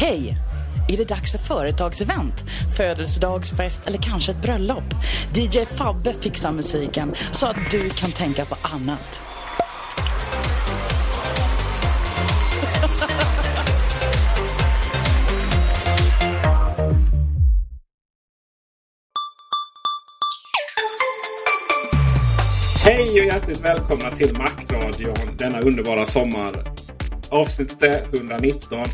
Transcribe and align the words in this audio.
Hej! 0.00 0.36
Är 0.88 0.96
det 0.96 1.04
dags 1.04 1.32
för 1.32 1.38
företagsevent, 1.38 2.44
födelsedagsfest 2.76 3.86
eller 3.86 3.98
kanske 3.98 4.32
ett 4.32 4.42
bröllop? 4.42 4.84
DJ 5.34 5.64
Fabbe 5.64 6.14
fixar 6.14 6.52
musiken 6.52 7.14
så 7.32 7.46
att 7.46 7.56
du 7.70 7.90
kan 7.90 8.10
tänka 8.10 8.44
på 8.44 8.56
annat. 8.62 9.22
Hej 22.84 23.20
och 23.20 23.26
hjärtligt 23.26 23.64
välkomna 23.64 24.10
till 24.10 24.36
Macradion 24.36 25.36
denna 25.38 25.60
underbara 25.60 26.06
sommar. 26.06 26.87
Avsnittet 27.30 27.82
är 27.82 28.16
119 28.16 28.86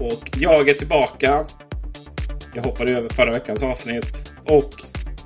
och 0.00 0.30
jag 0.36 0.68
är 0.68 0.74
tillbaka. 0.74 1.44
Jag 2.54 2.62
hoppade 2.62 2.96
över 2.96 3.08
förra 3.08 3.32
veckans 3.32 3.62
avsnitt 3.62 4.32
och 4.46 4.70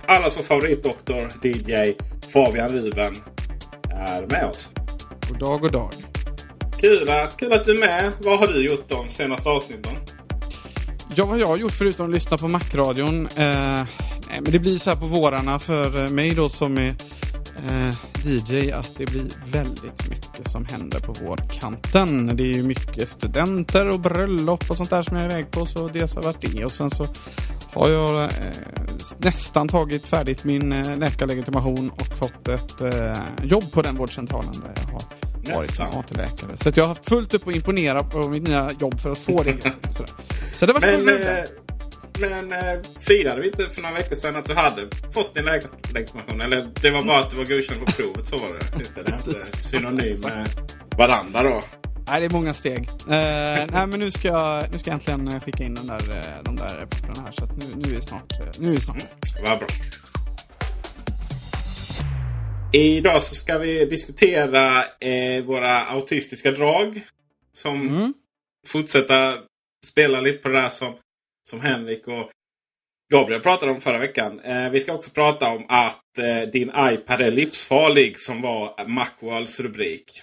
allas 0.07 0.39
vår 0.39 0.43
favoritdoktor 0.43 1.29
DJ 1.43 1.95
Fabian 2.33 2.69
Ruben 2.69 3.17
är 3.91 4.27
med 4.27 4.45
oss. 4.45 4.71
God 5.29 5.39
dag, 5.39 5.61
god 5.61 5.73
dag. 5.73 5.91
Kul 6.81 7.11
att, 7.11 7.37
kul 7.37 7.53
att 7.53 7.65
du 7.65 7.75
är 7.75 7.81
med. 7.81 8.13
Vad 8.21 8.39
har 8.39 8.47
du 8.47 8.67
gjort 8.67 8.89
de 8.89 9.09
senaste 9.09 9.49
avsnitten? 9.49 9.93
Ja, 11.15 11.27
vad 11.27 11.39
jag 11.39 11.47
har 11.47 11.57
gjort 11.57 11.73
förutom 11.73 12.07
att 12.07 12.13
lyssna 12.13 12.39
på 12.39 12.49
Macradion. 12.49 13.27
Eh, 13.27 13.35
nej, 13.37 14.41
men 14.41 14.53
det 14.53 14.59
blir 14.59 14.79
så 14.79 14.91
här 14.91 14.97
på 14.97 15.07
vårarna 15.07 15.59
för 15.59 16.05
eh, 16.05 16.11
mig 16.11 16.35
då 16.35 16.49
som 16.49 16.79
är 16.79 16.95
eh, 17.69 17.95
DJ 18.25 18.73
att 18.73 18.91
det 18.97 19.07
blir 19.07 19.27
väldigt 19.53 20.09
mycket 20.09 20.49
som 20.49 20.65
händer 20.65 21.01
på 21.01 21.13
vårkanten. 21.13 22.37
Det 22.37 22.43
är 22.43 22.55
ju 22.55 22.63
mycket 22.63 23.09
studenter 23.09 23.89
och 23.89 24.01
bröllop 24.01 24.71
och 24.71 24.77
sånt 24.77 24.91
där 24.91 25.03
som 25.03 25.17
jag 25.17 25.27
är 25.27 25.31
iväg 25.31 25.51
på. 25.51 25.67
Så 25.67 25.89
dels 25.89 26.15
har 26.15 26.23
varit 26.23 26.41
det 26.41 26.65
och 26.65 26.73
sen 26.73 26.91
så 26.91 27.09
har 27.73 27.89
jag 27.89 28.23
eh, 28.23 28.31
nästan 29.19 29.69
tagit 29.69 30.07
färdigt 30.07 30.45
min 30.45 30.73
eh, 30.73 30.97
läkarlegitimation 30.97 31.91
och 31.91 32.19
fått 32.19 32.49
ett 32.49 32.81
eh, 32.81 33.19
jobb 33.43 33.73
på 33.73 33.83
den 33.83 33.97
vårdcentralen 33.97 34.53
där 34.53 34.73
jag 34.77 34.93
har 34.93 35.03
varit 35.57 35.75
som. 35.75 35.87
AT-läkare. 35.87 36.57
Så 36.57 36.71
jag 36.75 36.85
har 36.85 36.89
haft 36.89 37.09
fullt 37.09 37.35
upp 37.35 37.49
att 37.49 37.55
imponera 37.55 38.05
på 38.05 38.29
mitt 38.29 38.43
nya 38.43 38.71
jobb 38.81 39.01
för 39.01 39.11
att 39.11 39.19
få 39.19 39.43
det. 39.43 39.63
Sådär. 39.91 40.13
Så 40.55 40.67
det 40.67 40.73
var 40.73 40.81
Men, 40.81 41.01
full 41.01 41.09
rulle. 41.09 41.47
Eh, 42.23 42.31
men 42.31 42.53
eh, 42.53 42.83
firade 43.01 43.41
vi 43.41 43.47
inte 43.47 43.69
för 43.69 43.83
några 43.83 43.95
veckor 43.95 44.17
sedan 44.17 44.37
att 44.37 44.47
du 44.47 44.55
hade 44.55 44.89
fått 45.15 45.35
din 45.35 45.45
läkarlegitimation? 45.45 46.41
Eller 46.41 46.69
det 46.83 46.91
var 46.91 47.03
bara 47.03 47.19
att 47.19 47.31
du 47.31 47.37
var 47.37 47.45
godkänd 47.45 47.81
på 47.87 47.93
provet, 47.93 48.27
så 48.27 48.39
var 48.39 48.49
det. 48.49 48.55
Det, 48.79 48.95
det 48.95 49.01
är 49.13 49.17
inte 49.17 49.33
Precis. 49.33 49.71
synonym 49.71 50.17
med 50.21 50.49
varandra 50.97 51.43
då. 51.43 51.61
Nej, 52.09 52.21
det 52.21 52.27
är 52.27 52.31
många 52.31 52.55
steg. 52.55 52.89
Eh, 52.89 53.67
nej, 53.73 53.87
men 53.87 53.99
nu 54.01 54.11
ska, 54.11 54.29
jag, 54.29 54.71
nu 54.73 54.79
ska 54.79 54.91
jag 54.91 54.95
äntligen 54.95 55.29
eh, 55.29 55.41
skicka 55.41 55.65
in 55.65 55.75
den 55.75 55.87
där, 55.87 56.11
eh, 56.11 56.43
de 56.45 56.57
där 56.57 56.87
papperna 56.91 57.23
här. 57.25 57.33
Så 57.33 57.45
att 57.45 57.57
nu, 57.57 57.65
nu 57.77 57.91
är 57.91 57.95
vi 57.95 58.01
snart. 58.01 58.33
eh, 58.41 58.47
Nu 58.59 58.75
är 58.75 58.81
snart. 58.81 59.03
Vad 59.45 59.59
bra. 59.59 59.69
Idag 62.73 63.23
så 63.23 63.35
ska 63.35 63.59
vi 63.59 63.85
diskutera 63.85 64.85
eh, 65.01 65.45
våra 65.45 65.81
autistiska 65.85 66.51
drag. 66.51 67.01
Som 67.53 67.89
Mm. 67.89 68.13
fortsätta 68.67 69.35
spela 69.87 70.21
lite 70.21 70.39
på 70.39 70.49
det 70.49 70.61
där 70.61 70.69
som, 70.69 70.95
som 71.51 71.61
Henrik 71.61 72.09
och 72.09 72.31
Gabriel 73.13 73.43
pratade 73.43 73.73
om 73.73 73.81
förra 73.81 73.99
veckan. 73.99 74.41
Eh, 74.41 74.71
vi 74.71 74.81
ska 74.81 74.93
också 74.93 75.11
prata 75.11 75.49
om 75.49 75.67
att 75.69 76.19
eh, 76.19 76.51
din 76.53 76.69
iPad 76.69 77.21
är 77.21 77.31
livsfarlig 77.31 78.19
som 78.19 78.43
var 78.43 78.87
Macworlds 78.87 79.61
rubrik. 79.61 80.23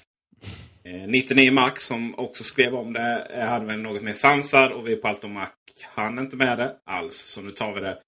Eh, 0.86 1.08
99 1.08 1.52
Mac 1.52 1.72
som 1.78 2.20
också 2.20 2.44
skrev 2.44 2.76
om 2.76 2.94
det 2.94 3.28
eh, 3.34 3.46
hade 3.46 3.66
väl 3.66 3.80
något 3.80 4.02
mer 4.02 4.14
sansad 4.14 4.72
och 4.72 4.88
vi 4.88 4.96
på 4.96 5.08
Allt 5.08 5.24
om 5.24 5.34
Mac 5.34 5.48
hann 5.96 6.20
inte 6.20 6.36
med 6.36 6.58
det 6.58 6.76
alls. 6.86 7.16
Så 7.16 7.42
nu 7.42 7.52
tar 7.52 7.74
vi 7.74 7.82
det 7.82 8.00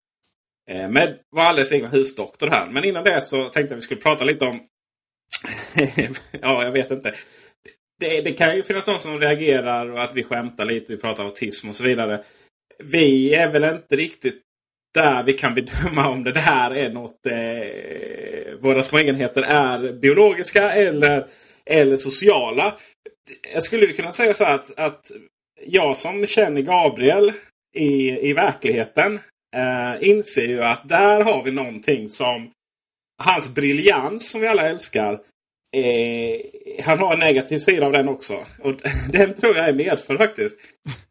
eh, 0.72 0.90
med 0.90 1.20
vår 1.36 1.42
alldeles 1.42 1.72
egna 1.72 1.88
husdoktor 1.88 2.48
här. 2.48 2.70
Men 2.70 2.86
innan 2.86 3.04
det 3.04 3.22
så 3.22 3.44
tänkte 3.44 3.60
jag 3.60 3.72
att 3.72 3.78
vi 3.78 3.82
skulle 3.82 4.02
prata 4.02 4.24
lite 4.24 4.46
om... 4.46 4.60
ja, 6.42 6.64
jag 6.64 6.72
vet 6.72 6.92
inte. 6.92 7.14
Det, 8.00 8.22
det 8.22 8.32
kan 8.32 8.56
ju 8.56 8.64
finnas 8.64 8.86
de 8.86 9.00
som 9.00 9.20
reagerar 9.20 9.90
och 9.90 10.04
att 10.04 10.16
vi 10.16 10.24
skämtar 10.24 10.66
lite. 10.66 10.94
Vi 10.94 11.00
pratar 11.00 11.24
autism 11.24 11.70
och 11.70 11.76
så 11.76 11.84
vidare. 11.84 12.24
Vi 12.84 13.34
är 13.34 13.52
väl 13.52 13.64
inte 13.64 13.96
riktigt 13.96 14.42
där 14.94 15.24
vi 15.24 15.34
kan 15.34 15.54
bedöma 15.54 16.10
om 16.10 16.24
det 16.24 16.40
här 16.40 16.72
är 16.72 16.90
något 16.90 17.26
eh, 17.26 18.60
våra 18.60 18.84
små 18.84 18.98
egenheter 18.98 19.42
är 19.44 19.94
biologiska 19.94 20.72
eller, 20.72 21.28
eller 21.66 21.98
sociala. 21.98 22.78
Jag 23.54 23.64
skulle 23.64 23.88
kunna 23.88 24.12
säga 24.12 24.34
så 24.34 24.44
här 24.44 24.56
att, 24.56 24.80
att 24.80 25.12
jag 25.66 25.98
som 25.98 26.26
känner 26.26 26.62
Gabriel 26.62 27.34
i, 27.76 28.30
i 28.30 28.34
verkligheten 28.34 29.20
eh, 29.56 30.10
inser 30.10 30.46
ju 30.46 30.64
att 30.64 30.90
där 30.90 31.24
har 31.24 31.44
vi 31.44 31.52
någonting 31.52 32.10
som 32.10 32.52
hans 33.24 33.56
briljans 33.56 34.30
som 34.30 34.42
vi 34.42 34.48
alla 34.48 34.70
älskar. 34.70 35.14
Eh, 35.76 36.40
han 36.86 37.00
har 37.00 37.14
en 37.14 37.20
negativ 37.20 37.60
sida 37.60 37.86
av 37.86 37.92
den 37.92 38.10
också. 38.10 38.34
Och 38.60 38.74
den 39.12 39.34
tror 39.34 39.56
jag 39.58 39.70
är 39.70 39.74
medfödd 39.74 40.18
faktiskt. 40.18 40.58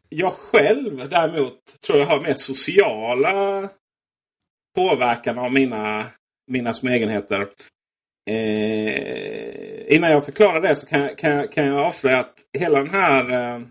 Jag 0.09 0.33
själv 0.33 1.09
däremot 1.09 1.81
tror 1.81 1.99
jag 1.99 2.05
har 2.05 2.21
mer 2.21 2.33
sociala 2.33 3.69
påverkan 4.75 5.37
av 5.37 5.53
mina, 5.53 6.05
mina 6.51 6.73
små 6.73 6.89
egenheter. 6.89 7.47
Eh, 8.29 9.95
innan 9.95 10.11
jag 10.11 10.25
förklarar 10.25 10.61
det 10.61 10.75
så 10.75 10.87
kan, 10.87 10.99
jag- 11.01 11.17
kan, 11.17 11.47
kan 11.47 11.65
jag 11.65 11.77
avslöja 11.79 12.19
att 12.19 12.43
hela 12.57 12.79
den 12.79 12.89
här 12.89 13.29
eh, 13.55 13.61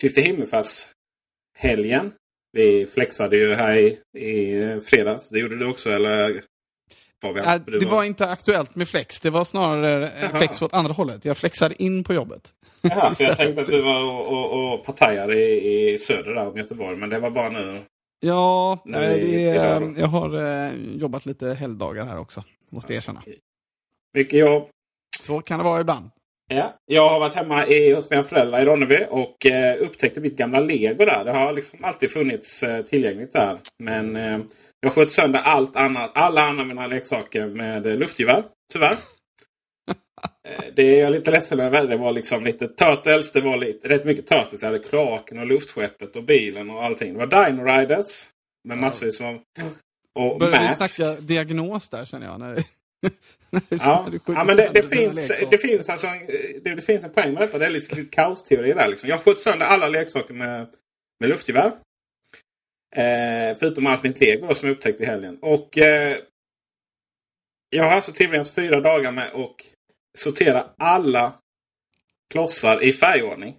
Kristi 0.00 0.20
himmelfärdshelgen. 0.20 2.12
Vi 2.52 2.86
flexade 2.86 3.36
ju 3.36 3.54
här 3.54 3.74
i, 3.76 3.98
i 4.18 4.80
fredags. 4.80 5.28
Det 5.30 5.38
gjorde 5.38 5.58
du 5.58 5.66
också 5.66 5.90
eller? 5.90 6.42
Fabian? 7.28 7.46
Äh, 7.46 7.78
det 7.80 7.86
var 7.86 8.04
inte 8.04 8.28
aktuellt 8.28 8.74
med 8.74 8.88
flex. 8.88 9.20
Det 9.20 9.30
var 9.30 9.44
snarare 9.44 10.04
eh, 10.04 10.10
Jaha. 10.22 10.38
flex 10.38 10.62
åt 10.62 10.72
andra 10.74 10.92
hållet. 10.92 11.24
Jag 11.24 11.36
flexade 11.36 11.82
in 11.82 12.04
på 12.04 12.14
jobbet. 12.14 12.54
Jaha, 12.82 13.14
för 13.14 13.24
jag 13.24 13.36
tänkte 13.42 13.60
att 13.60 13.66
du 13.66 13.82
var 13.82 14.02
och, 14.02 14.28
och, 14.32 14.74
och 14.74 14.84
partajade 14.84 15.34
i, 15.34 15.92
i 15.92 15.98
söder 15.98 16.34
där 16.34 16.48
om 16.48 16.56
Göteborg. 16.56 16.96
Men 16.96 17.10
det 17.10 17.18
var 17.18 17.30
bara 17.30 17.48
nu. 17.48 17.82
Ja, 18.20 18.82
Nej, 18.84 19.08
nej, 19.08 19.30
det 19.30 19.48
är, 19.48 19.94
jag 20.00 20.06
har 20.06 20.64
eh, 20.66 20.72
jobbat 20.96 21.26
lite 21.26 21.54
helgdagar 21.54 22.04
här 22.04 22.18
också. 22.18 22.44
Måste 22.70 22.92
jag 22.92 22.96
erkänna. 22.96 23.22
Mycket 24.14 24.38
jobb. 24.38 24.68
Så 25.20 25.40
kan 25.40 25.58
det 25.58 25.64
vara 25.64 25.80
ibland. 25.80 26.10
Ja, 26.48 26.78
jag 26.86 27.08
har 27.08 27.20
varit 27.20 27.34
hemma 27.34 27.66
i, 27.66 27.92
hos 27.94 28.10
mina 28.10 28.22
föräldrar 28.22 28.60
i 28.60 28.64
Ronneby 28.64 29.06
och 29.10 29.46
eh, 29.46 29.82
upptäckte 29.82 30.20
mitt 30.20 30.36
gamla 30.36 30.60
lego 30.60 31.04
där. 31.04 31.24
Det 31.24 31.32
har 31.32 31.52
liksom 31.52 31.84
alltid 31.84 32.10
funnits 32.10 32.62
eh, 32.62 32.82
tillgängligt 32.84 33.32
där. 33.32 33.58
Men 33.78 34.16
eh, 34.16 34.38
jag 34.80 34.92
sköt 34.92 35.10
sönder 35.10 35.40
allt 35.40 35.76
annat, 35.76 36.10
alla 36.14 36.42
andra 36.42 36.64
mina 36.64 36.86
leksaker 36.86 37.46
med 37.46 37.86
eh, 37.86 37.96
luftgevär. 37.96 38.44
Tyvärr. 38.72 38.96
Eh, 40.48 40.64
det 40.76 40.82
är 40.82 41.02
jag 41.02 41.12
lite 41.12 41.30
ledsen 41.30 41.60
över. 41.60 41.86
Det 41.86 41.96
var 41.96 42.12
liksom 42.12 42.44
lite 42.44 42.68
Turtles. 42.68 43.32
Det 43.32 43.40
var 43.40 43.56
lite, 43.56 43.88
rätt 43.88 44.04
mycket 44.04 44.26
Turtles. 44.26 44.62
Jag 44.62 44.68
hade 44.70 44.84
Kraken 44.84 45.38
och 45.38 45.46
luftskeppet 45.46 46.16
och 46.16 46.22
bilen 46.22 46.70
och 46.70 46.84
allting. 46.84 47.12
Det 47.12 47.26
var 47.26 47.46
Dino 47.46 47.64
Riders. 47.64 48.26
Med 48.68 48.78
massvis 48.78 49.20
av... 49.20 49.40
Och 50.18 50.38
Börjar 50.38 50.68
vi 50.68 50.74
snacka 50.76 51.20
diagnos 51.20 51.88
där 51.88 52.04
känner 52.04 52.26
jag. 52.26 52.40
När 52.40 52.54
det, 52.54 52.62
Ja, 53.70 54.08
ja 54.26 54.44
men 54.46 54.56
det, 54.56 54.70
det, 54.74 54.82
finns, 54.82 55.16
leksaker. 55.16 55.50
det, 55.50 55.58
finns 55.58 55.88
alltså, 55.88 56.06
det, 56.62 56.74
det 56.74 56.82
finns 56.82 57.04
en 57.04 57.10
poäng 57.10 57.32
med 57.32 57.42
detta. 57.42 57.58
Det 57.58 57.66
är 57.66 57.70
lite, 57.70 57.96
lite 57.96 58.10
kaosteori 58.10 58.72
där. 58.72 58.88
Liksom. 58.88 59.08
Jag 59.08 59.20
sköt 59.20 59.40
sönder 59.40 59.66
alla 59.66 59.88
leksaker 59.88 60.34
med, 60.34 60.66
med 61.20 61.28
luftgevär. 61.28 61.72
Eh, 62.96 63.56
förutom 63.56 63.86
allt 63.86 64.02
mitt 64.02 64.20
lego 64.20 64.46
då, 64.46 64.54
som 64.54 64.68
jag 64.68 64.76
upptäckte 64.76 65.02
i 65.02 65.06
helgen. 65.06 65.38
Och 65.42 65.78
eh, 65.78 66.18
Jag 67.70 67.84
har 67.84 67.90
alltså 67.90 68.12
tillbringat 68.12 68.54
fyra 68.54 68.80
dagar 68.80 69.12
med 69.12 69.32
att 69.34 69.56
sortera 70.18 70.70
alla 70.78 71.32
klossar 72.32 72.82
i 72.82 72.92
färgordning. 72.92 73.56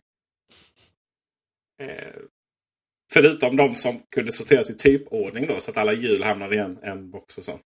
Eh, 1.81 2.15
förutom 3.13 3.55
de 3.55 3.75
som 3.75 4.01
kunde 4.15 4.31
sorteras 4.31 4.69
i 4.69 4.77
typordning 4.77 5.47
då, 5.47 5.59
så 5.59 5.71
att 5.71 5.77
alla 5.77 5.93
hjul 5.93 6.23
hamnade 6.23 6.55
i 6.55 6.59
en, 6.59 6.77
en 6.83 7.11
box 7.11 7.37
och 7.37 7.43
så. 7.43 7.59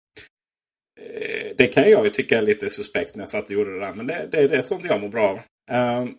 Eh, 0.97 1.55
det 1.57 1.67
kan 1.67 1.89
jag 1.89 2.03
ju 2.03 2.09
tycka 2.09 2.37
är 2.37 2.41
lite 2.41 2.69
suspekt 2.69 3.15
när 3.15 3.21
jag 3.21 3.29
satt 3.29 3.45
och 3.45 3.51
gjorde 3.51 3.73
det 3.73 3.79
där. 3.79 3.93
Men 3.93 4.07
det, 4.07 4.27
det, 4.31 4.47
det 4.47 4.55
är 4.55 4.61
sånt 4.61 4.85
jag 4.85 5.01
mår 5.01 5.09
bra 5.09 5.29
av. 5.29 5.39
Um, 6.01 6.17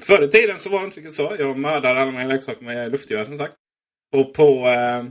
förr 0.00 0.24
i 0.24 0.28
tiden 0.28 0.58
så 0.58 0.70
var 0.70 0.78
det 0.78 0.84
inte 0.84 0.96
riktigt 0.96 1.14
så. 1.14 1.36
Jag 1.38 1.58
mördade 1.58 2.00
alla 2.00 2.10
mina 2.10 2.24
leksaker 2.24 2.64
med 2.64 2.92
luftgevär 2.92 3.24
som 3.24 3.38
sagt. 3.38 3.54
Och 4.16 4.34
på, 4.34 4.68
eh, 4.68 5.04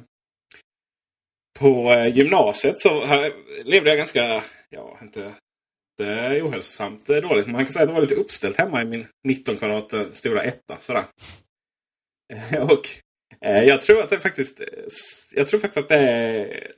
på 1.59 1.93
eh, 1.93 2.17
gymnasiet 2.17 2.79
så 2.79 3.05
här, 3.05 3.33
levde 3.63 3.89
jag 3.89 3.97
ganska, 3.97 4.43
ja 4.69 4.97
inte 5.01 5.31
det 5.97 6.05
är 6.05 6.47
ohälsosamt 6.47 7.05
det 7.05 7.17
är 7.17 7.21
dåligt. 7.21 7.45
Men 7.45 7.53
man 7.53 7.65
kan 7.65 7.73
säga 7.73 7.83
att 7.83 7.89
det 7.89 7.93
var 7.93 8.01
lite 8.01 8.15
uppställt 8.15 8.57
hemma 8.57 8.81
i 8.81 8.85
min 8.85 9.07
19 9.27 9.57
kvadrat 9.57 9.93
stora 10.17 10.43
etta. 10.43 10.77
Sådär. 10.79 11.05
Och 12.61 12.87
eh, 13.45 13.63
jag 13.63 13.81
tror 13.81 14.01
att 14.01 14.09
det 14.09 14.19
faktiskt, 14.19 14.61
jag 15.31 15.47
tror 15.47 15.59
faktiskt 15.59 15.77
att 15.83 15.89
det 15.89 15.99
är 15.99 16.71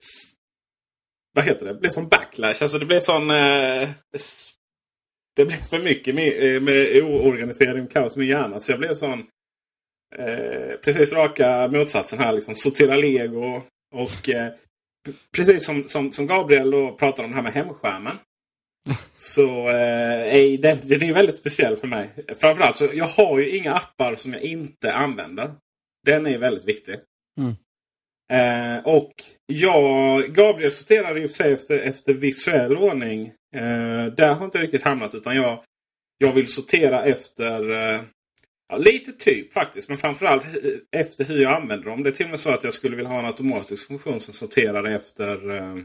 vad 1.35 1.45
heter 1.45 1.65
det? 1.65 1.73
Det 1.73 1.79
blev 1.79 1.89
som 1.89 2.07
backlash. 2.07 2.63
Alltså 2.63 2.77
det 2.77 2.85
blev 2.85 2.99
sån... 2.99 3.31
Eh, 3.31 3.89
det 5.35 5.45
blev 5.45 5.57
för 5.57 5.79
mycket 5.79 6.15
med, 6.15 6.61
med 6.61 7.03
oorganisering 7.03 7.83
och 7.83 7.91
kaos 7.91 8.17
med 8.17 8.27
hjärnan. 8.27 8.59
Så 8.59 8.71
jag 8.71 8.79
blev 8.79 8.93
sån... 8.93 9.19
Eh, 10.15 10.75
precis 10.83 11.13
raka 11.13 11.67
motsatsen 11.67 12.19
här. 12.19 12.33
Liksom, 12.33 12.55
sortera 12.55 12.95
lego. 12.95 13.61
Och 13.95 14.29
eh, 14.29 14.53
precis 15.35 15.65
som, 15.65 15.87
som, 15.87 16.11
som 16.11 16.27
Gabriel 16.27 16.71
då 16.71 16.91
pratade 16.91 17.25
om 17.25 17.31
det 17.31 17.35
här 17.35 17.43
med 17.43 17.53
hemskärmen. 17.53 18.17
Så 19.15 19.69
eh, 19.69 20.35
är 20.35 20.57
den, 20.57 20.79
den 20.83 21.03
är 21.03 21.13
väldigt 21.13 21.37
speciell 21.37 21.75
för 21.75 21.87
mig. 21.87 22.09
Framförallt 22.35 22.77
så 22.77 22.89
jag 22.93 23.05
har 23.05 23.39
ju 23.39 23.57
inga 23.57 23.73
appar 23.73 24.15
som 24.15 24.33
jag 24.33 24.41
inte 24.41 24.93
använder. 24.93 25.51
Den 26.05 26.27
är 26.27 26.37
väldigt 26.37 26.65
viktig. 26.65 26.95
Mm. 27.39 27.55
Eh, 28.33 28.77
och 28.85 29.13
jag, 29.45 30.23
Gabriel 30.33 30.71
sorterar 30.71 31.17
i 31.17 31.25
och 31.25 31.29
för 31.29 31.35
sig 31.43 31.53
efter, 31.53 31.79
efter 31.79 32.13
visuell 32.13 32.77
ordning. 32.77 33.21
Eh, 33.55 34.05
där 34.17 34.27
har 34.27 34.35
jag 34.35 34.43
inte 34.43 34.61
riktigt 34.61 34.83
hamnat 34.83 35.15
utan 35.15 35.35
jag, 35.35 35.63
jag 36.17 36.31
vill 36.31 36.47
sortera 36.47 37.03
efter 37.03 37.71
eh, 37.71 38.01
ja, 38.69 38.77
lite 38.77 39.11
typ 39.11 39.53
faktiskt. 39.53 39.89
Men 39.89 39.97
framförallt 39.97 40.45
efter 40.95 41.25
hur 41.25 41.41
jag 41.41 41.53
använder 41.53 41.89
dem. 41.89 42.03
Det 42.03 42.09
är 42.09 42.11
till 42.11 42.25
och 42.25 42.29
med 42.29 42.39
så 42.39 42.49
att 42.49 42.63
jag 42.63 42.73
skulle 42.73 42.95
vilja 42.95 43.11
ha 43.11 43.19
en 43.19 43.25
automatisk 43.25 43.87
funktion 43.87 44.19
som 44.19 44.33
sorterar 44.33 44.83
efter 44.83 45.55
eh, 45.55 45.75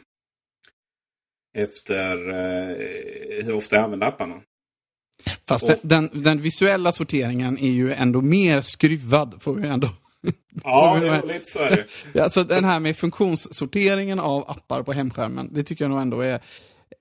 efter 1.58 2.28
eh, 2.28 3.44
hur 3.44 3.54
ofta 3.54 3.76
jag 3.76 3.84
använder 3.84 4.06
apparna. 4.06 4.40
Fast 5.48 5.64
Och- 5.68 5.78
den, 5.82 6.10
den 6.12 6.40
visuella 6.40 6.92
sorteringen 6.92 7.58
är 7.58 7.70
ju 7.70 7.92
ändå 7.92 8.20
mer 8.20 8.60
skruvad, 8.60 9.42
får 9.42 9.54
vi 9.54 9.68
ändå. 9.68 9.88
Ja, 10.64 10.96
är 10.96 11.26
lite 11.26 11.50
så 11.50 11.58
är 11.58 11.70
det. 11.70 11.84
Ja, 12.12 12.22
Alltså 12.24 12.44
den 12.44 12.64
här 12.64 12.80
med 12.80 12.96
funktionssorteringen 12.96 14.18
av 14.18 14.50
appar 14.50 14.82
på 14.82 14.92
hemskärmen, 14.92 15.48
det 15.54 15.62
tycker 15.62 15.84
jag 15.84 15.90
nog 15.90 16.00
ändå 16.00 16.20
är... 16.20 16.40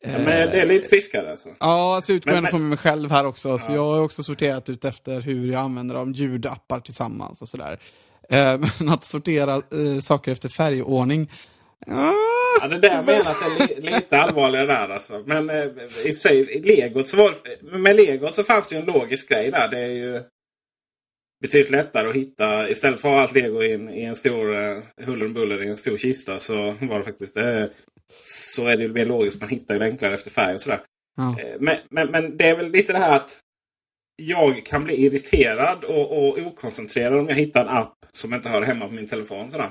Ja, 0.01 0.10
Men 0.10 0.25
det 0.25 0.62
är 0.62 0.66
lite 0.66 0.88
fiskare 0.88 1.31
alltså. 1.31 1.50
Ja, 1.60 1.95
alltså 1.95 2.13
utgår 2.13 2.31
Men- 2.31 2.48
från 2.48 2.69
mig 2.69 2.77
själv 2.77 3.12
här 3.12 3.25
också. 3.25 3.57
Så 3.57 3.71
jag 3.71 3.83
har 3.86 4.01
också 4.01 4.24
sorterat 4.24 4.69
ut 4.69 4.86
efter 4.86 5.21
hur 5.21 5.51
jag 5.51 5.62
använder 5.62 5.95
dem, 5.95 6.13
ljudappar 6.13 6.80
tillsammans 6.80 7.42
och 7.42 7.50
sådär. 7.50 7.80
Eh, 8.30 8.60
Men 8.80 8.89
att 8.89 9.04
sortera 9.04 9.54
eh, 9.56 10.00
saker 10.01 10.31
efter 10.31 10.50
färgordning, 10.50 11.31
ah, 11.88 12.12
Ja, 12.62 12.68
det 12.68 12.75
är 12.75 12.80
det 12.80 12.88
jag 12.88 13.06
menar 13.06 13.19
att 13.31 13.38
det 13.57 13.63
är 13.77 13.81
li 13.81 13.92
lite 13.92 14.21
allvarligare 14.21 14.66
där 14.68 14.89
alltså. 14.89 15.24
Men 15.25 15.50
eh, 15.50 15.56
i 15.63 15.69
och 15.88 15.92
för 16.01 16.12
sig, 16.12 16.38
i 16.51 16.62
legot 16.62 17.07
så 17.07 17.18
var 17.18 17.33
med 17.80 17.95
legot 17.95 18.36
så 18.36 18.44
fanns 18.44 18.68
det 18.68 18.75
ju 18.75 18.81
en 18.81 18.88
logisk 18.88 19.30
grej 19.30 19.51
där. 19.51 19.68
Det 19.68 19.80
är 19.80 19.88
ju 19.89 20.21
betydligt 21.41 21.69
lättare 21.71 22.09
att 22.09 22.15
hitta. 22.15 22.69
Istället 22.69 23.01
för 23.01 23.09
att 23.09 23.15
ha 23.15 23.21
allt 23.21 23.33
lego 23.33 23.63
i 23.63 23.74
en, 23.74 23.89
i 23.89 24.01
en 24.03 24.15
stor 24.15 24.56
uh, 24.56 24.83
huller 25.01 25.25
om 25.25 25.33
buller 25.33 25.63
i 25.63 25.68
en 25.68 25.77
stor 25.77 25.97
kista 25.97 26.39
så 26.39 26.75
var 26.81 26.97
det 26.97 27.03
faktiskt 27.03 27.38
eh, 27.38 27.63
så 28.24 28.68
är 28.68 28.77
det 28.77 28.83
ju 28.83 28.94
mer 28.94 29.06
logiskt. 29.06 29.39
Man 29.39 29.50
hittar 29.50 29.75
ju 29.75 29.83
enklare 29.83 30.13
efter 30.13 30.31
färg 30.31 30.56
och 30.56 30.62
sådär. 30.62 30.80
ja. 31.18 31.39
Eh, 31.39 31.56
Men, 31.59 31.77
men, 31.89 32.12
men 32.12 32.38
det 32.38 32.47
är 32.47 32.56
väl 32.56 32.71
lite 32.71 32.94
det 32.94 33.00
här 33.00 33.15
att 33.15 33.38
jag 34.21 34.65
kan 34.65 34.83
bli 34.83 34.95
irriterad 35.06 35.83
och, 35.83 36.12
och 36.27 36.38
okoncentrerad 36.38 37.19
om 37.19 37.27
jag 37.27 37.36
hittar 37.36 37.62
en 37.62 37.69
app 37.69 37.95
som 38.12 38.33
inte 38.33 38.50
hör 38.50 38.62
hemma 38.62 38.88
på 38.88 38.94
min 38.94 39.07
telefon. 39.07 39.51
Sådär. 39.51 39.69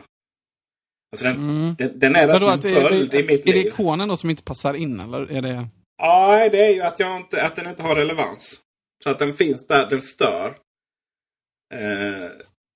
Alltså 1.13 1.25
den, 1.27 1.37
Mm. 1.37 1.75
den, 1.79 1.99
den 1.99 2.17
är 2.17 2.27
där 2.27 2.39
som 2.39 2.49
en 2.49 2.61
böld 2.61 3.15
i 3.15 3.23
mitt 3.25 3.47
är 3.47 3.53
det 3.53 3.59
liv. 3.59 3.67
ikonen 3.67 4.09
då 4.09 4.17
som 4.17 4.31
inte 4.31 4.43
passar 4.43 4.75
in, 4.75 5.01
eller 5.01 5.33
är 5.33 5.43
det... 5.43 5.67
Ja, 6.03 6.49
det 6.53 6.67
är 6.67 6.75
ju 6.75 6.81
att, 6.83 7.01
jag 7.01 7.17
inte, 7.17 7.43
att 7.43 7.57
den 7.57 7.67
inte 7.67 7.83
har 7.83 7.95
relevans. 7.95 8.61
Så 9.05 9.11
att 9.11 9.19
den 9.19 9.35
finns 9.35 9.67
där, 9.67 9.91
den 9.91 10.03
stör. 10.03 10.55
Eh, 11.75 12.31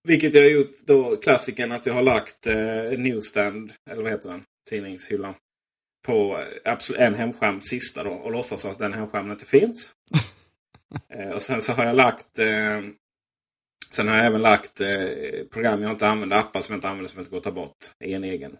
vilket 0.08 0.34
jag 0.34 0.42
har 0.42 0.50
gjort 0.50 0.74
då, 0.86 1.16
klassiken 1.16 1.72
att 1.72 1.86
jag 1.86 1.94
har 1.94 2.02
lagt 2.02 2.46
eh, 2.46 2.98
Newsstand, 2.98 3.72
eller 3.90 4.02
vad 4.02 4.12
heter 4.12 4.30
den, 4.30 4.44
tidningshyllan. 4.70 5.34
På 6.06 6.38
eh, 6.38 6.72
absolut 6.72 7.00
en 7.00 7.14
hemskärm 7.14 7.60
sista 7.60 8.04
då 8.04 8.10
och 8.10 8.32
låtsas 8.32 8.64
att 8.64 8.78
den 8.78 8.92
hemskärmen 8.92 9.32
inte 9.32 9.46
finns. 9.46 9.94
eh, 11.14 11.31
och 11.31 11.43
sen 11.43 11.62
så 11.62 11.72
har 11.72 11.84
jag 11.84 11.96
lagt 11.96 12.38
eh, 12.38 12.81
Sen 13.90 14.08
har 14.08 14.17
jag 14.17 14.26
även 14.26 14.43
lagt 14.43 14.81
eh, 14.81 14.88
program 15.52 15.82
jag 15.82 15.90
inte 15.90 16.08
använder, 16.08 16.36
appar 16.36 16.60
som 16.60 16.72
jag 16.72 16.76
inte 16.76 16.88
använder 16.88 17.10
som 17.10 17.19
inte 17.19 17.31
går 17.31 17.38
att 17.38 17.44
ta 17.44 17.50
bort 17.50 17.90
i 18.05 18.14
en 18.14 18.24
egen 18.24 18.56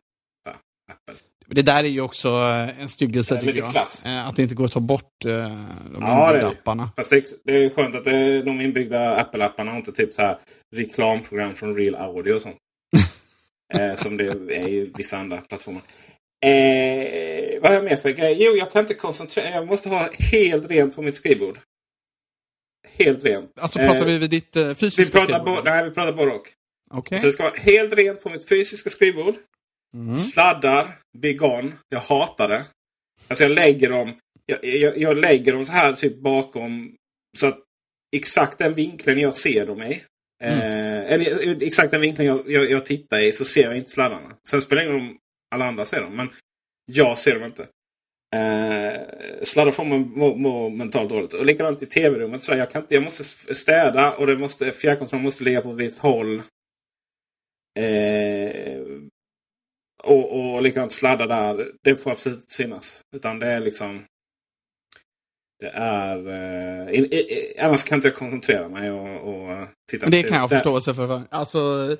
Apple. 0.93 1.32
Det 1.55 1.63
där 1.63 1.85
är 1.85 1.89
ju 1.89 2.01
också 2.01 2.29
eh, 2.29 2.81
en 2.83 2.89
styggelse 2.89 3.41
tycker 3.41 3.59
jag. 3.59 3.71
klass. 3.71 4.03
Eh, 4.05 4.29
Att 4.29 4.37
det 4.37 4.43
inte 4.43 4.55
går 4.55 4.65
att 4.65 4.73
ta 4.73 4.81
bort 4.81 5.25
eh, 5.27 5.31
de 5.31 5.57
Ja, 6.01 6.27
inbyggda 6.27 6.33
det. 6.33 6.47
apparna. 6.49 6.91
Fast 6.97 7.11
det, 7.11 7.25
det 7.45 7.65
är 7.65 7.71
skönt 7.71 7.95
att 7.95 8.05
det 8.05 8.11
är 8.17 8.43
de 8.43 8.61
inbyggda 8.61 9.17
Apple-apparna 9.23 9.71
och 9.71 9.77
inte 9.77 9.93
typ 9.93 10.13
så 10.15 10.23
här 10.23 10.39
reklamprogram 10.77 11.55
från 11.55 11.77
Real 11.77 11.95
Audio 11.95 12.33
och 12.35 12.41
sånt. 12.41 12.57
eh, 13.75 13.95
som 13.95 14.17
det 14.17 14.25
är 14.27 14.69
i 14.69 14.93
vissa 14.97 15.17
andra 15.19 15.37
plattformar. 15.37 15.83
Eh, 16.45 17.61
vad 17.61 17.71
har 17.71 17.75
jag 17.77 17.85
mer 17.85 17.97
för 17.97 18.11
grej? 18.11 18.37
Jo, 18.41 18.53
jag 18.53 18.73
kan 18.73 18.81
inte 18.83 18.95
koncentrera 18.95 19.51
Jag 19.51 19.67
måste 19.67 19.89
ha 19.89 20.09
helt 20.33 20.71
rent 20.71 20.97
på 20.97 21.03
mitt 21.03 21.15
skrivbord. 21.17 21.59
Helt 22.99 23.25
rent. 23.25 23.61
Alltså 23.61 23.79
pratar 23.79 23.95
Eh, 24.01 24.05
vi 24.07 24.19
vid 24.19 24.31
ditt 24.31 24.57
eh, 24.57 24.65
vi 24.69 24.75
fysiska 24.75 25.19
pratar, 25.19 25.35
skrivbord? 25.35 25.57
bo- 25.65 25.71
nej, 25.71 25.85
vi 25.85 25.91
pratar 25.91 26.13
både 26.13 26.33
och. 26.33 26.43
Okej. 26.91 27.19
Så 27.19 27.27
det 27.27 27.33
ska 27.33 27.43
vara 27.43 27.55
helt 27.57 27.93
rent 27.93 28.23
på 28.23 28.31
mitt 28.31 28.49
fysiska 28.49 28.91
skrivbord. 28.91 29.35
Mm. 29.97 30.17
Sladdar, 30.17 30.99
be 31.19 31.33
gone. 31.33 31.73
Jag 31.89 32.01
hatar 32.01 32.49
det. 32.49 32.65
Alltså 33.29 33.45
jag 33.45 33.51
lägger 33.51 33.91
dem 33.91 34.15
jag, 34.47 34.65
jag, 34.65 34.99
jag 34.99 35.17
lägger 35.17 35.53
dem 35.53 35.65
så 35.65 35.73
här 35.73 35.93
typ 35.93 36.21
bakom. 36.21 36.95
Så 37.39 37.47
att 37.47 37.59
exakt 38.17 38.59
den 38.59 38.75
vinkeln 38.75 39.19
jag 39.19 39.35
ser 39.35 39.67
dem 39.67 39.83
i. 39.83 40.03
Eh, 40.43 41.13
eller 41.13 41.49
eh, 41.49 41.57
exakt 41.61 41.91
den 41.91 42.01
vinkeln 42.01 42.29
jag, 42.29 42.51
jag, 42.51 42.71
jag 42.71 42.85
tittar 42.85 43.19
i 43.19 43.33
så 43.33 43.45
ser 43.45 43.63
jag 43.63 43.77
inte 43.77 43.91
sladdarna. 43.91 44.37
Sen 44.49 44.63
spelar 44.63 44.83
det 44.83 44.89
ingen 44.89 45.01
roll 45.01 45.11
om 45.11 45.19
alla 45.55 45.67
andra 45.67 45.85
ser 45.85 46.01
dem. 46.01 46.17
Men 46.17 46.29
jag 46.93 47.19
ser 47.19 47.35
dem 47.35 47.45
inte. 47.45 47.63
Eh, 48.37 49.01
sladdar 49.43 49.73
får 49.73 49.85
man 49.85 50.01
må, 50.01 50.37
må 50.37 50.69
mentalt 50.69 51.09
dåligt. 51.09 51.33
Och 51.33 51.47
likadant 51.47 51.83
i 51.83 51.87
tv-rummet. 51.87 52.43
Så 52.43 52.55
jag, 52.55 52.71
kan 52.71 52.83
inte, 52.83 52.95
jag 52.95 53.03
måste 53.03 53.25
städa 53.55 54.13
och 54.13 54.27
det 54.27 54.37
måste, 54.37 54.73
fjärrkontrollen 54.73 55.25
måste 55.25 55.45
ligga 55.45 55.61
på 55.61 55.71
ett 55.71 55.77
visst 55.77 56.03
håll. 56.03 56.43
Eh, 57.79 58.83
och, 60.05 60.55
och 60.55 60.63
likadant 60.63 60.93
sladda 60.93 61.27
där. 61.27 61.67
Det 61.85 61.97
får 61.97 62.11
absolut 62.11 62.39
inte 62.39 62.55
synas. 62.55 63.01
Utan 63.17 63.39
det 63.39 63.47
är 63.47 63.61
liksom... 63.61 64.05
Det 65.61 65.69
är... 65.75 66.29
Eh, 66.29 66.91
i, 66.91 66.99
i, 66.99 67.59
annars 67.61 67.85
kan 67.85 67.97
inte 67.97 68.09
jag 68.09 68.15
koncentrera 68.17 68.69
mig 68.69 68.91
och, 68.91 69.17
och 69.35 69.67
titta 69.91 70.07
Men 70.07 70.11
det 70.11 70.23
kan 70.23 70.39
jag 70.39 70.51
det- 70.51 70.57
förståelse 70.57 70.95
för. 70.95 71.23
Alltså, 71.31 71.97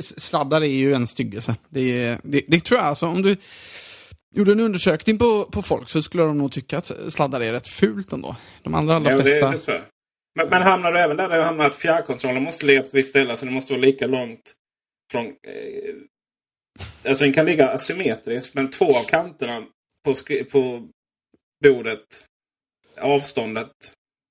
sladdar 0.00 0.60
är 0.60 0.66
ju 0.66 0.94
en 0.94 1.06
styggelse. 1.06 1.56
Det, 1.68 2.18
det, 2.22 2.44
det 2.46 2.60
tror 2.64 2.80
jag, 2.80 2.86
alltså 2.86 3.06
om 3.06 3.22
du... 3.22 3.36
gjorde 4.34 4.52
en 4.52 4.60
undersökning 4.60 5.18
på, 5.18 5.44
på 5.44 5.62
folk 5.62 5.88
så 5.88 6.02
skulle 6.02 6.22
de 6.22 6.38
nog 6.38 6.52
tycka 6.52 6.78
att 6.78 6.92
sladdar 7.08 7.40
är 7.40 7.52
rätt 7.52 7.66
fult 7.66 8.12
ändå. 8.12 8.36
De 8.62 8.74
allra, 8.74 8.96
allra 8.96 9.10
Ja, 9.12 9.22
flesta... 9.22 9.50
det, 9.50 9.66
det. 9.66 9.82
Men, 10.34 10.48
men 10.48 10.62
hamnar 10.62 10.92
du 10.92 10.98
även 10.98 11.16
där 11.16 11.28
det 11.28 11.42
hamnar 11.42 11.64
att 11.66 11.76
fjärrkontrollen 11.76 12.42
måste 12.42 12.66
ligga 12.66 12.80
på 12.80 12.86
ett 12.86 12.94
visst 12.94 13.10
ställe. 13.10 13.36
Så 13.36 13.44
det 13.44 13.50
måste 13.52 13.72
vara 13.72 13.80
lika 13.82 14.06
långt 14.06 14.54
från... 15.12 15.26
Eh, 15.26 15.32
alltså 17.04 17.24
den 17.24 17.32
kan 17.32 17.46
ligga 17.46 17.68
asymmetriskt 17.68 18.54
men 18.54 18.70
två 18.70 18.96
av 18.96 19.04
kanterna 19.04 19.66
på, 20.04 20.14
på 20.52 20.88
bordet. 21.64 22.24
Avståndet 23.00 23.70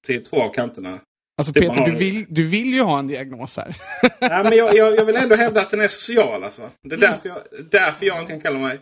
till 0.08 0.24
två 0.24 0.42
av 0.42 0.54
kanterna. 0.54 1.00
Alltså 1.38 1.54
det 1.54 1.60
Peter, 1.60 1.86
du 1.86 1.96
vill, 1.96 2.26
du 2.30 2.48
vill 2.48 2.74
ju 2.74 2.82
ha 2.82 3.00
en 3.00 3.08
diagnos 3.08 3.58
här. 3.58 3.76
Nej, 4.22 4.44
men 4.44 4.58
jag, 4.58 4.76
jag, 4.76 4.96
jag 4.96 5.06
vill 5.06 5.16
ändå 5.16 5.36
hävda 5.36 5.62
att 5.62 5.70
den 5.70 5.82
är 5.82 5.88
social 5.88 6.44
alltså. 6.44 6.70
Det 6.84 6.96
är 6.96 7.00
därför 7.00 7.30
jag, 7.30 7.38
därför 7.72 8.06
jag 8.06 8.20
inte 8.20 8.32
kan 8.32 8.42
kalla 8.42 8.60
mig... 8.60 8.80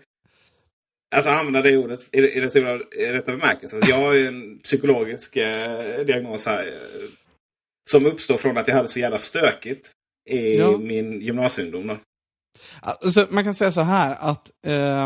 Alltså 1.16 1.30
använda 1.30 1.62
det 1.62 1.78
ordet 1.78 2.00
i, 2.16 2.18
i 2.18 2.40
det 2.40 2.50
stora 2.50 2.80
i 2.98 3.06
rätta 3.06 3.32
bemärkelsen. 3.32 3.78
Alltså, 3.78 3.92
jag 3.92 3.98
har 3.98 4.14
ju 4.14 4.28
en 4.28 4.60
psykologisk 4.60 5.36
eh, 5.36 6.06
diagnos 6.06 6.46
här. 6.46 6.68
Eh, 6.68 7.10
som 7.90 8.06
uppstår 8.06 8.38
från 8.38 8.58
att 8.58 8.68
jag 8.68 8.76
hade 8.76 8.88
så 8.88 9.00
jävla 9.00 9.18
stökigt 9.18 9.92
i 10.30 10.58
Ja. 10.58 10.78
min 10.78 11.22
gymnasieungdom. 11.22 11.98
Alltså, 12.82 13.28
man 13.30 13.44
kan 13.44 13.56
säga 13.56 13.72
så 13.72 13.82
här 13.82 14.16
att 14.20 14.52
eh, 14.68 15.04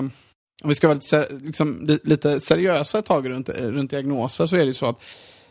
om 0.63 0.70
vi 0.70 0.75
ska 0.75 0.88
vara 0.88 0.96
lite, 0.96 1.27
liksom, 1.41 1.86
li- 1.88 2.00
lite 2.03 2.39
seriösa 2.41 3.00
ett 3.00 3.06
tag 3.06 3.29
runt, 3.29 3.50
runt 3.50 3.91
diagnoser 3.91 4.46
så 4.46 4.56
är 4.56 4.60
det 4.60 4.65
ju 4.65 4.74
så 4.74 4.86
att 4.86 5.00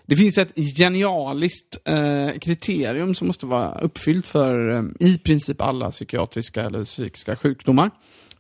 det 0.07 0.17
finns 0.17 0.39
ett 0.39 0.53
genialiskt 0.79 1.79
eh, 1.85 2.31
kriterium 2.41 3.15
som 3.15 3.27
måste 3.27 3.47
vara 3.47 3.79
uppfyllt 3.81 4.27
för 4.27 4.71
eh, 4.77 4.83
i 5.01 5.19
princip 5.19 5.61
alla 5.63 5.91
psykiatriska 5.91 6.63
eller 6.63 6.85
psykiska 6.85 7.37
sjukdomar. 7.37 7.91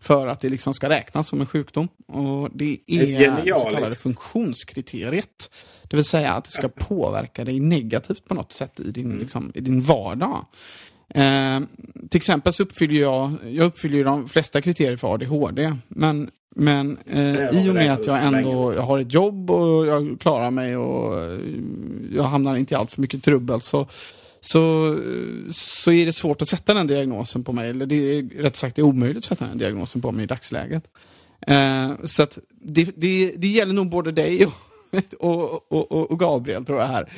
För 0.00 0.26
att 0.26 0.40
det 0.40 0.48
liksom 0.48 0.74
ska 0.74 0.88
räknas 0.88 1.28
som 1.28 1.40
en 1.40 1.46
sjukdom. 1.46 1.88
Och 2.06 2.48
det 2.54 2.78
är 2.86 3.06
det 3.06 3.12
så 3.58 3.64
kallade 3.64 3.94
funktionskriteriet. 3.94 5.50
Det 5.88 5.96
vill 5.96 6.04
säga 6.04 6.32
att 6.32 6.44
det 6.44 6.50
ska 6.50 6.68
påverka 6.68 7.44
dig 7.44 7.60
negativt 7.60 8.24
på 8.28 8.34
något 8.34 8.52
sätt 8.52 8.80
i 8.80 8.90
din, 8.90 9.04
Mm. 9.06 9.18
liksom, 9.18 9.52
i 9.54 9.60
din 9.60 9.82
vardag. 9.82 10.46
Eh, 11.14 11.60
till 12.10 12.18
exempel 12.18 12.52
så 12.52 12.62
uppfyller 12.62 13.00
jag, 13.00 13.32
jag 13.50 13.66
uppfyller 13.66 14.04
de 14.04 14.28
flesta 14.28 14.60
kriterier 14.60 14.96
för 14.96 15.14
ADHD. 15.14 15.74
Men, 15.88 16.30
men 16.54 16.98
eh, 17.06 17.64
i 17.64 17.70
och 17.70 17.74
med 17.74 17.92
att 17.92 18.06
jag 18.06 18.24
ändå 18.24 18.72
jag 18.76 18.82
har 18.82 18.98
ett 18.98 19.12
jobb 19.12 19.50
och 19.50 19.86
jag 19.86 20.16
klarar 20.20 20.50
mig 20.50 20.76
och 20.76 21.22
eh, 21.22 21.38
jag 22.14 22.22
hamnar 22.22 22.56
inte 22.56 22.74
i 22.74 22.76
allt 22.76 22.92
för 22.92 23.00
mycket 23.00 23.22
trubbel 23.22 23.60
så, 23.60 23.86
så, 24.40 24.96
så 25.52 25.92
är 25.92 26.06
det 26.06 26.12
svårt 26.12 26.42
att 26.42 26.48
sätta 26.48 26.74
den 26.74 26.86
diagnosen 26.86 27.44
på 27.44 27.52
mig. 27.52 27.70
Eller 27.70 27.86
det 27.86 28.18
är 28.18 28.42
rätt 28.42 28.56
sagt 28.56 28.76
det 28.76 28.82
är 28.82 28.86
omöjligt 28.86 29.18
att 29.18 29.24
sätta 29.24 29.46
den 29.46 29.58
diagnosen 29.58 30.02
på 30.02 30.12
mig 30.12 30.24
i 30.24 30.26
dagsläget. 30.26 30.84
Eh, 31.46 31.90
så 32.04 32.22
att 32.22 32.38
det, 32.50 32.84
det, 32.96 33.32
det 33.36 33.48
gäller 33.48 33.74
nog 33.74 33.90
både 33.90 34.12
dig 34.12 34.46
och, 34.46 34.52
och, 35.18 35.72
och, 35.72 35.92
och- 35.92 36.10
och 36.10 36.18
Gabriel 36.20 36.64
tror 36.64 36.78
jag 36.80 36.86
här. 36.86 37.12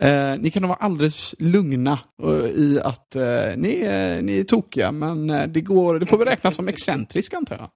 Eh, 0.00 0.38
ni 0.40 0.50
kan 0.50 0.62
vara 0.68 0.78
alldeles 0.78 1.34
lugna 1.38 1.98
eh, 2.22 2.46
i 2.50 2.80
att 2.84 3.16
eh, 3.16 3.56
ni, 3.56 3.80
är- 3.80 4.22
ni 4.22 4.38
är 4.40 4.44
tokiga, 4.44 4.92
men 4.92 5.30
eh, 5.30 5.46
det, 5.46 5.60
går, 5.60 5.98
det 5.98 6.06
får 6.06 6.18
vi 6.18 6.24
räkna 6.24 6.50
som 6.52 6.68
excentrisk 6.68 7.34
antar 7.34 7.56
jag. 7.56 7.70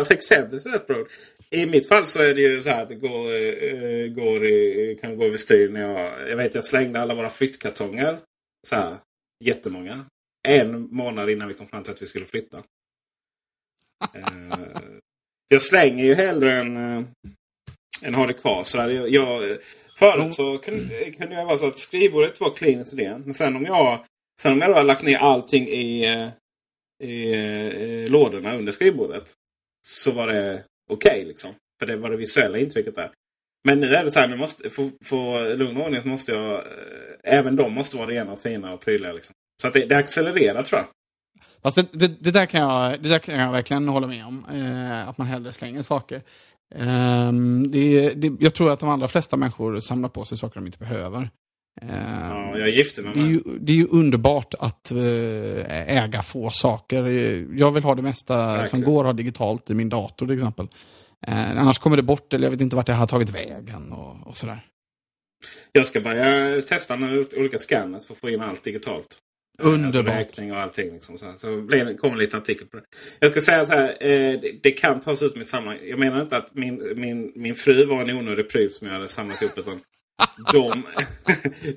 Alltså 0.00 0.12
exemplet 0.12 0.66
är 0.66 0.70
rätt 0.70 0.86
bra. 0.86 1.04
I 1.50 1.66
mitt 1.66 1.88
fall 1.88 2.06
så 2.06 2.22
är 2.22 2.34
det 2.34 2.40
ju 2.40 2.62
så 2.62 2.68
här 2.68 2.82
att 2.82 2.88
det 2.88 2.94
går, 2.94 3.26
eh, 3.34 4.08
går 4.12 4.44
i, 4.46 4.98
kan 5.02 5.16
gå 5.16 5.24
överstyr 5.24 5.68
när 5.68 5.80
jag... 5.80 6.30
Jag 6.30 6.36
vet 6.36 6.54
jag 6.54 6.64
slängde 6.64 7.00
alla 7.00 7.14
våra 7.14 7.30
flyttkartonger. 7.30 8.18
Så 8.68 8.74
här, 8.76 8.94
jättemånga. 9.44 10.04
En 10.48 10.80
månad 10.94 11.30
innan 11.30 11.48
vi 11.48 11.54
kom 11.54 11.66
fram 11.68 11.82
till 11.82 11.92
att 11.92 12.02
vi 12.02 12.06
skulle 12.06 12.26
flytta. 12.26 12.58
Eh, 14.14 14.58
jag 15.48 15.62
slänger 15.62 16.04
ju 16.04 16.14
hellre 16.14 16.58
eh, 16.60 17.02
än 18.02 18.14
har 18.14 18.26
det 18.26 18.32
kvar. 18.32 18.62
Så 18.64 18.76
där, 18.76 18.88
jag, 18.88 19.08
jag, 19.08 19.58
förut 19.98 20.34
så 20.34 20.58
kunde, 20.58 21.10
kunde 21.10 21.34
jag 21.34 21.46
vara 21.46 21.58
så 21.58 21.66
att 21.66 21.76
skrivbordet 21.76 22.40
var 22.40 22.54
kliniskt 22.54 22.94
rent. 22.94 23.24
Men 23.24 23.34
sen 23.34 23.56
om 23.56 23.64
jag, 23.64 24.04
sen 24.42 24.52
om 24.52 24.58
jag 24.60 24.70
då 24.70 24.74
har 24.74 24.84
lagt 24.84 25.02
ner 25.02 25.18
allting 25.18 25.68
i, 25.68 26.04
eh, 26.04 26.28
i, 27.08 27.32
eh, 28.04 28.10
lådorna 28.10 28.54
under 28.54 28.72
skrivbordet. 28.72 29.32
Så 29.86 30.12
var 30.12 30.26
det 30.26 30.62
okej 30.90 31.24
liksom. 31.26 31.50
För 31.78 31.86
det 31.86 31.96
var 31.96 32.10
det 32.10 32.16
visuella 32.16 32.58
intrycket 32.58 32.94
där. 32.94 33.10
Men 33.64 33.80
nu 33.80 33.94
är 33.94 34.04
det 34.04 34.10
så 34.10 34.20
här, 34.20 34.28
nu 34.28 34.36
måste, 34.36 34.70
för, 34.70 34.90
för 35.04 35.56
lugn 35.56 35.76
och 35.76 35.84
ordning 35.84 36.02
så 36.02 36.08
måste 36.08 36.32
jag... 36.32 36.52
eh, 36.54 36.62
Även 37.28 37.56
de 37.56 37.72
måste 37.74 37.96
vara 37.96 38.06
rena 38.10 38.32
och 38.32 38.38
fina 38.38 38.72
och 38.72 38.80
prydliga. 38.80 39.12
Liksom. 39.12 39.34
Så 39.62 39.66
att 39.68 39.72
det, 39.72 39.84
det 39.86 39.96
accelererar 39.96 40.62
tror 40.62 40.80
jag. 40.80 40.88
Fast 41.62 41.76
det, 41.76 41.86
det, 41.92 42.06
det, 42.20 42.30
där 42.30 42.46
kan 42.46 42.60
jag, 42.60 43.02
det 43.02 43.08
där 43.08 43.18
kan 43.18 43.38
jag 43.38 43.52
verkligen 43.52 43.88
hålla 43.88 44.06
med 44.06 44.26
om. 44.26 44.44
Eh, 44.54 45.08
att 45.08 45.18
man 45.18 45.26
hellre 45.26 45.52
slänger 45.52 45.82
saker. 45.82 46.22
Ehm, 46.74 47.70
det, 47.70 48.10
det, 48.14 48.32
jag 48.40 48.54
tror 48.54 48.70
att 48.72 48.80
de 48.80 48.88
allra 48.88 49.08
flesta 49.08 49.36
människor 49.36 49.80
samlar 49.80 50.08
på 50.08 50.24
sig 50.24 50.38
saker 50.38 50.60
de 50.60 50.66
inte 50.66 50.78
behöver. 50.78 51.30
Ehm, 51.82 52.30
Ja, 52.30 52.58
jag 52.58 52.70
gifte 52.70 53.02
mig 53.02 53.12
det, 53.14 53.20
är 53.20 53.22
med. 53.24 53.32
ju, 53.32 53.40
det 53.60 53.72
är 53.72 53.76
ju 53.76 53.86
underbart 53.90 54.54
att 54.58 54.90
eh, 54.90 55.96
äga 56.04 56.22
få 56.22 56.50
saker. 56.50 57.02
Jag 57.56 57.70
vill 57.72 57.84
ha 57.84 57.94
det 57.94 58.02
mesta 58.02 58.34
som 58.48 58.56
Verkligen. 58.56 58.84
går 58.84 59.00
att 59.00 59.06
ha 59.06 59.12
digitalt 59.12 59.70
i 59.70 59.74
min 59.74 59.88
dator 59.88 60.26
till 60.26 60.34
exempel. 60.34 60.68
Eh, 61.26 61.50
annars 61.60 61.78
kommer 61.78 61.96
det 61.96 62.02
bort 62.02 62.34
eller 62.34 62.44
jag 62.46 62.50
vet 62.50 62.60
inte 62.60 62.76
vart 62.76 62.86
det 62.86 62.92
har 62.92 63.06
tagit 63.06 63.30
vägen 63.30 63.92
och, 63.92 64.26
och 64.26 64.36
sådär. 64.36 64.60
Jag 65.72 65.86
ska 65.86 66.00
börja 66.00 66.62
testa 66.62 66.96
nu 66.96 67.26
olika 67.36 67.58
scanners 67.58 68.06
för 68.06 68.14
att 68.14 68.18
få 68.20 68.30
in 68.30 68.40
allt 68.40 68.64
digitalt. 68.64 69.18
Underbart. 69.58 70.14
Räkning 70.14 70.52
och 70.52 70.58
allting. 70.58 70.92
Liksom, 70.92 71.18
så 71.18 71.26
så 71.36 71.56
blev, 71.56 71.96
kom 71.96 72.12
en 72.12 72.18
liten 72.18 72.40
artikel 72.40 72.66
på 72.66 72.76
det. 72.76 72.82
Jag 73.18 73.30
ska 73.30 73.40
säga 73.40 73.64
så 73.64 73.72
här. 73.72 73.88
Eh, 73.88 74.40
det, 74.40 74.62
det 74.62 74.70
kan 74.70 75.00
tas 75.00 75.22
ut 75.22 75.34
med 75.34 75.42
ett 75.42 75.48
sammanhang. 75.48 75.78
Jag 75.88 75.98
menar 75.98 76.22
inte 76.22 76.36
att 76.36 76.54
min, 76.54 76.92
min, 76.96 77.32
min 77.34 77.54
fru 77.54 77.84
var 77.84 78.02
en 78.02 78.10
onödig 78.10 78.48
pryl 78.48 78.70
som 78.70 78.86
jag 78.86 78.94
hade 78.94 79.08
samlat 79.08 79.42
ihop. 79.42 79.58
Utan 79.58 79.80
de, 80.52 80.82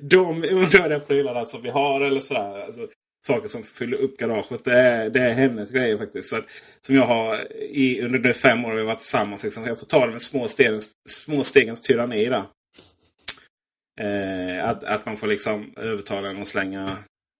de 0.02 0.44
onödiga 0.44 1.00
prylarna 1.00 1.44
som 1.44 1.62
vi 1.62 1.70
har 1.70 2.00
eller 2.00 2.20
sådär. 2.20 2.64
Alltså, 2.64 2.88
saker 3.26 3.48
som 3.48 3.62
fyller 3.62 3.96
upp 3.96 4.16
garaget. 4.16 4.64
Det 4.64 4.72
är, 4.72 5.10
det 5.10 5.20
är 5.20 5.32
hennes 5.32 5.70
grejer 5.70 5.96
faktiskt. 5.96 6.28
Så 6.28 6.36
att, 6.36 6.44
som 6.80 6.94
jag 6.94 7.06
har 7.06 7.52
i, 7.60 8.02
under 8.02 8.18
de 8.18 8.32
fem 8.32 8.64
år 8.64 8.72
vi 8.72 8.78
har 8.78 8.86
varit 8.86 8.98
tillsammans. 8.98 9.44
Liksom, 9.44 9.64
jag 9.64 9.78
får 9.78 9.86
ta 9.86 10.06
det 10.06 10.12
med 10.12 10.22
små 10.22 10.48
stegens, 10.48 10.90
små 11.08 11.42
stegens 11.42 11.80
tyranni 11.80 12.26
där. 12.26 12.44
Eh, 14.00 14.68
att, 14.68 14.84
att 14.84 15.06
man 15.06 15.16
får 15.16 15.26
liksom 15.26 15.74
övertala 15.76 16.28
henne 16.28 16.40
att 16.40 16.48
slänga 16.48 16.96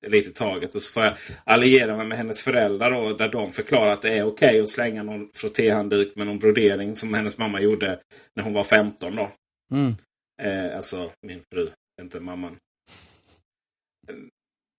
lite 0.06 0.30
taget. 0.30 0.74
Och 0.74 0.82
så 0.82 0.92
får 0.92 1.04
jag 1.04 1.14
alliera 1.44 1.96
mig 1.96 2.06
med 2.06 2.18
hennes 2.18 2.42
föräldrar 2.42 2.90
då, 2.90 3.12
där 3.12 3.28
de 3.28 3.52
förklarar 3.52 3.92
att 3.92 4.02
det 4.02 4.18
är 4.18 4.24
okej 4.24 4.60
att 4.60 4.68
slänga 4.68 5.02
någon 5.02 5.28
frottéhandduk 5.34 6.16
med 6.16 6.26
någon 6.26 6.38
brodering 6.38 6.96
som 6.96 7.14
hennes 7.14 7.38
mamma 7.38 7.60
gjorde 7.60 8.00
när 8.36 8.44
hon 8.44 8.52
var 8.52 8.64
15. 8.64 9.16
Då. 9.16 9.30
Mm. 9.72 9.94
Eh, 10.42 10.76
alltså 10.76 11.10
min 11.26 11.40
fru, 11.52 11.70
inte 12.02 12.20
mamman. 12.20 12.56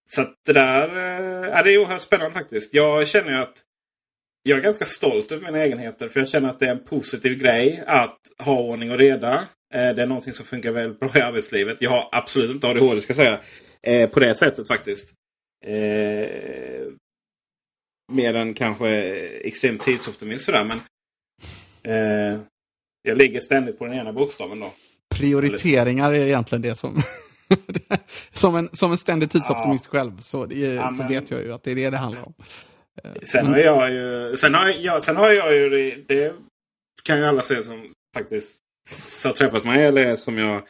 Så 0.09 0.21
att 0.21 0.33
det 0.45 0.53
där 0.53 0.87
eh, 0.87 1.63
det 1.63 1.73
är 1.73 1.77
oerhört 1.77 2.01
spännande 2.01 2.33
faktiskt. 2.33 2.73
Jag 2.73 3.07
känner 3.07 3.31
ju 3.31 3.37
att 3.37 3.63
jag 4.43 4.57
är 4.57 4.63
ganska 4.63 4.85
stolt 4.85 5.31
över 5.31 5.45
mina 5.45 5.63
egenheter. 5.63 6.09
För 6.09 6.19
jag 6.19 6.29
känner 6.29 6.49
att 6.49 6.59
det 6.59 6.65
är 6.65 6.71
en 6.71 6.83
positiv 6.83 7.37
grej 7.37 7.83
att 7.87 8.17
ha 8.39 8.59
ordning 8.59 8.91
och 8.91 8.97
reda. 8.97 9.33
Eh, 9.73 9.95
det 9.95 10.01
är 10.01 10.05
någonting 10.05 10.33
som 10.33 10.45
funkar 10.45 10.71
väldigt 10.71 10.99
bra 10.99 11.09
i 11.15 11.21
arbetslivet. 11.21 11.81
Jag 11.81 11.89
har 11.89 12.09
absolut 12.11 12.51
inte 12.51 12.67
ADHD 12.67 13.01
ska 13.01 13.11
jag 13.11 13.17
säga. 13.17 13.39
Eh, 13.87 14.09
på 14.09 14.19
det 14.19 14.35
sättet 14.35 14.67
faktiskt. 14.67 15.13
Eh, 15.65 16.87
mer 18.11 18.33
än 18.35 18.53
kanske 18.53 18.89
extrem 19.47 19.77
tidsoptimist 19.77 20.45
sådär. 20.45 20.63
Men 20.63 20.77
eh, 21.83 22.39
jag 23.01 23.17
ligger 23.17 23.39
ständigt 23.39 23.79
på 23.79 23.85
den 23.85 23.93
ena 23.93 24.13
bokstaven 24.13 24.59
då. 24.59 24.73
Prioriteringar 25.15 26.11
är 26.11 26.25
egentligen 26.25 26.61
det 26.61 26.75
som... 26.75 27.01
som, 28.33 28.55
en, 28.55 28.69
som 28.73 28.91
en 28.91 28.97
ständig 28.97 29.29
tidsoptimist 29.31 29.87
själv 29.87 30.17
så, 30.21 30.45
det 30.45 30.55
Ja, 30.59 30.89
så 30.89 30.95
men- 31.03 31.07
vet 31.11 31.31
jag 31.31 31.41
ju 31.41 31.53
att 31.53 31.63
det 31.63 31.71
är 31.71 31.75
det 31.75 31.89
det 31.89 31.97
handlar 31.97 32.25
om. 32.27 32.33
Sen 33.23 33.47
har 33.47 33.57
jag 33.57 33.91
ju... 33.91 34.35
Sen 34.37 34.53
har 34.53 34.67
jag, 34.69 35.03
sen 35.03 35.15
har 35.15 35.29
jag 35.31 35.55
ju... 35.55 35.69
det- 35.69 35.95
Det 36.07 36.33
kan 37.03 37.17
ju 37.19 37.25
alla 37.25 37.41
se 37.41 37.63
som 37.63 37.93
faktiskt 38.15 38.57
har 39.25 39.33
träffat 39.33 39.65
mig 39.65 39.85
eller 39.85 40.15
som 40.15 40.37
jag... 40.37 40.61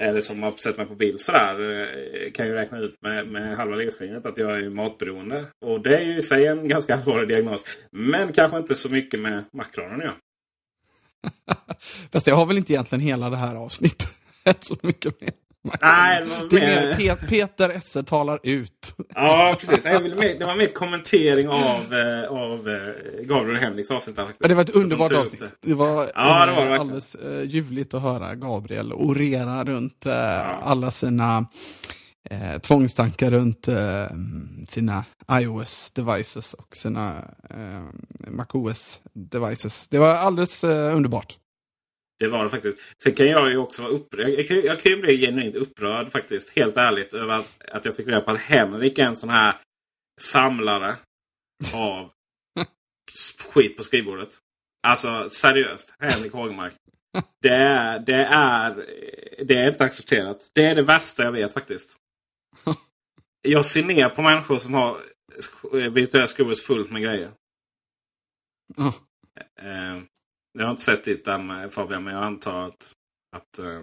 Eller 0.00 0.20
som 0.20 0.42
har 0.42 0.52
sett 0.52 0.76
mig 0.76 0.86
på 0.86 0.94
bild 0.94 1.20
sådär. 1.20 1.80
Eh, 1.80 2.30
kan 2.32 2.46
ju 2.46 2.54
räkna 2.54 2.78
ut 2.78 2.94
med, 3.02 3.28
med 3.28 3.56
halva 3.56 3.76
lillfingret 3.76 4.26
att 4.26 4.38
jag 4.38 4.58
är 4.58 4.70
matberoende. 4.70 5.44
Och 5.64 5.80
det 5.82 5.98
är 5.98 6.04
ju 6.04 6.18
i 6.18 6.22
sig 6.22 6.46
en 6.46 6.68
ganska 6.68 6.94
allvarlig 6.94 7.28
diagnos. 7.28 7.64
Men 7.92 8.32
kanske 8.32 8.58
inte 8.58 8.74
så 8.74 8.88
mycket 8.88 9.20
med 9.20 9.44
makronen 9.52 10.08
att. 10.08 10.14
Fast 12.12 12.26
jag 12.26 12.34
har 12.34 12.46
väl 12.46 12.56
inte 12.56 12.72
egentligen 12.72 13.02
hela 13.02 13.30
det 13.30 13.36
här 13.36 13.54
avsnittet 13.54 14.08
så 14.60 14.76
mycket 14.82 15.20
med. 15.20 15.32
Nej, 15.82 16.22
det 16.24 16.30
var 16.30 16.60
mer- 16.60 16.94
Pe- 16.94 17.28
Peter 17.28 17.70
Esse 17.70 18.02
talar 18.02 18.38
ut. 18.42 18.94
Ja, 19.14 19.56
precis. 19.60 19.82
Det 19.82 20.44
var 20.46 20.56
mer 20.56 20.66
kommentering 20.74 21.48
av, 21.48 21.94
eh, 21.94 22.30
av 22.30 22.68
eh, 22.68 23.24
Gabriel 23.24 23.60
Henriks 23.60 23.90
avsnitt. 23.90 24.16
faktiskt. 24.16 24.38
Ja, 24.40 24.48
Det 24.48 24.54
var 24.54 24.62
ett 24.62 24.72
De 24.72 24.78
underbart 24.80 25.12
upp 25.12 25.18
avsnitt. 25.18 25.42
det. 25.60 25.74
Var, 25.74 26.10
Ja, 26.14 26.22
det 26.24 26.28
var 26.30 26.46
det 26.46 26.52
eh, 26.52 26.56
verkligen. 26.56 26.80
alldeles 26.80 27.16
uh, 27.24 27.42
ljuvligt 27.44 27.94
att 27.94 28.02
höra 28.02 28.34
Gabriel 28.34 28.92
orera 28.92 29.64
runt 29.64 30.06
eh, 30.06 30.66
alla 30.68 30.90
sina 30.90 31.46
eh, 32.30 32.58
tvångstankar 32.60 33.30
runt 33.30 33.68
eh, 33.68 34.06
sina 34.68 35.04
iOS-devices 35.30 36.54
och 36.54 36.76
sina 36.76 37.12
eh, 37.50 37.82
MacOS-devices. 38.30 39.86
Det 39.90 39.98
var 39.98 40.14
alldeles 40.14 40.64
eh, 40.64 40.96
underbart. 40.96 41.34
Det 42.18 42.28
var 42.28 42.44
det 42.44 42.50
faktiskt. 42.50 43.02
Sen 43.02 43.14
kan 43.14 43.26
jag 43.26 43.50
ju 43.50 43.56
också 43.56 43.82
vara 43.82 43.92
upprörd. 43.92 44.28
Jag 44.28 44.48
kan, 44.48 44.60
jag 44.60 44.80
kan 44.80 44.92
ju 44.92 45.00
bli 45.00 45.18
genuint 45.18 45.54
upprörd 45.54 46.12
faktiskt. 46.12 46.56
Helt 46.56 46.76
ärligt. 46.76 47.14
Över 47.14 47.38
att, 47.38 47.62
att 47.68 47.84
jag 47.84 47.96
fick 47.96 48.06
reda 48.06 48.20
på 48.20 48.30
att 48.30 48.40
Henrik 48.40 48.98
är 48.98 49.06
en 49.06 49.16
sån 49.16 49.30
här 49.30 49.60
samlare 50.20 50.96
av 51.74 52.10
skit 53.52 53.76
på 53.76 53.82
skrivbordet. 53.82 54.38
Alltså 54.86 55.30
seriöst. 55.30 55.94
Henrik 55.98 56.32
Hågmark. 56.32 56.74
Det 57.42 57.54
är, 57.54 57.98
det, 57.98 58.24
är, 58.24 58.86
det 59.44 59.54
är 59.54 59.68
inte 59.68 59.84
accepterat. 59.84 60.50
Det 60.52 60.64
är 60.64 60.74
det 60.74 60.82
värsta 60.82 61.24
jag 61.24 61.32
vet 61.32 61.52
faktiskt. 61.52 61.96
Jag 63.42 63.66
ser 63.66 63.84
ner 63.84 64.08
på 64.08 64.22
människor 64.22 64.58
som 64.58 64.74
har 64.74 65.00
virtuella 65.90 66.26
skrivbordet 66.26 66.60
fullt 66.60 66.90
med 66.90 67.02
grejer. 67.02 67.30
Oh. 68.76 68.94
Eh, 69.60 70.02
jag 70.58 70.64
har 70.64 70.70
inte 70.70 70.82
sett 70.82 71.04
ditt 71.04 71.26
än 71.26 71.70
Fabian, 71.70 72.04
men 72.04 72.14
jag 72.14 72.24
antar 72.24 72.62
att, 72.68 72.92
att, 73.36 73.58
eh, 73.58 73.80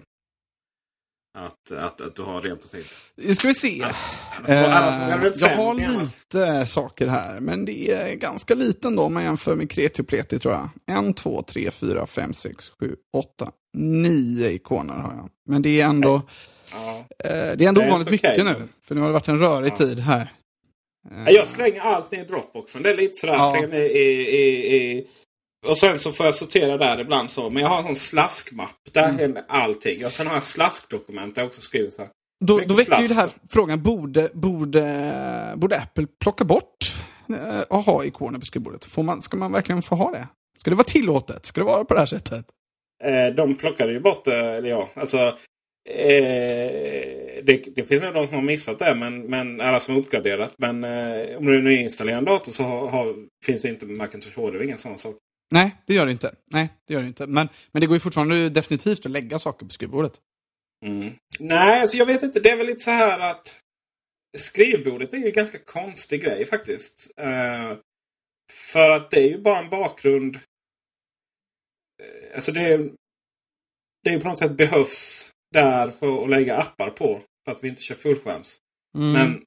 att, 1.37 1.71
att, 1.71 2.01
att 2.01 2.15
du 2.15 2.21
har 2.21 2.41
rent 2.41 2.63
och 2.65 2.71
fint. 2.71 2.87
Nu 3.15 3.35
ska 3.35 3.47
vi 3.47 3.53
se. 3.53 3.83
Annars, 3.83 4.49
annars, 4.49 4.93
annars, 4.93 5.41
jag 5.41 5.49
har 5.49 5.75
lite 5.75 6.65
saker 6.67 7.07
här, 7.07 7.39
men 7.39 7.65
det 7.65 7.91
är 7.91 8.15
ganska 8.15 8.55
liten 8.55 8.95
då 8.95 9.03
om 9.03 9.13
man 9.13 9.23
jämför 9.23 9.55
med 9.55 9.69
kreti 9.71 10.01
och 10.01 10.07
pleti 10.07 10.39
tror 10.39 10.53
jag. 10.53 10.69
En, 10.97 11.13
två, 11.13 11.41
tre, 11.41 11.71
fyra, 11.71 12.05
fem, 12.07 12.33
sex, 12.33 12.71
sju, 12.79 12.95
åtta, 13.17 13.51
nio 13.77 14.51
ikoner 14.51 14.93
har 14.93 15.13
jag. 15.15 15.29
Men 15.49 15.61
det 15.61 15.81
är 15.81 15.85
ändå, 15.85 16.21
ja. 16.73 17.05
eh, 17.29 17.57
det 17.57 17.65
är 17.65 17.67
ändå 17.67 17.81
Det 17.81 17.87
är 17.87 17.89
ovanligt 17.89 18.07
okej. 18.07 18.37
mycket 18.37 18.45
nu. 18.59 18.67
För 18.83 18.95
nu 18.95 19.01
har 19.01 19.07
det 19.07 19.13
varit 19.13 19.27
en 19.27 19.39
rörig 19.39 19.71
Ja. 19.71 19.75
tid 19.77 19.99
här. 19.99 20.33
Jag 21.27 21.47
slänger 21.47 21.81
allt 21.81 22.11
ner 22.11 22.21
i 22.23 22.27
Dropboxen. 22.27 22.83
Det 22.83 22.89
är 22.89 22.97
lite 22.97 23.13
sådär. 23.13 23.33
Ja. 23.33 23.51
Slänger 23.51 23.67
ner 23.67 23.79
i, 23.89 24.01
i, 24.37 24.75
i, 24.75 25.07
och 25.67 25.77
sen 25.77 25.99
så 25.99 26.11
får 26.11 26.25
jag 26.25 26.35
sortera 26.35 26.77
där 26.77 26.99
ibland 26.99 27.31
så. 27.31 27.49
Men 27.49 27.63
jag 27.63 27.69
har 27.69 27.77
en 27.77 27.83
sån 27.83 27.95
slaskmapp. 27.95 28.75
Där 28.91 29.03
Mm. 29.03 29.17
händer 29.19 29.43
allting. 29.47 30.05
Och 30.05 30.11
sen 30.11 30.27
har 30.27 30.33
jag 30.33 30.43
slaskdokument 30.43 31.35
där 31.35 31.41
jag 31.41 31.47
också 31.47 31.61
skriver 31.61 31.89
så 31.89 32.01
här. 32.01 32.09
Då, 32.45 32.59
då 32.59 32.73
väcker 32.73 33.01
ju 33.01 33.07
det 33.07 33.13
här 33.15 33.29
frågan, 33.49 33.83
borde, 33.83 34.29
borde, 34.33 35.53
borde 35.55 35.77
Apple 35.77 36.07
plocka 36.23 36.43
bort 36.45 36.93
eh, 37.29 37.61
aha-ikoner 37.69 38.39
på 38.39 38.45
skrivbordet? 38.45 38.85
Får 38.85 39.03
man, 39.03 39.21
ska 39.21 39.37
man 39.37 39.51
verkligen 39.51 39.81
få 39.81 39.95
ha 39.95 40.11
det? 40.11 40.27
Ska 40.59 40.69
det 40.69 40.75
vara 40.75 40.85
tillåtet? 40.87 41.45
Ska 41.45 41.61
det 41.61 41.65
vara 41.65 41.85
på 41.85 41.93
det 41.93 41.99
här 41.99 42.05
sättet? 42.07 42.45
Eh, 43.03 43.35
de 43.35 43.55
plockade 43.55 43.91
ju 43.91 43.99
bort 43.99 44.25
det. 44.25 44.37
Eller 44.37 44.69
ja, 44.69 44.89
alltså. 44.95 45.17
Eh, 45.89 47.43
det, 47.43 47.75
det 47.75 47.83
finns 47.83 48.03
nog 48.03 48.13
de 48.13 48.25
som 48.27 48.35
har 48.35 48.41
missat 48.41 48.79
det. 48.79 48.95
Men, 48.95 49.21
men 49.21 49.61
alla 49.61 49.79
som 49.79 49.93
har 49.95 50.01
uppgraderat. 50.01 50.53
Men 50.57 50.83
eh, 50.83 51.37
om 51.37 51.45
du 51.45 51.61
nu 51.61 51.73
installerar 51.81 52.17
en 52.17 52.25
dator 52.25 52.51
så 52.51 52.63
har, 52.63 52.87
har, 52.87 53.15
finns 53.45 53.61
det 53.61 53.69
inte 53.69 53.85
Macintosh 53.85 54.35
HD. 54.39 54.57
Det 54.57 54.63
är 54.63 54.65
ingen 54.65 54.77
sån 54.77 54.97
sak. 54.97 55.15
Nej, 55.51 55.75
det 55.85 55.93
gör 55.93 56.05
det 56.05 56.11
inte. 56.11 56.35
Nej, 56.51 56.69
det 56.87 56.93
gör 56.93 57.01
det 57.01 57.07
inte. 57.07 57.27
Men, 57.27 57.49
men 57.71 57.81
det 57.81 57.87
går 57.87 57.95
ju 57.95 57.99
fortfarande 57.99 58.49
definitivt 58.49 59.05
att 59.05 59.11
lägga 59.11 59.39
saker 59.39 59.65
på 59.65 59.71
skrivbordet. 59.71 60.13
Mm. 60.85 61.13
Nej, 61.39 61.81
alltså 61.81 61.97
jag 61.97 62.05
vet 62.05 62.23
inte. 62.23 62.39
Det 62.39 62.49
är 62.49 62.57
väl 62.57 62.65
lite 62.65 62.79
så 62.79 62.91
här 62.91 63.19
att 63.19 63.55
skrivbordet 64.37 65.13
är 65.13 65.17
ju 65.17 65.25
en 65.25 65.33
ganska 65.33 65.57
konstig 65.57 66.21
grej 66.21 66.45
faktiskt. 66.45 67.11
Eh, 67.17 67.77
för 68.51 68.89
att 68.89 69.11
det 69.11 69.17
är 69.17 69.29
ju 69.29 69.41
bara 69.41 69.59
en 69.59 69.69
bakgrund. 69.69 70.35
Eh, 70.35 72.35
alltså 72.35 72.51
det 72.51 72.61
är, 72.61 72.91
det 74.03 74.09
är 74.09 74.19
på 74.19 74.27
något 74.27 74.37
sätt 74.37 74.57
behövs 74.57 75.31
där 75.53 75.91
för 75.91 76.23
att 76.23 76.29
lägga 76.29 76.57
appar 76.57 76.89
på. 76.89 77.21
För 77.45 77.51
att 77.51 77.63
vi 77.63 77.67
inte 77.67 77.81
kör 77.81 77.95
fullskärms. 77.95 78.59
Mm. 78.97 79.13
Men 79.13 79.45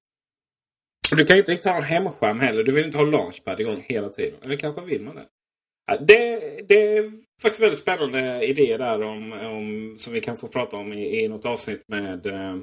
du 1.16 1.25
kan 1.25 1.37
ju 1.37 1.40
inte 1.40 1.52
riktigt 1.52 1.70
ha 1.70 1.76
en 1.76 1.82
hemskärm 1.82 2.40
heller. 2.40 2.64
Du 2.64 2.73
vill 2.73 2.84
inte 2.84 2.99
ha 2.99 3.04
Launchpad 3.04 3.61
igång 3.61 3.84
hela 3.88 4.08
tiden. 4.08 4.42
Eller 4.42 4.56
kanske 4.56 4.84
vill 4.84 5.02
man 5.02 5.14
det. 5.14 5.26
Det, 5.87 6.41
det 6.69 6.97
är 6.97 7.12
faktiskt 7.43 7.62
väldigt 7.62 7.79
spännande 7.79 8.47
idéer 8.47 8.79
där 8.79 9.03
om, 9.03 9.33
om, 9.33 9.95
som 9.99 10.12
vi 10.12 10.21
kan 10.21 10.37
få 10.37 10.49
prata 10.49 10.76
om 10.76 10.93
i, 10.93 11.25
i 11.25 11.29
något 11.29 11.47
avsnitt 11.47 11.83
med 11.88 12.26
eh, 12.26 12.57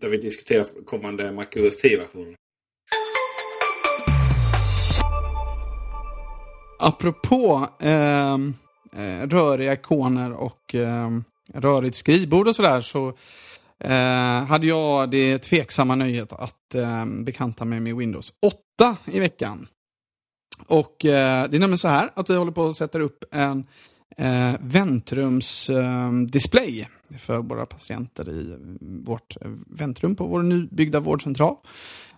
där 0.00 0.08
vi 0.08 0.16
diskuterar 0.16 0.84
kommande 0.84 1.32
MacOS 1.32 1.84
10-version. 1.84 2.34
Apropå 6.78 7.66
ehm, 7.80 8.54
eh, 8.96 9.28
röriga 9.28 9.72
ikoner 9.72 10.32
och 10.32 10.74
eh, 10.74 11.10
rörigt 11.54 11.96
skrivbord 11.96 12.48
och 12.48 12.56
sådär 12.56 12.80
så 12.80 13.08
eh, 13.84 14.44
hade 14.44 14.66
jag 14.66 15.10
det 15.10 15.38
tveksamma 15.38 15.94
nöjet 15.94 16.32
att 16.32 16.74
eh, 16.74 17.06
bekanta 17.06 17.64
mig 17.64 17.80
med 17.80 17.96
Windows 17.96 18.32
8 18.78 18.96
i 19.12 19.20
veckan. 19.20 19.68
Och 20.66 21.04
eh, 21.04 21.48
det 21.50 21.56
är 21.56 21.60
nämligen 21.60 21.78
så 21.78 21.88
här 21.88 22.10
att 22.14 22.30
vi 22.30 22.36
håller 22.36 22.52
på 22.52 22.66
att 22.66 22.76
sätta 22.76 22.98
upp 22.98 23.24
en 23.30 23.66
eh, 24.16 24.52
väntrumsdisplay 24.60 26.80
eh, 26.80 26.86
för 27.18 27.38
våra 27.38 27.66
patienter 27.66 28.28
i 28.28 28.56
vårt 28.80 29.36
eh, 29.40 29.50
väntrum 29.66 30.16
på 30.16 30.26
vår 30.26 30.42
nybyggda 30.42 31.00
vårdcentral. 31.00 31.56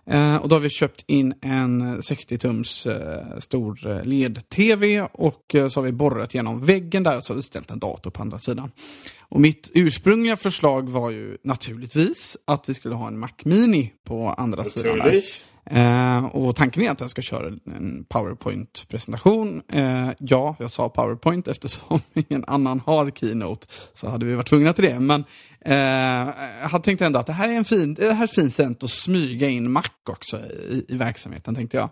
Eh, 0.07 0.35
och 0.35 0.49
då 0.49 0.55
har 0.55 0.59
vi 0.59 0.69
köpt 0.69 1.03
in 1.07 1.33
en 1.41 2.01
60-tums 2.01 2.87
eh, 2.87 3.39
stor 3.39 3.87
eh, 3.87 4.03
LED-TV 4.03 5.01
och 5.01 5.55
eh, 5.55 5.67
så 5.67 5.79
har 5.79 5.85
vi 5.85 5.91
borrat 5.91 6.33
genom 6.33 6.65
väggen 6.65 7.03
där 7.03 7.17
och 7.17 7.23
så 7.23 7.33
har 7.33 7.35
vi 7.35 7.43
ställt 7.43 7.71
en 7.71 7.79
dator 7.79 8.11
på 8.11 8.21
andra 8.21 8.39
sidan. 8.39 8.71
Och 9.19 9.41
mitt 9.41 9.71
ursprungliga 9.73 10.37
förslag 10.37 10.89
var 10.89 11.09
ju 11.09 11.37
naturligtvis 11.43 12.37
att 12.45 12.69
vi 12.69 12.73
skulle 12.73 12.95
ha 12.95 13.07
en 13.07 13.19
Mac 13.19 13.29
Mini 13.43 13.91
på 14.03 14.29
andra 14.29 14.63
sidan. 14.63 14.97
Där. 14.97 15.21
Eh, 15.69 16.25
och 16.25 16.55
tanken 16.55 16.83
är 16.83 16.89
att 16.89 17.01
jag 17.01 17.09
ska 17.09 17.21
köra 17.21 17.47
en 17.47 18.05
PowerPoint-presentation. 18.09 19.61
Eh, 19.71 20.09
ja, 20.19 20.55
jag 20.59 20.71
sa 20.71 20.89
PowerPoint 20.89 21.47
eftersom 21.47 21.99
ingen 22.29 22.43
annan 22.47 22.79
har 22.85 23.09
Keynote. 23.11 23.67
Så 23.93 24.09
hade 24.09 24.25
vi 24.25 24.35
varit 24.35 24.47
tvungna 24.47 24.73
till 24.73 24.83
det. 24.83 24.99
Men 24.99 25.23
eh, 25.65 26.29
jag 26.71 26.83
tänkte 26.83 27.05
ändå 27.05 27.19
att 27.19 27.27
det 27.27 27.33
här 27.33 27.49
är 27.49 27.53
en 27.53 27.65
fin, 27.65 27.93
det 27.93 28.13
här 28.13 28.21
är 28.21 28.27
ett 28.27 28.35
fint 28.35 28.55
sätt 28.55 28.83
att 28.83 28.89
smyga 28.89 29.49
in 29.49 29.71
Mac 29.71 29.83
också 30.09 30.37
i, 30.37 30.85
i 30.87 30.97
verksamheten, 30.97 31.55
tänkte 31.55 31.77
jag. 31.77 31.89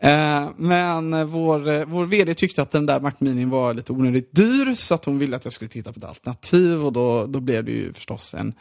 Eh, 0.00 0.48
men 0.56 1.28
vår, 1.28 1.68
eh, 1.68 1.84
vår 1.86 2.04
vd 2.04 2.34
tyckte 2.34 2.62
att 2.62 2.70
den 2.70 2.86
där 2.86 3.00
Mac 3.00 3.12
Mini 3.18 3.44
var 3.44 3.74
lite 3.74 3.92
onödigt 3.92 4.34
dyr 4.34 4.74
så 4.74 4.94
att 4.94 5.04
hon 5.04 5.18
ville 5.18 5.36
att 5.36 5.44
jag 5.44 5.52
skulle 5.52 5.68
titta 5.68 5.92
på 5.92 5.98
ett 5.98 6.04
alternativ 6.04 6.84
och 6.86 6.92
då, 6.92 7.26
då 7.26 7.40
blev 7.40 7.64
det 7.64 7.72
ju 7.72 7.92
förstås 7.92 8.34
en, 8.34 8.54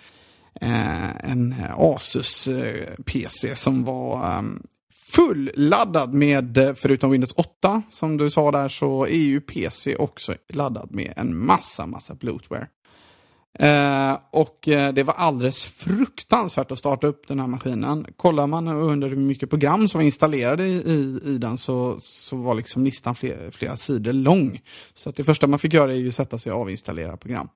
eh, 0.61 1.31
en 1.31 1.55
Asus 1.77 2.47
eh, 2.47 2.95
PC 3.05 3.55
som 3.55 3.83
var 3.83 4.37
um, 4.37 4.63
fulladdad 5.15 6.13
med, 6.13 6.57
eh, 6.57 6.73
förutom 6.73 7.11
Windows 7.11 7.33
8 7.35 7.81
som 7.91 8.17
du 8.17 8.29
sa 8.29 8.51
där, 8.51 8.69
så 8.69 9.05
är 9.05 9.17
ju 9.17 9.41
PC 9.41 9.95
också 9.95 10.35
laddad 10.53 10.87
med 10.91 11.13
en 11.15 11.37
massa, 11.45 11.85
massa 11.85 12.15
bloatware. 12.15 12.67
Eh, 13.59 14.17
och 14.31 14.67
eh, 14.67 14.93
det 14.93 15.03
var 15.03 15.13
alldeles 15.13 15.65
fruktansvärt 15.65 16.71
att 16.71 16.79
starta 16.79 17.07
upp 17.07 17.27
den 17.27 17.39
här 17.39 17.47
maskinen. 17.47 18.05
Kollar 18.17 18.47
man 18.47 18.67
under 18.67 19.09
hur 19.09 19.15
mycket 19.15 19.49
program 19.49 19.87
som 19.87 19.99
var 19.99 20.05
installerade 20.05 20.65
i, 20.65 20.73
i, 20.73 21.19
i 21.25 21.37
den 21.37 21.57
så, 21.57 21.97
så 22.01 22.35
var 22.35 22.53
liksom 22.53 22.83
listan 22.83 23.15
flera, 23.15 23.51
flera 23.51 23.77
sidor 23.77 24.13
lång. 24.13 24.59
Så 24.93 25.09
att 25.09 25.15
det 25.15 25.23
första 25.23 25.47
man 25.47 25.59
fick 25.59 25.73
göra 25.73 25.91
är 25.91 25.97
ju 25.97 26.11
sätta 26.11 26.39
sig 26.39 26.51
och 26.51 26.61
avinstallera 26.61 27.17
program. 27.17 27.49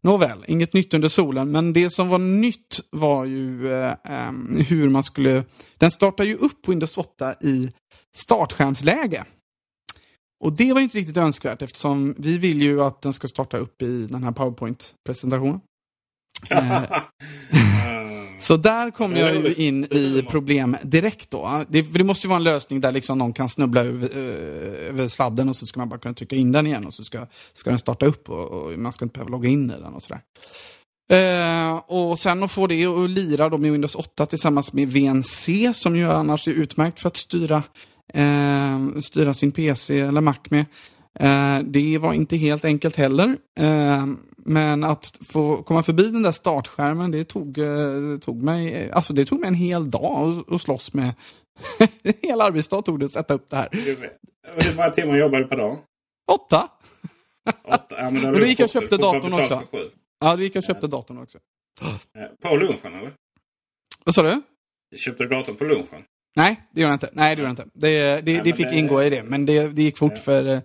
Nåväl, 0.00 0.44
inget 0.46 0.72
nytt 0.72 0.94
under 0.94 1.08
solen, 1.08 1.50
men 1.50 1.72
det 1.72 1.90
som 1.90 2.08
var 2.08 2.18
nytt 2.18 2.80
var 2.90 3.24
ju 3.24 3.72
eh, 3.72 3.94
ehm, 4.04 4.64
hur 4.68 4.88
man 4.88 5.02
skulle... 5.02 5.44
Den 5.78 5.90
startar 5.90 6.24
ju 6.24 6.34
upp 6.34 6.68
Windows 6.68 6.98
8 6.98 7.34
i 7.40 7.70
startskärmsläge. 8.14 9.24
Och 10.42 10.52
det 10.52 10.72
var 10.72 10.80
inte 10.80 10.98
riktigt 10.98 11.16
önskvärt 11.16 11.62
eftersom 11.62 12.14
vi 12.18 12.38
vill 12.38 12.62
ju 12.62 12.82
att 12.82 13.02
den 13.02 13.12
ska 13.12 13.28
starta 13.28 13.56
upp 13.56 13.82
i 13.82 14.06
den 14.06 14.24
här 14.24 14.32
PowerPoint-presentationen. 14.32 15.60
Eh, 16.50 16.82
Så 18.38 18.56
där 18.56 18.90
kom 18.90 19.16
jag 19.16 19.34
ju 19.34 19.54
in 19.54 19.84
i 19.84 20.26
problem 20.30 20.76
direkt 20.82 21.30
då. 21.30 21.64
Det, 21.68 21.82
det 21.82 22.04
måste 22.04 22.26
ju 22.26 22.28
vara 22.28 22.36
en 22.36 22.44
lösning 22.44 22.80
där 22.80 22.92
liksom 22.92 23.18
någon 23.18 23.32
kan 23.32 23.48
snubbla 23.48 23.80
över, 23.80 24.08
eh, 24.12 24.88
över 24.88 25.08
sladden 25.08 25.48
och 25.48 25.56
så 25.56 25.66
ska 25.66 25.80
man 25.80 25.88
bara 25.88 26.00
kunna 26.00 26.14
trycka 26.14 26.36
in 26.36 26.52
den 26.52 26.66
igen 26.66 26.86
och 26.86 26.94
så 26.94 27.04
ska, 27.04 27.26
ska 27.52 27.70
den 27.70 27.78
starta 27.78 28.06
upp 28.06 28.28
och, 28.28 28.50
och 28.50 28.78
man 28.78 28.92
ska 28.92 29.04
inte 29.04 29.12
behöva 29.12 29.30
logga 29.30 29.48
in 29.48 29.70
i 29.70 29.74
den 29.74 29.94
och 29.94 30.02
sådär. 30.02 30.20
Eh, 31.12 31.74
och 31.76 32.18
sen 32.18 32.42
att 32.42 32.52
få 32.52 32.66
det 32.66 32.86
att 32.86 33.10
lira 33.10 33.48
då 33.48 33.58
med 33.58 33.72
Windows 33.72 33.94
8 33.94 34.26
tillsammans 34.26 34.72
med 34.72 34.88
VNC 34.88 35.72
som 35.74 35.96
ju 35.96 36.10
annars 36.10 36.48
är 36.48 36.52
utmärkt 36.52 37.00
för 37.00 37.08
att 37.08 37.16
styra, 37.16 37.62
eh, 38.14 39.00
styra 39.00 39.34
sin 39.34 39.52
PC 39.52 39.98
eller 39.98 40.20
Mac 40.20 40.36
med. 40.50 40.64
Eh, 41.20 41.58
det 41.64 41.98
var 41.98 42.12
inte 42.12 42.36
helt 42.36 42.64
enkelt 42.64 42.96
heller. 42.96 43.36
Eh, 43.60 44.06
men 44.44 44.84
att 44.84 45.18
få 45.22 45.62
komma 45.62 45.82
förbi 45.82 46.02
den 46.02 46.22
där 46.22 46.32
startskärmen, 46.32 47.10
det 47.10 47.24
tog, 47.24 47.58
eh, 47.58 47.92
det 47.92 48.18
tog, 48.18 48.42
mig, 48.42 48.90
alltså 48.90 49.12
det 49.12 49.24
tog 49.24 49.40
mig 49.40 49.48
en 49.48 49.54
hel 49.54 49.90
dag 49.90 50.44
att, 50.48 50.60
slåss 50.60 50.92
med. 50.94 51.14
en 52.02 52.14
hel 52.22 52.40
arbetsdag 52.40 52.82
tog 52.82 52.98
det 53.00 53.04
att 53.04 53.12
sätta 53.12 53.34
upp 53.34 53.50
det 53.50 53.56
här. 53.56 53.68
Hur 53.72 54.76
många 54.76 54.90
timmar 54.90 55.16
jobbar 55.16 55.38
du 55.38 55.44
per 55.44 55.56
dag? 55.56 55.78
Åtta! 56.32 56.68
Åtta? 57.64 57.96
Ja, 57.98 58.10
men 58.10 58.26
Och 58.34 58.40
då 58.40 58.46
gick 58.46 58.60
jag 58.60 58.64
och 58.64 58.70
köpte 58.70 58.96
datorn 58.96 59.32
också. 59.32 59.62
Ja, 60.20 60.36
då 60.36 60.42
gick 60.42 60.56
jag 60.56 60.60
och 60.60 60.66
köpte 60.66 60.86
datorn 60.86 61.18
också. 61.18 61.38
Eh, 61.82 62.50
På 62.50 62.56
lunchen 62.56 62.94
eller? 62.94 63.12
Vad 64.04 64.14
sa 64.14 64.22
du? 64.22 64.42
Köpte 64.96 65.22
du 65.24 65.28
datorn 65.28 65.56
på 65.56 65.64
lunchen? 65.64 66.02
Nej, 66.36 66.60
det 66.72 66.80
gjorde 66.80 66.90
jag 66.90 66.94
inte. 66.96 67.10
Nej, 67.12 67.36
det 67.36 67.42
gjorde 67.42 67.48
jag 67.48 67.52
inte. 67.52 67.78
Det, 67.78 68.20
det, 68.20 68.32
Nej, 68.32 68.40
det 68.44 68.56
fick 68.56 68.66
det- 68.70 68.78
ingå 68.78 69.02
i 69.02 69.10
det, 69.10 69.22
men 69.22 69.46
det, 69.46 69.68
det 69.68 69.82
gick 69.82 69.98
fort 69.98 70.12
Ja. 70.16 70.22
för 70.22 70.44
eh, 70.44 70.60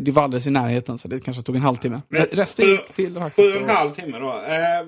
det 0.00 0.10
var 0.10 0.22
alldeles 0.22 0.46
i 0.46 0.50
närheten 0.50 0.98
så 0.98 1.08
det 1.08 1.20
kanske 1.20 1.42
tog 1.42 1.56
en 1.56 1.62
halvtimme. 1.62 2.02
Men 2.08 2.22
Resten 2.26 2.66
gick 2.66 2.86
till 2.92 3.14
Sju 3.14 3.42
och 3.54 3.62
en 3.62 3.68
halv 3.76 3.90
timme 3.90 4.18
då. 4.18 4.42
Eh, 4.42 4.86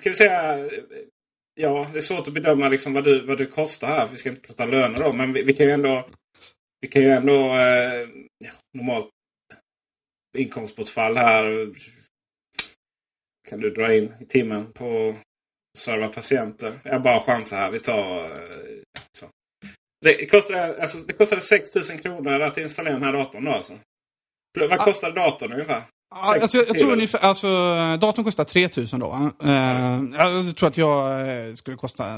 ska 0.00 0.10
vi 0.10 0.14
säga... 0.16 0.56
Ja, 1.60 1.88
det 1.92 1.98
är 1.98 2.00
svårt 2.00 2.28
att 2.28 2.34
bedöma 2.34 2.68
liksom 2.68 2.94
vad, 2.94 3.04
du, 3.04 3.26
vad 3.26 3.38
du 3.38 3.46
kostar 3.46 3.88
här. 3.88 4.08
Vi 4.10 4.16
ska 4.16 4.28
inte 4.28 4.40
prata 4.40 4.66
löner 4.66 4.98
då. 4.98 5.12
Men 5.12 5.32
vi, 5.32 5.42
vi 5.42 5.52
kan 5.52 5.66
ju 5.66 5.72
ändå... 5.72 6.08
Vi 6.80 6.88
kan 6.88 7.02
ju 7.02 7.08
ändå... 7.08 7.56
Eh, 7.56 8.08
normalt 8.78 9.08
inkomstbortfall 10.38 11.16
här. 11.16 11.70
Kan 13.48 13.60
du 13.60 13.70
dra 13.70 13.94
in 13.94 14.12
i 14.20 14.24
timmen 14.26 14.72
på 14.72 15.14
serva 15.78 16.08
patienter. 16.08 16.78
Jag 16.84 17.02
bara 17.02 17.20
chansar 17.20 17.56
här. 17.56 17.70
Vi 17.70 17.80
tar... 17.80 18.20
Eh, 18.24 18.28
så. 19.18 19.26
Det 20.04 20.26
kostade, 20.26 20.80
alltså, 20.82 20.98
det 20.98 21.12
kostade 21.12 21.40
6 21.40 21.68
000 21.90 22.00
kronor 22.00 22.40
att 22.40 22.58
installera 22.58 22.94
den 22.94 23.02
här 23.02 23.12
datorn 23.12 23.44
då 23.44 23.50
alltså. 23.52 23.72
Vad 24.60 24.78
kostade 24.78 25.14
datorn 25.14 25.52
ungefär? 25.52 25.82
Ja, 26.14 26.40
alltså, 26.40 26.56
jag, 26.56 26.68
jag 26.68 26.78
tror 26.78 26.92
ungefär, 26.92 27.18
alltså, 27.18 27.46
datorn 28.00 28.24
kostar 28.24 28.44
3000 28.44 29.00
då. 29.00 29.30
Eh, 29.44 30.02
jag 30.18 30.56
tror 30.56 30.68
att 30.68 30.76
jag 30.76 31.20
eh, 31.20 31.54
skulle 31.54 31.76
kosta 31.76 32.16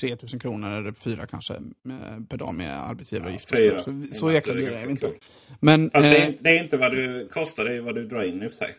3000 0.00 0.40
kronor 0.40 0.78
eller 0.78 0.92
fyra 0.92 1.26
kanske 1.26 1.54
eh, 1.54 2.24
per 2.28 2.36
dag 2.36 2.54
med 2.54 2.82
arbetsgivaravgifter. 2.82 3.56
Fyra. 3.56 3.82
så 3.82 4.02
så 4.12 4.32
jäkla 4.32 4.54
dyra 4.54 4.78
är 4.78 4.86
vi 4.86 4.90
inte. 4.90 5.10
Men, 5.60 5.90
Alltså, 5.94 6.10
det, 6.10 6.16
är 6.16 6.26
inte, 6.26 6.42
det 6.42 6.50
är 6.50 6.62
inte 6.62 6.76
vad 6.76 6.92
du 6.92 7.28
kostar, 7.32 7.64
det 7.64 7.74
är 7.76 7.80
vad 7.80 7.94
du 7.94 8.06
drar 8.06 8.22
in 8.22 8.42
i 8.42 8.46
och 8.46 8.50
för 8.50 8.56
sig. 8.56 8.74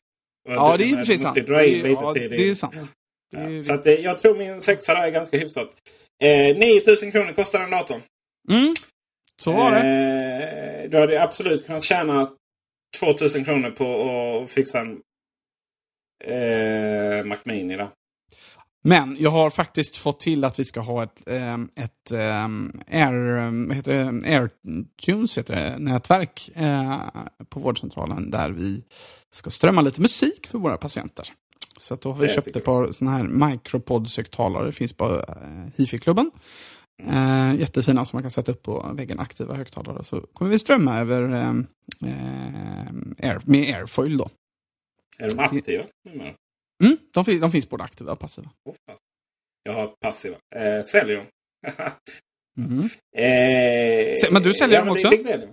Ja, 0.50 0.72
du- 0.72 0.78
det 0.78 0.84
är 0.84 0.92
i 0.92 0.94
och 0.94 0.98
för 0.98 1.06
sig 1.06 1.18
sant. 1.18 1.48
dra 1.48 1.66
in 1.66 1.84
lite 1.84 1.90
ja, 1.90 2.14
det 2.14 2.50
är 2.50 2.56
sant. 2.56 2.76
Ja. 3.34 3.64
Så 3.64 3.74
att, 3.74 3.86
eh, 3.86 3.94
jag 3.94 4.18
tror 4.18 4.38
min 4.38 4.62
sexa 4.62 4.94
där 4.94 5.04
är 5.04 5.10
ganska 5.10 5.38
hyfsat. 5.38 5.70
Eh, 6.24 6.58
9000 6.58 7.12
kronor 7.12 7.34
kostar 7.34 7.60
den 7.60 7.72
datorn. 7.72 8.02
Mm, 8.50 8.74
så 9.42 9.52
var 9.52 9.72
det. 9.72 9.78
Eh, 9.78 10.90
du 10.90 11.00
hade 11.00 11.24
absolut 11.24 11.66
kunnat 11.66 11.84
tjäna 11.84 12.30
2000 13.00 13.46
kronor 13.46 13.70
på 13.70 13.86
att 14.44 14.52
fixa 14.52 14.80
en 14.80 15.00
eh, 16.24 17.26
Mac 17.26 17.38
Mini. 17.44 17.78
Då. 17.78 17.92
Men 18.86 19.18
jag 19.20 19.30
har 19.30 19.50
faktiskt 19.50 19.98
fått 19.98 20.20
till 20.20 20.44
att 20.44 20.60
vi 20.60 20.66
ska 20.66 20.80
ha 20.80 21.04
ett, 21.04 21.28
ehm, 21.28 21.70
ett 21.76 22.12
ehm, 22.12 22.82
Air, 22.92 23.68
vad 23.68 23.76
heter 23.76 24.12
det, 24.12 24.30
AirTunes 24.30 25.38
heter 25.38 25.56
det, 25.56 25.78
nätverk 25.78 26.52
eh, 26.56 27.02
på 27.50 27.60
vårdcentralen 27.60 28.32
där 28.32 28.50
vi 28.50 28.84
ska 29.32 29.50
strömma 29.50 29.82
lite 29.82 30.02
musik 30.02 30.48
för 30.48 30.58
våra 30.58 30.78
patienter. 30.78 31.28
Så 31.78 31.96
då 31.96 32.12
har 32.12 32.22
vi 32.22 32.30
köpt 32.30 32.48
ett 32.56 32.66
par 32.66 32.88
sådana 32.88 33.18
här 33.18 33.24
micropods-högtalare. 33.24 34.72
Finns 34.72 34.94
på 34.94 35.06
eh, 35.20 35.70
Hifi-klubben. 35.76 36.32
Eh, 37.04 37.56
jättefina 37.60 38.06
som 38.06 38.18
man 38.18 38.24
kan 38.24 38.32
sätta 38.32 38.52
upp 38.52 38.62
på 38.64 38.92
väggen, 38.94 39.20
aktiva 39.20 39.54
högtalare. 39.56 40.04
Så 40.04 40.22
kommer 40.22 40.52
vi 40.52 40.60
strömma 40.60 41.00
över 41.00 41.22
ehm, 41.22 41.68
eh, 42.06 43.30
Air, 43.30 43.42
med 43.46 43.76
Airfoil 43.76 44.18
då. 44.18 44.30
Är 45.20 45.30
de 45.30 45.40
aktiva 45.40 45.84
numera? 46.10 46.34
Mm, 46.84 46.98
de, 47.14 47.26
fin- 47.26 47.40
de 47.40 47.52
finns 47.52 47.70
både 47.70 47.84
aktiva 47.84 48.12
och 48.12 48.20
passiva. 48.20 48.50
Oh. 48.70 48.76
Jag 49.64 49.74
har 49.74 49.88
passiva. 50.02 50.36
Eh, 50.56 50.82
säljer 50.84 51.16
dem. 51.18 51.26
Mhm. 52.58 52.80
Eh, 53.18 54.16
Se- 54.18 54.32
men 54.32 54.44
du 54.44 54.54
säljer 54.54 54.78
dem 54.78 54.88
men 54.88 54.94
också? 54.96 55.10
Det, 55.10 55.24
det. 55.24 55.50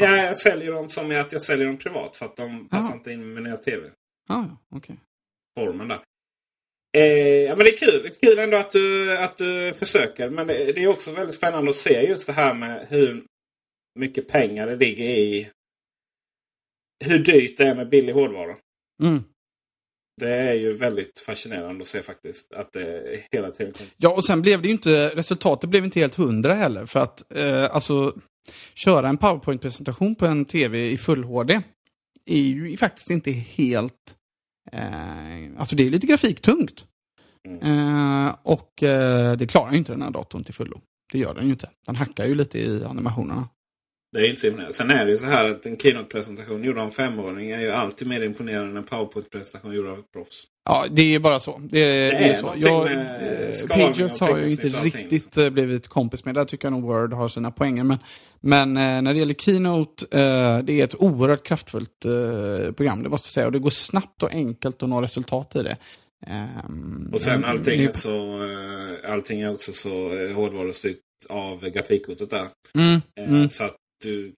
Ja, 0.00 0.16
jag 0.16 0.36
säljer 0.36 0.72
dem 0.72 0.88
som 0.88 1.10
att 1.20 1.32
jag 1.32 1.42
säljer 1.42 1.66
dem 1.66 1.76
privat 1.76 2.16
för 2.16 2.26
att 2.26 2.36
de 2.36 2.68
passar 2.68 2.88
Jaha. 2.88 2.94
inte 2.96 3.12
in 3.12 3.34
med 3.34 3.42
nya 3.42 3.56
tv. 3.56 3.86
Ah, 4.28 4.44
ja, 4.48 4.56
okej. 4.76 4.96
Formen 5.58 5.88
där. 5.88 6.02
Eh, 6.96 7.42
ja, 7.42 7.56
men 7.56 7.64
det 7.64 7.72
är 7.72 7.76
kul. 7.76 8.02
Det 8.02 8.08
är 8.08 8.30
kul 8.30 8.38
ändå 8.38 8.56
att 8.56 8.70
du, 8.70 9.16
att 9.18 9.36
du 9.36 9.72
försöker. 9.74 10.30
Men 10.30 10.46
det, 10.46 10.72
det 10.72 10.82
är 10.82 10.88
också 10.88 11.12
väldigt 11.12 11.34
spännande 11.34 11.68
att 11.70 11.76
se 11.76 12.08
just 12.08 12.26
det 12.26 12.32
här 12.32 12.54
med 12.54 12.86
hur 12.90 13.24
mycket 13.98 14.28
pengar 14.28 14.66
det 14.66 14.76
ligger 14.76 15.04
i 15.04 15.50
hur 17.04 17.18
dyrt 17.18 17.56
det 17.56 17.66
är 17.66 17.74
med 17.74 17.88
billig 17.88 18.12
hårdvara. 18.12 18.56
Mm. 19.02 19.24
Det 20.20 20.34
är 20.34 20.54
ju 20.54 20.76
väldigt 20.76 21.18
fascinerande 21.18 21.82
att 21.82 21.88
se 21.88 22.02
faktiskt. 22.02 22.52
Att 22.52 22.72
det 22.72 23.20
hela 23.32 23.50
tiden. 23.50 23.72
Ja, 23.96 24.14
och 24.14 24.24
sen 24.24 24.42
blev 24.42 24.62
det 24.62 24.68
ju 24.68 24.74
inte, 24.74 25.08
resultatet 25.08 25.70
blev 25.70 25.84
inte 25.84 26.00
helt 26.00 26.14
hundra 26.14 26.54
heller. 26.54 26.86
För 26.86 27.00
att, 27.00 27.32
eh, 27.32 27.74
alltså, 27.74 28.18
köra 28.74 29.08
en 29.08 29.18
PowerPoint-presentation 29.18 30.14
på 30.14 30.26
en 30.26 30.44
tv 30.44 30.90
i 30.90 30.98
full 30.98 31.24
HD 31.24 31.62
är 32.26 32.38
ju 32.38 32.76
faktiskt 32.76 33.10
inte 33.10 33.30
helt, 33.30 34.16
eh, 34.74 35.60
alltså 35.60 35.76
det 35.76 35.86
är 35.86 35.90
lite 35.90 36.06
grafiktungt. 36.06 36.86
Mm. 37.48 38.26
Eh, 38.26 38.34
och 38.42 38.82
eh, 38.82 39.36
det 39.36 39.46
klarar 39.46 39.72
ju 39.72 39.78
inte 39.78 39.92
den 39.92 40.02
här 40.02 40.10
datorn 40.10 40.44
till 40.44 40.54
fullo. 40.54 40.80
Det 41.12 41.18
gör 41.18 41.34
den 41.34 41.44
ju 41.44 41.50
inte. 41.50 41.70
Den 41.86 41.96
hackar 41.96 42.26
ju 42.26 42.34
lite 42.34 42.58
i 42.58 42.84
animationerna. 42.84 43.48
Det 44.14 44.20
är 44.20 44.28
inte 44.28 44.40
så 44.40 44.46
imponerande. 44.46 44.72
Sen 44.74 44.90
är 44.90 45.04
det 45.04 45.10
ju 45.10 45.16
så 45.16 45.26
här 45.26 45.44
att 45.50 45.66
en 45.66 45.76
keynote-presentation 45.76 46.64
gjord 46.64 46.78
av 46.78 46.84
en 46.84 46.90
femåring 46.90 47.50
är 47.50 47.60
ju 47.60 47.70
alltid 47.70 48.08
mer 48.08 48.22
imponerande 48.22 48.70
än 48.70 48.76
en 48.76 48.84
PowerPoint-presentation 48.84 49.74
gjord 49.74 49.86
av 49.86 49.98
ett 49.98 50.12
proffs. 50.12 50.44
Ja, 50.64 50.84
det 50.90 51.02
är 51.02 51.06
ju 51.06 51.18
bara 51.18 51.40
så. 51.40 51.58
Det, 51.58 51.78
det 51.80 51.84
är, 51.84 52.30
är 52.30 52.34
så. 52.34 52.52
Jag, 52.56 52.92
eh, 52.92 53.50
skalning 53.52 53.86
Pages 53.94 54.20
har 54.20 54.38
ju 54.38 54.50
inte 54.50 54.66
och 54.68 54.74
allting, 54.74 54.90
riktigt 54.92 55.36
eh, 55.36 55.50
blivit 55.50 55.88
kompis 55.88 56.24
med. 56.24 56.34
Där 56.34 56.44
tycker 56.44 56.66
jag 56.66 56.72
nog 56.72 56.82
Word 56.82 57.12
har 57.12 57.28
sina 57.28 57.50
poänger. 57.50 57.84
Men, 57.84 57.98
men 58.40 58.76
eh, 58.76 59.02
när 59.02 59.12
det 59.12 59.18
gäller 59.18 59.34
Keynote, 59.34 60.04
eh, 60.10 60.58
det 60.64 60.80
är 60.80 60.84
ett 60.84 60.94
oerhört 61.02 61.42
kraftfullt 61.46 62.04
eh, 62.04 62.72
program, 62.72 63.02
det 63.02 63.08
måste 63.08 63.26
jag 63.26 63.32
säga. 63.32 63.46
Och 63.46 63.52
det 63.52 63.58
går 63.58 63.70
snabbt 63.70 64.22
och 64.22 64.30
enkelt 64.32 64.82
att 64.82 64.88
nå 64.88 65.00
resultat 65.02 65.56
i 65.56 65.62
det. 65.62 65.76
Ehm, 66.26 67.10
Och 67.12 67.20
sen 67.20 67.44
allting 67.44 67.78
det- 67.78 67.84
är, 67.84 67.90
så, 67.92 68.42
eh, 68.44 69.12
allting 69.12 69.40
är 69.40 69.52
också 69.52 69.72
så 69.72 70.14
eh, 70.14 70.34
hårdvarustyrt 70.36 70.98
av 71.28 71.68
grafikkortet 71.70 72.30
där. 72.30 72.46
Mm, 72.74 73.00
Eh, 73.20 73.28
mm. 73.28 73.48
Så 73.48 73.64
att 73.64 73.76
du, 74.04 74.34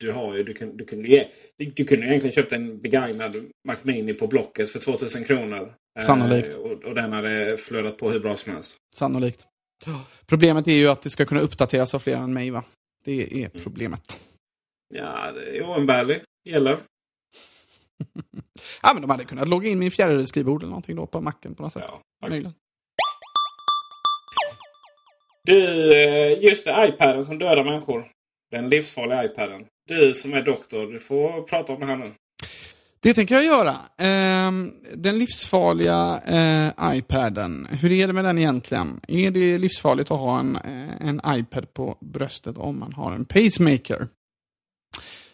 du 0.00 0.12
har 0.12 0.36
ju, 0.36 0.42
du, 0.42 0.54
kan, 0.54 0.76
du, 0.76 0.84
kunde, 0.84 1.08
ge, 1.08 1.28
du, 1.56 1.84
kunde 1.84 2.06
egentligen 2.06 2.32
köpt 2.32 2.52
en 2.52 2.80
begagnad 2.80 3.36
Mac 3.68 3.76
Mini 3.82 4.14
på 4.14 4.26
Blocket 4.26 4.70
för 4.70 4.78
2000 4.78 5.24
kronor. 5.24 5.72
Eh, 5.98 6.04
Sannolikt. 6.04 6.54
och, 6.54 6.84
och 6.84 6.94
den 6.94 7.12
hade 7.12 7.56
flödat 7.56 7.96
på 7.98 8.10
hur 8.10 8.20
bra 8.20 8.36
som 8.36 8.52
helst. 8.52 8.76
Sannolikt. 8.94 9.46
Problemet 10.26 10.68
är 10.68 10.72
ju 10.72 10.88
att 10.88 11.02
det 11.02 11.10
ska 11.10 11.24
kunna 11.24 11.40
uppdateras 11.40 11.94
av 11.94 11.98
fler 11.98 12.16
än 12.16 12.32
mig, 12.32 12.50
va? 12.50 12.64
Det 13.04 13.44
är 13.44 13.48
problemet. 13.48 14.18
Ja, 14.94 15.32
det 15.32 15.58
är 15.58 15.62
oumbärlig. 15.68 16.20
Gäller. 16.48 16.78
Ja, 18.82 18.92
men 18.92 19.02
de 19.02 19.10
hade 19.10 19.24
kunnat 19.24 19.48
logga 19.48 19.68
in 19.68 19.78
min 19.78 19.90
fjärrskrivbord 19.90 20.62
eller 20.62 20.70
någonting 20.70 20.96
då 20.96 21.06
på 21.06 21.20
macken 21.20 21.54
på 21.54 21.62
något 21.62 21.72
sätt. 21.72 21.84
Ja, 21.86 22.28
Möjligen. 22.28 22.54
Du, 25.44 25.92
eh, 25.94 26.44
just 26.44 26.64
det, 26.64 26.88
iPaden 26.88 27.24
som 27.24 27.38
dödar 27.38 27.64
människor. 27.64 28.04
Den 28.50 28.68
livsfarliga 28.68 29.24
iPaden. 29.24 29.64
Du 29.88 30.14
som 30.14 30.34
är 30.34 30.42
doktor, 30.42 30.86
du 30.86 30.98
får 30.98 31.42
prata 31.42 31.72
om 31.72 31.80
det 31.80 31.86
här 31.86 31.96
nu. 31.96 32.12
Det 33.00 33.14
tänker 33.14 33.34
jag 33.34 33.44
göra. 33.44 33.76
Ehm, 33.98 34.72
den 34.94 35.18
livsfarliga 35.18 36.20
eh, 36.26 36.96
iPaden, 36.98 37.66
hur 37.70 37.92
är 37.92 38.06
det 38.06 38.12
med 38.12 38.24
den 38.24 38.38
egentligen? 38.38 39.00
Är 39.08 39.30
det 39.30 39.58
livsfarligt 39.58 40.10
att 40.10 40.18
ha 40.18 40.40
en, 40.40 40.56
eh, 40.56 41.08
en 41.08 41.20
iPad 41.26 41.74
på 41.74 41.98
bröstet 42.00 42.58
om 42.58 42.78
man 42.78 42.92
har 42.92 43.12
en 43.12 43.24
pacemaker? 43.24 44.08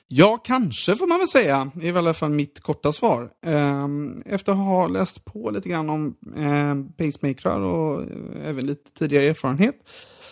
Ja, 0.09 0.37
kanske 0.37 0.97
får 0.97 1.07
man 1.07 1.19
väl 1.19 1.29
säga. 1.29 1.71
Det 1.75 1.89
är 1.89 1.93
väl 1.93 2.05
i 2.05 2.07
alla 2.07 2.15
fall 2.15 2.31
mitt 2.31 2.61
korta 2.61 2.93
svar. 2.93 3.31
Ehm, 3.47 4.23
efter 4.27 4.53
att 4.53 4.59
ha 4.59 4.89
läst 4.89 5.25
på 5.25 5.51
lite 5.51 5.69
grann 5.69 5.91
om 5.91 6.15
eh, 6.37 7.05
pacemakrar 7.05 7.61
och 7.61 8.05
även 8.45 8.67
lite 8.67 8.93
tidigare 8.93 9.25
erfarenhet 9.25 9.75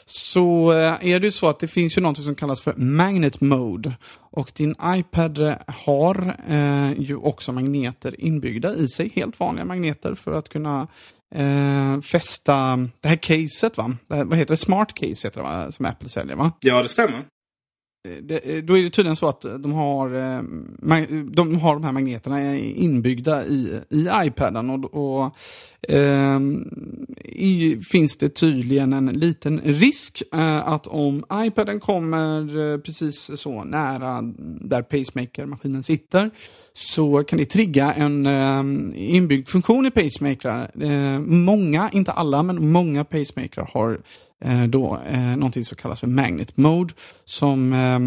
så 0.07 0.73
eh, 0.73 1.13
är 1.13 1.21
det 1.21 1.27
ju 1.27 1.33
så 1.33 1.49
att 1.49 1.59
det 1.59 1.69
finns 1.69 1.97
ju 1.97 2.01
någonting 2.01 2.25
som 2.25 2.35
kallas 2.35 2.61
för 2.61 2.75
magnet 2.77 3.41
mode. 3.41 3.93
Och 4.31 4.53
din 4.55 4.75
iPad 4.85 5.39
eh, 5.39 5.55
har 5.67 6.37
eh, 6.49 6.93
ju 6.99 7.17
också 7.17 7.53
magneter 7.53 8.21
inbyggda 8.21 8.75
i 8.75 8.89
sig, 8.89 9.13
helt 9.15 9.41
vanliga 9.41 9.65
magneter 9.65 10.15
för 10.15 10.33
att 10.33 10.49
kunna 10.49 10.87
eh, 11.35 12.01
fästa 12.01 12.89
det 13.01 13.09
här 13.09 13.17
caset 13.17 13.77
va? 13.77 13.97
Det 14.09 14.15
här, 14.15 14.25
vad 14.25 14.39
heter 14.39 14.53
det? 14.53 14.57
Smart 14.57 14.95
case 14.95 15.27
heter 15.29 15.41
det 15.41 15.43
va? 15.43 15.73
Som 15.73 15.87
Apple 15.87 16.09
säljer 16.09 16.37
va? 16.37 16.53
Ja, 16.61 16.83
det 16.83 16.89
stämmer. 16.89 17.23
Eh, 18.09 18.23
det, 18.23 18.57
eh, 18.57 18.63
då 18.65 18.79
är 18.79 18.83
det 18.83 18.91
tydligen 18.91 19.17
så 19.17 19.29
att 19.29 19.45
eh, 19.45 19.55
de 19.55 19.73
har, 19.73 20.11
de 21.35 21.57
har 21.57 21.75
de 21.75 21.85
här 21.85 21.93
magneterna 21.93 22.57
inbyggda 22.59 23.45
i, 23.45 23.81
i 23.91 24.09
iPaden. 24.25 24.71
Och, 24.71 24.95
och 24.95 25.37
ehm, 25.89 26.69
i, 27.25 27.81
finns 27.91 28.17
det 28.17 28.29
tydligen 28.29 28.93
en 28.93 29.07
liten 29.07 29.61
risk 29.65 30.23
eh, 30.33 30.69
att 30.69 30.87
om 30.87 31.25
iPaden 31.33 31.81
kommer 31.81 32.79
precis 32.79 33.31
så 33.35 33.65
nära 33.65 34.23
där 34.61 34.83
pacemaker-maskinen 34.83 35.83
sitter 35.83 36.31
så 36.75 37.25
kan 37.25 37.39
det 37.39 37.45
trigga 37.45 37.93
en 37.93 38.27
eh, 38.27 38.63
inbyggd 39.15 39.49
funktion 39.49 39.87
i 39.87 39.91
pacemaker. 39.91 40.71
Många, 41.19 41.91
inte 41.93 42.13
alla, 42.13 42.43
men 42.43 42.73
många 42.73 43.05
pacemaker 43.05 43.69
har 43.73 43.99
Eh, 44.45 44.63
då 44.63 44.99
eh, 45.11 45.37
någonting 45.37 45.65
som 45.65 45.77
kallas 45.77 46.01
för 46.01 46.07
magnet 46.07 46.57
mode 46.57 46.95
som 47.25 47.73
eh, 47.73 47.99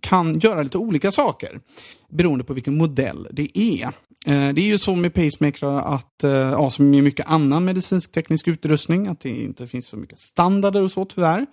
kan 0.00 0.38
göra 0.38 0.62
lite 0.62 0.78
olika 0.78 1.12
saker 1.12 1.60
beroende 2.08 2.44
på 2.44 2.54
vilken 2.54 2.76
modell 2.76 3.28
det 3.30 3.58
är. 3.58 3.82
Eh, 4.26 4.48
det 4.54 4.60
är 4.60 4.66
ju 4.66 4.78
så 4.78 4.96
med 4.96 5.14
pacemaker 5.14 5.94
att, 5.94 6.24
eh, 6.24 6.30
ja, 6.30 6.70
som 6.70 6.90
med 6.90 7.04
mycket 7.04 7.26
annan 7.26 7.64
medicinsk-teknisk 7.64 8.48
utrustning, 8.48 9.06
att 9.06 9.20
det 9.20 9.42
inte 9.42 9.66
finns 9.66 9.86
så 9.86 9.96
mycket 9.96 10.18
standarder 10.18 10.82
och 10.82 10.92
så 10.92 11.04
tyvärr. 11.04 11.46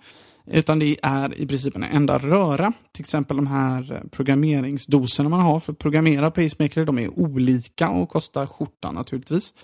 Utan 0.50 0.78
det 0.78 0.96
är 1.02 1.40
i 1.40 1.46
princip 1.46 1.76
en 1.76 1.82
enda 1.82 2.18
röra. 2.18 2.72
Till 2.92 3.02
exempel 3.02 3.36
de 3.36 3.46
här 3.46 4.02
programmeringsdoserna 4.10 5.28
man 5.28 5.40
har 5.40 5.60
för 5.60 5.72
att 5.72 5.78
programmera 5.78 6.30
pacemaker. 6.30 6.84
De 6.84 6.98
är 6.98 7.18
olika 7.18 7.88
och 7.88 8.08
kostar 8.08 8.46
skjortan 8.46 8.94
naturligtvis. 8.94 9.54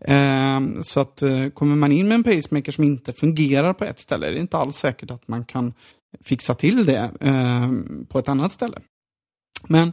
Ehm, 0.00 0.84
så 0.84 1.00
att 1.00 1.22
eh, 1.22 1.48
kommer 1.48 1.76
man 1.76 1.92
in 1.92 2.08
med 2.08 2.14
en 2.14 2.24
pacemaker 2.24 2.72
som 2.72 2.84
inte 2.84 3.12
fungerar 3.12 3.72
på 3.72 3.84
ett 3.84 3.98
ställe 3.98 4.26
Det 4.26 4.36
är 4.36 4.40
inte 4.40 4.58
alls 4.58 4.76
säkert 4.76 5.10
att 5.10 5.28
man 5.28 5.44
kan 5.44 5.74
fixa 6.20 6.54
till 6.54 6.86
det 6.86 7.10
ehm, 7.20 8.06
på 8.08 8.18
ett 8.18 8.28
annat 8.28 8.52
ställe. 8.52 8.78
Men 9.68 9.92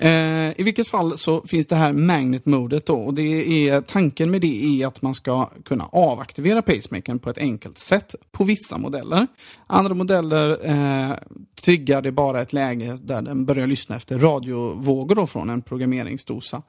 Eh, 0.00 0.60
I 0.60 0.62
vilket 0.62 0.88
fall 0.88 1.18
så 1.18 1.42
finns 1.46 1.66
det 1.66 1.76
här 1.76 1.92
magnet-modet 1.92 2.86
då 2.86 2.94
och 2.94 3.14
det 3.14 3.68
är, 3.68 3.80
tanken 3.80 4.30
med 4.30 4.40
det 4.40 4.82
är 4.82 4.86
att 4.86 5.02
man 5.02 5.14
ska 5.14 5.50
kunna 5.64 5.84
avaktivera 5.92 6.62
pacemakern 6.62 7.18
på 7.18 7.30
ett 7.30 7.38
enkelt 7.38 7.78
sätt 7.78 8.14
på 8.32 8.44
vissa 8.44 8.78
modeller. 8.78 9.26
Andra 9.66 9.94
modeller 9.94 10.50
eh, 10.50 11.16
triggar 11.62 12.02
det 12.02 12.12
bara 12.12 12.42
ett 12.42 12.52
läge 12.52 12.98
där 13.02 13.22
den 13.22 13.44
börjar 13.44 13.66
lyssna 13.66 13.96
efter 13.96 14.18
radiovågor 14.18 15.14
då 15.14 15.26
från 15.26 15.50
en 15.50 15.62
programmeringsdosa. 15.62 16.62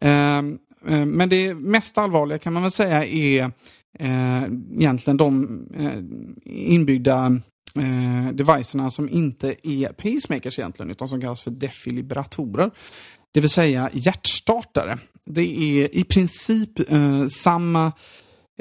Eh, 0.00 0.38
eh, 0.38 1.04
men 1.06 1.28
det 1.28 1.54
mest 1.54 1.98
allvarliga 1.98 2.38
kan 2.38 2.52
man 2.52 2.62
väl 2.62 2.72
säga 2.72 3.04
är 3.04 3.50
eh, 3.98 4.42
egentligen 4.78 5.16
de 5.16 5.60
eh, 5.78 5.98
inbyggda 6.44 7.40
eh, 7.78 8.32
devicerna 8.32 8.90
som 8.90 9.08
inte 9.08 9.56
är 9.62 9.88
pacemakers 9.88 10.58
egentligen, 10.58 10.90
utan 10.90 11.08
som 11.08 11.20
kallas 11.20 11.40
för 11.40 11.50
defibrillatorer. 11.50 12.70
Det 13.32 13.40
vill 13.40 13.50
säga 13.50 13.90
hjärtstartare. 13.92 14.98
Det 15.24 15.40
är 15.40 15.96
i 15.96 16.04
princip 16.04 16.90
eh, 16.90 17.26
samma 17.28 17.92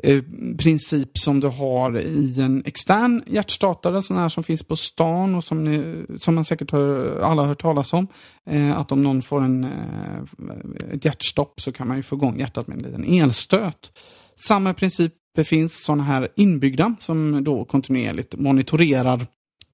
eh, 0.04 0.24
princip 0.58 1.18
som 1.18 1.40
du 1.40 1.48
har 1.48 1.98
i 2.00 2.42
en 2.42 2.64
extern 2.66 3.24
hjärtstartare, 3.28 4.02
sån 4.02 4.18
här 4.18 4.30
som 4.30 4.44
finns 4.44 4.64
på 4.64 4.76
stan 4.76 5.36
och 5.36 5.44
som, 5.44 5.64
ni, 5.64 6.06
som 6.20 6.36
man 6.36 6.46
säkert 6.46 6.72
hör, 6.72 7.20
alla 7.22 7.42
har 7.42 7.50
hört 7.50 7.62
talas 7.62 7.94
om. 7.94 8.08
Eh, 8.46 8.78
att 8.78 8.92
om 8.92 9.04
någon 9.04 9.22
får 9.22 9.42
en, 9.42 9.64
eh, 9.64 10.94
ett 10.94 11.06
hjärtstopp 11.06 11.62
så 11.62 11.72
kan 11.72 11.88
man 11.88 11.98
ju 11.98 12.04
få 12.04 12.16
igång 12.16 12.40
hjärtat 12.40 12.68
med 12.68 12.78
en 12.78 12.84
liten 12.84 13.04
elstöt. 13.04 13.92
Samma 14.36 14.74
princip 14.74 15.14
det 15.36 15.44
finns 15.44 15.84
sådana 15.84 16.04
här 16.04 16.28
inbyggda 16.36 16.96
som 17.00 17.44
då 17.44 17.66
kontinuerligt 17.66 18.36
monitorerar 18.36 19.28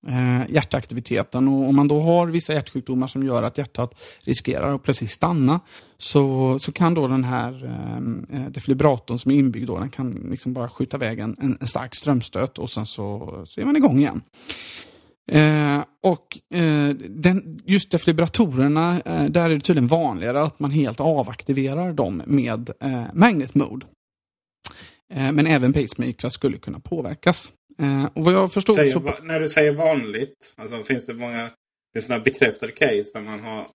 eh, 0.07 0.51
hjärtaktiviteten. 0.51 1.47
Och 1.47 1.69
om 1.69 1.75
man 1.75 1.87
då 1.87 2.01
har 2.01 2.27
vissa 2.27 2.53
hjärtsjukdomar 2.53 3.07
som 3.07 3.23
gör 3.23 3.43
att 3.43 3.57
hjärtat 3.57 3.95
riskerar 4.23 4.75
att 4.75 4.83
plötsligt 4.83 5.09
stanna 5.09 5.59
så, 5.97 6.59
så 6.59 6.71
kan 6.71 6.93
då 6.93 7.07
den 7.07 7.23
här 7.23 7.65
eh, 7.65 8.01
defibratorn 8.49 8.51
defibrillatorn 8.51 9.19
som 9.19 9.31
är 9.31 9.35
inbyggd 9.35 9.67
då, 9.67 9.79
den 9.79 9.89
kan 9.89 10.11
liksom 10.11 10.53
bara 10.53 10.69
skjuta 10.69 10.97
iväg 10.97 11.19
en, 11.19 11.57
en 11.59 11.67
stark 11.67 11.95
strömstöt 11.95 12.59
och 12.59 12.69
sen 12.69 12.85
så, 12.85 13.41
så 13.45 13.61
är 13.61 13.65
man 13.65 13.75
igång 13.75 13.97
igen. 13.99 14.21
Eh, 15.31 15.83
och 16.03 16.57
eh, 16.59 16.89
den, 17.09 17.59
just 17.65 17.91
defibrillatorerna, 17.91 19.01
eh, 19.05 19.25
där 19.25 19.49
är 19.49 19.55
det 19.55 19.61
tydligen 19.61 19.87
vanligare 19.87 20.41
att 20.41 20.59
man 20.59 20.71
helt 20.71 20.99
avaktiverar 20.99 21.93
dem 21.93 22.21
med 22.25 22.69
eh, 22.81 23.03
magnet 23.13 23.55
mode. 23.55 23.85
Eh, 25.13 25.31
men 25.31 25.47
även 25.47 25.73
pacemakers 25.73 26.33
skulle 26.33 26.57
kunna 26.57 26.79
påverkas. 26.79 27.51
Eh, 27.79 28.05
och 28.05 28.25
vad 28.25 28.33
jag 28.33 28.53
förstod 28.53 28.75
säger, 28.75 28.91
så... 28.91 29.13
När 29.23 29.39
du 29.39 29.49
säger 29.49 29.71
vanligt, 29.71 30.53
alltså 30.57 30.83
finns 30.83 31.05
det 31.05 31.13
många 31.13 31.49
finns 31.93 32.07
det 32.07 32.19
bekräftade 32.19 32.71
case 32.71 33.11
där 33.13 33.21
man 33.21 33.39
har 33.39 33.67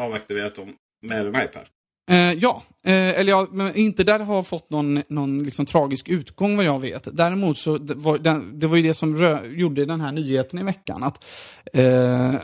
avaktiverat 0.00 0.54
dem 0.54 0.74
med 1.02 1.26
en 1.26 1.28
iPad? 1.28 1.66
Eh, 2.10 2.32
ja, 2.32 2.62
eh, 2.86 3.20
eller 3.20 3.30
ja, 3.30 3.46
men 3.50 3.76
inte 3.76 4.04
där 4.04 4.18
det 4.18 4.24
har 4.24 4.42
fått 4.42 4.70
någon, 4.70 5.02
någon 5.08 5.38
liksom 5.38 5.66
tragisk 5.66 6.08
utgång 6.08 6.56
vad 6.56 6.64
jag 6.64 6.80
vet. 6.80 7.08
Däremot 7.16 7.58
så 7.58 7.78
det 7.78 7.94
var 7.94 8.18
den, 8.18 8.58
det 8.58 8.66
var 8.66 8.76
ju 8.76 8.82
det 8.82 8.94
som 8.94 9.16
rö, 9.16 9.38
gjorde 9.46 9.84
den 9.84 10.00
här 10.00 10.12
nyheten 10.12 10.58
i 10.58 10.62
veckan. 10.62 11.02
Att, 11.02 11.24
eh, 11.72 12.34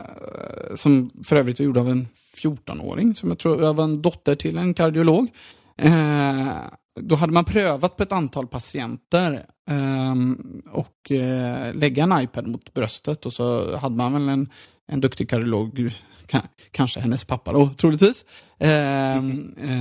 som 0.75 1.09
för 1.23 1.35
övrigt 1.35 1.59
var 1.59 1.65
gjord 1.65 1.77
av 1.77 1.89
en 1.89 2.07
14-åring 2.37 3.15
som 3.15 3.29
jag 3.29 3.39
tror 3.39 3.73
var 3.73 3.83
en 3.83 4.01
dotter 4.01 4.35
till 4.35 4.57
en 4.57 4.73
kardiolog. 4.73 5.27
Då 6.95 7.15
hade 7.15 7.33
man 7.33 7.45
prövat 7.45 7.97
på 7.97 8.03
ett 8.03 8.11
antal 8.11 8.47
patienter 8.47 9.45
eh, 9.69 10.15
och 10.71 11.11
eh, 11.11 11.73
lägga 11.75 12.03
en 12.03 12.21
iPad 12.21 12.47
mot 12.47 12.73
bröstet 12.73 13.25
och 13.25 13.33
så 13.33 13.77
hade 13.77 13.95
man 13.95 14.13
väl 14.13 14.29
en, 14.29 14.49
en 14.87 15.01
duktig 15.01 15.29
kardiolog 15.29 15.93
kanske 16.71 16.99
hennes 16.99 17.25
pappa 17.25 17.53
då, 17.53 17.69
troligtvis. 17.69 18.25
Eh, 18.59 19.21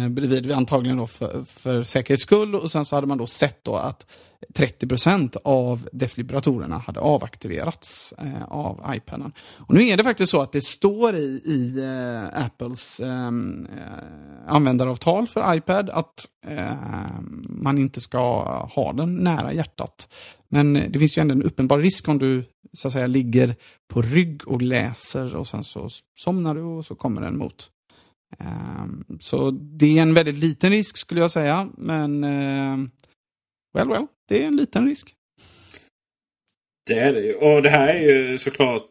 bredvid 0.08 0.52
antagligen 0.52 0.96
då 0.96 1.06
för, 1.06 1.44
för 1.44 1.82
säkerhets 1.82 2.22
skull. 2.22 2.54
Och 2.54 2.70
sen 2.70 2.84
så 2.84 2.94
hade 2.94 3.06
man 3.06 3.18
då 3.18 3.26
sett 3.26 3.64
då 3.64 3.76
att 3.76 4.06
30% 4.54 5.36
av 5.44 5.88
defibrillatorerna 5.92 6.78
hade 6.78 7.00
avaktiverats 7.00 8.14
eh, 8.18 8.44
av 8.48 8.94
iPaden. 8.94 9.32
Och 9.58 9.74
nu 9.74 9.88
är 9.88 9.96
det 9.96 10.04
faktiskt 10.04 10.30
så 10.30 10.42
att 10.42 10.52
det 10.52 10.64
står 10.64 11.14
i, 11.14 11.42
i 11.44 11.86
Apples 12.34 13.00
ehm, 13.00 13.68
eh, 13.76 14.54
användaravtal 14.54 15.26
för 15.26 15.54
iPad 15.54 15.90
att 15.90 16.26
ehm, 16.46 17.01
man 17.48 17.78
inte 17.78 18.00
ska 18.00 18.42
ha 18.64 18.92
den 18.92 19.14
nära 19.14 19.52
hjärtat. 19.52 20.08
Men 20.48 20.72
det 20.72 20.98
finns 20.98 21.18
ju 21.18 21.20
ändå 21.20 21.32
en 21.32 21.42
uppenbar 21.42 21.78
risk 21.78 22.08
om 22.08 22.18
du 22.18 22.44
så 22.72 22.88
att 22.88 22.94
säga 22.94 23.06
ligger 23.06 23.54
på 23.92 24.02
rygg 24.02 24.48
och 24.48 24.62
läser 24.62 25.36
och 25.36 25.48
sen 25.48 25.64
så 25.64 25.88
somnar 26.18 26.54
du 26.54 26.60
och 26.60 26.86
så 26.86 26.94
kommer 26.94 27.20
den 27.20 27.38
mot. 27.38 27.70
Um, 28.38 29.18
så 29.20 29.50
det 29.50 29.98
är 29.98 30.02
en 30.02 30.14
väldigt 30.14 30.38
liten 30.38 30.70
risk 30.70 30.96
skulle 30.96 31.20
jag 31.20 31.30
säga, 31.30 31.68
men 31.76 32.24
uh, 32.24 32.88
well, 33.74 33.88
well, 33.88 34.06
det 34.28 34.42
är 34.42 34.46
en 34.46 34.56
liten 34.56 34.86
risk. 34.86 35.14
Det 36.86 36.98
är 36.98 37.12
det 37.12 37.20
ju. 37.20 37.34
Och 37.34 37.62
det 37.62 37.68
här 37.68 37.88
är 37.88 38.00
ju 38.00 38.38
såklart 38.38 38.82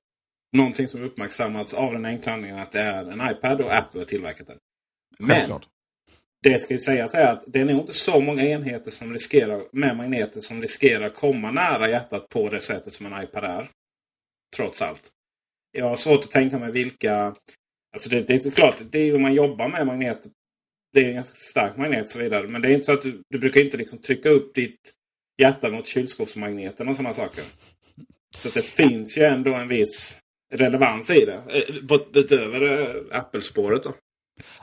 någonting 0.57 0.87
som 0.87 1.03
uppmärksammats 1.03 1.73
av 1.73 1.93
den 1.93 2.05
enkla 2.05 2.33
anledningen 2.33 2.63
att 2.63 2.71
det 2.71 2.81
är 2.81 3.05
en 3.05 3.31
iPad 3.31 3.61
och 3.61 3.73
Apple 3.73 4.01
har 4.01 4.05
tillverkat 4.05 4.47
den. 4.47 4.57
Men 5.19 5.29
Självklart 5.29 5.67
det 6.43 6.59
ska 6.59 6.73
ju 6.73 6.79
sägas 6.79 7.13
är 7.13 7.31
att 7.31 7.43
det 7.47 7.59
är 7.59 7.65
nog 7.65 7.79
inte 7.79 7.93
så 7.93 8.19
många 8.19 8.43
enheter 8.43 8.91
som 8.91 9.13
riskerar 9.13 9.63
med 9.71 9.97
magneter 9.97 10.41
som 10.41 10.61
riskerar 10.61 11.09
komma 11.09 11.51
nära 11.51 11.89
hjärtat 11.89 12.29
på 12.29 12.49
det 12.49 12.59
sättet 12.59 12.93
som 12.93 13.05
en 13.05 13.23
iPad 13.23 13.43
är. 13.43 13.69
Trots 14.55 14.81
allt. 14.81 15.11
Jag 15.71 15.85
har 15.85 15.95
svårt 15.95 16.23
att 16.23 16.31
tänka 16.31 16.59
mig 16.59 16.71
vilka... 16.71 17.35
Alltså 17.93 18.09
det, 18.09 18.21
det 18.21 18.33
är 18.33 18.39
såklart, 18.39 18.81
det 18.91 18.99
är 18.99 19.15
om 19.15 19.21
man 19.21 19.33
jobbar 19.33 19.67
med 19.67 19.87
magneter. 19.87 20.31
Det 20.93 21.05
är 21.05 21.07
en 21.07 21.15
ganska 21.15 21.33
stark 21.33 21.77
magnet 21.77 22.01
och 22.01 22.07
så 22.07 22.19
vidare. 22.19 22.47
Men 22.47 22.61
det 22.61 22.67
är 22.67 22.73
inte 22.73 22.85
så 22.85 22.91
att 22.91 23.01
du, 23.01 23.23
du 23.29 23.39
brukar 23.39 23.61
inte 23.61 23.77
liksom 23.77 23.99
trycka 23.99 24.29
upp 24.29 24.55
ditt 24.55 24.93
hjärta 25.41 25.69
mot 25.69 25.87
kylskåpsmagneten 25.87 26.89
och 26.89 26.95
sådana 26.95 27.13
saker. 27.13 27.43
Så 28.37 28.49
det 28.49 28.61
finns 28.61 29.17
ju 29.17 29.23
ändå 29.23 29.53
en 29.53 29.67
viss 29.67 30.19
relevans 30.53 31.09
i 31.11 31.25
det. 31.25 31.41
Eh, 31.49 31.99
utöver 32.13 32.61
eh, 32.61 33.19
Apple-spåret 33.19 33.83
då. 33.83 33.93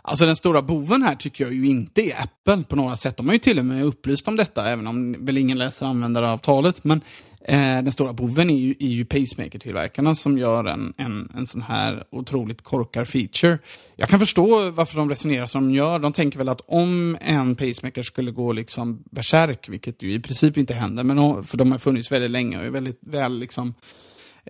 Alltså 0.02 0.26
den 0.26 0.36
stora 0.36 0.62
boven 0.62 1.02
här 1.02 1.14
tycker 1.14 1.44
jag 1.44 1.54
ju 1.54 1.66
inte 1.66 2.02
är 2.02 2.22
Apple 2.22 2.64
på 2.64 2.76
några 2.76 2.96
sätt. 2.96 3.16
De 3.16 3.26
har 3.26 3.32
ju 3.32 3.38
till 3.38 3.58
och 3.58 3.64
med 3.64 3.84
upplyst 3.84 4.28
om 4.28 4.36
detta, 4.36 4.70
även 4.70 4.86
om 4.86 5.24
väl 5.24 5.38
ingen 5.38 5.58
läser 5.58 5.86
användaravtalet. 5.86 6.84
Men 6.84 7.00
eh, 7.44 7.56
den 7.58 7.92
stora 7.92 8.12
boven 8.12 8.50
är 8.50 8.56
ju, 8.56 8.74
är 8.78 8.86
ju 8.86 9.04
pacemaker-tillverkarna 9.04 10.14
som 10.14 10.38
gör 10.38 10.64
en, 10.64 10.94
en, 10.96 11.32
en 11.36 11.46
sån 11.46 11.62
här 11.62 12.04
otroligt 12.10 12.62
korkad 12.62 13.08
feature. 13.08 13.58
Jag 13.96 14.08
kan 14.08 14.18
förstå 14.18 14.70
varför 14.70 14.96
de 14.96 15.10
resonerar 15.10 15.46
som 15.46 15.68
de 15.68 15.74
gör. 15.74 15.98
De 15.98 16.12
tänker 16.12 16.38
väl 16.38 16.48
att 16.48 16.60
om 16.66 17.18
en 17.20 17.54
pacemaker 17.54 18.02
skulle 18.02 18.30
gå 18.30 18.52
liksom 18.52 19.02
bärsärk, 19.10 19.68
vilket 19.68 20.02
ju 20.02 20.12
i 20.12 20.20
princip 20.20 20.56
inte 20.56 20.74
händer, 20.74 21.04
men 21.04 21.44
för 21.44 21.56
de 21.56 21.72
har 21.72 21.78
funnits 21.78 22.12
väldigt 22.12 22.30
länge 22.30 22.58
och 22.58 22.64
är 22.64 22.70
väldigt 22.70 22.98
väl 23.00 23.38
liksom 23.38 23.74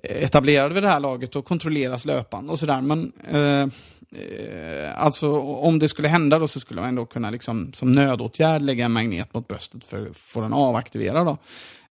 Eh, 0.03 0.25
etablerade 0.25 0.75
vid 0.75 0.83
det 0.83 0.89
här 0.89 1.01
laget 1.01 1.37
och 1.37 1.45
kontrolleras 1.45 2.05
löpande 2.05 2.53
och 2.53 2.59
sådär. 2.59 2.81
Men 2.81 3.13
eh, 3.31 3.63
eh, 4.23 5.03
alltså 5.03 5.39
om 5.41 5.79
det 5.79 5.89
skulle 5.89 6.09
hända 6.09 6.39
då 6.39 6.49
så 6.49 6.61
skulle 6.61 6.81
man 6.81 6.89
ändå 6.89 7.07
kunna 7.07 7.31
liksom, 7.31 7.73
som 7.73 7.93
nödåtgärd 7.93 8.63
lägga 8.63 8.85
en 8.85 8.93
magnet 8.93 9.35
mot 9.35 9.49
bröstet 9.49 9.85
för 9.85 10.07
att 10.07 10.17
få 10.17 10.41
den 10.41 10.53
avaktiverad. 10.53 11.27
Då. 11.27 11.39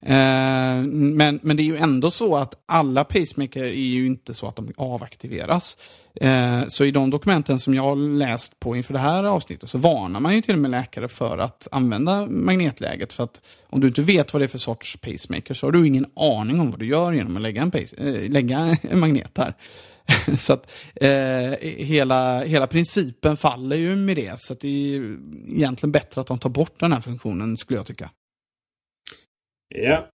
Eh, 0.05 0.83
men, 0.85 1.39
men 1.43 1.57
det 1.57 1.63
är 1.63 1.65
ju 1.65 1.77
ändå 1.77 2.11
så 2.11 2.35
att 2.35 2.53
alla 2.65 3.03
pacemaker 3.03 3.63
är 3.63 3.71
ju 3.71 4.05
inte 4.05 4.33
så 4.33 4.47
att 4.47 4.55
de 4.55 4.71
avaktiveras. 4.77 5.77
Eh, 6.21 6.67
så 6.67 6.85
i 6.85 6.91
de 6.91 7.09
dokumenten 7.09 7.59
som 7.59 7.73
jag 7.73 7.83
har 7.83 7.95
läst 7.95 8.59
på 8.59 8.75
inför 8.75 8.93
det 8.93 8.99
här 8.99 9.23
avsnittet 9.23 9.69
så 9.69 9.77
varnar 9.77 10.19
man 10.19 10.35
ju 10.35 10.41
till 10.41 10.53
och 10.53 10.59
med 10.59 10.71
läkare 10.71 11.07
för 11.07 11.37
att 11.37 11.67
använda 11.71 12.25
magnetläget. 12.25 13.13
För 13.13 13.23
att 13.23 13.41
om 13.69 13.79
du 13.79 13.87
inte 13.87 14.01
vet 14.01 14.33
vad 14.33 14.41
det 14.41 14.45
är 14.45 14.47
för 14.47 14.57
sorts 14.57 14.97
pacemaker 14.97 15.53
så 15.53 15.67
har 15.67 15.71
du 15.71 15.87
ingen 15.87 16.05
aning 16.15 16.59
om 16.59 16.71
vad 16.71 16.79
du 16.79 16.85
gör 16.85 17.11
genom 17.11 17.35
att 17.35 17.41
lägga 17.41 17.61
en, 17.61 17.71
pace, 17.71 17.95
eh, 17.97 18.29
lägga 18.29 18.77
en 18.81 18.99
magnet 18.99 19.35
där. 19.35 19.53
så 20.37 20.53
att 20.53 20.71
eh, 20.95 21.69
hela, 21.77 22.43
hela 22.43 22.67
principen 22.67 23.37
faller 23.37 23.75
ju 23.75 23.95
med 23.95 24.15
det. 24.15 24.39
Så 24.39 24.53
det 24.53 24.95
är 24.95 25.17
egentligen 25.47 25.91
bättre 25.91 26.21
att 26.21 26.27
de 26.27 26.39
tar 26.39 26.49
bort 26.49 26.79
den 26.79 26.91
här 26.91 27.01
funktionen 27.01 27.57
skulle 27.57 27.79
jag 27.79 27.85
tycka. 27.85 28.09
Ja. 29.75 30.09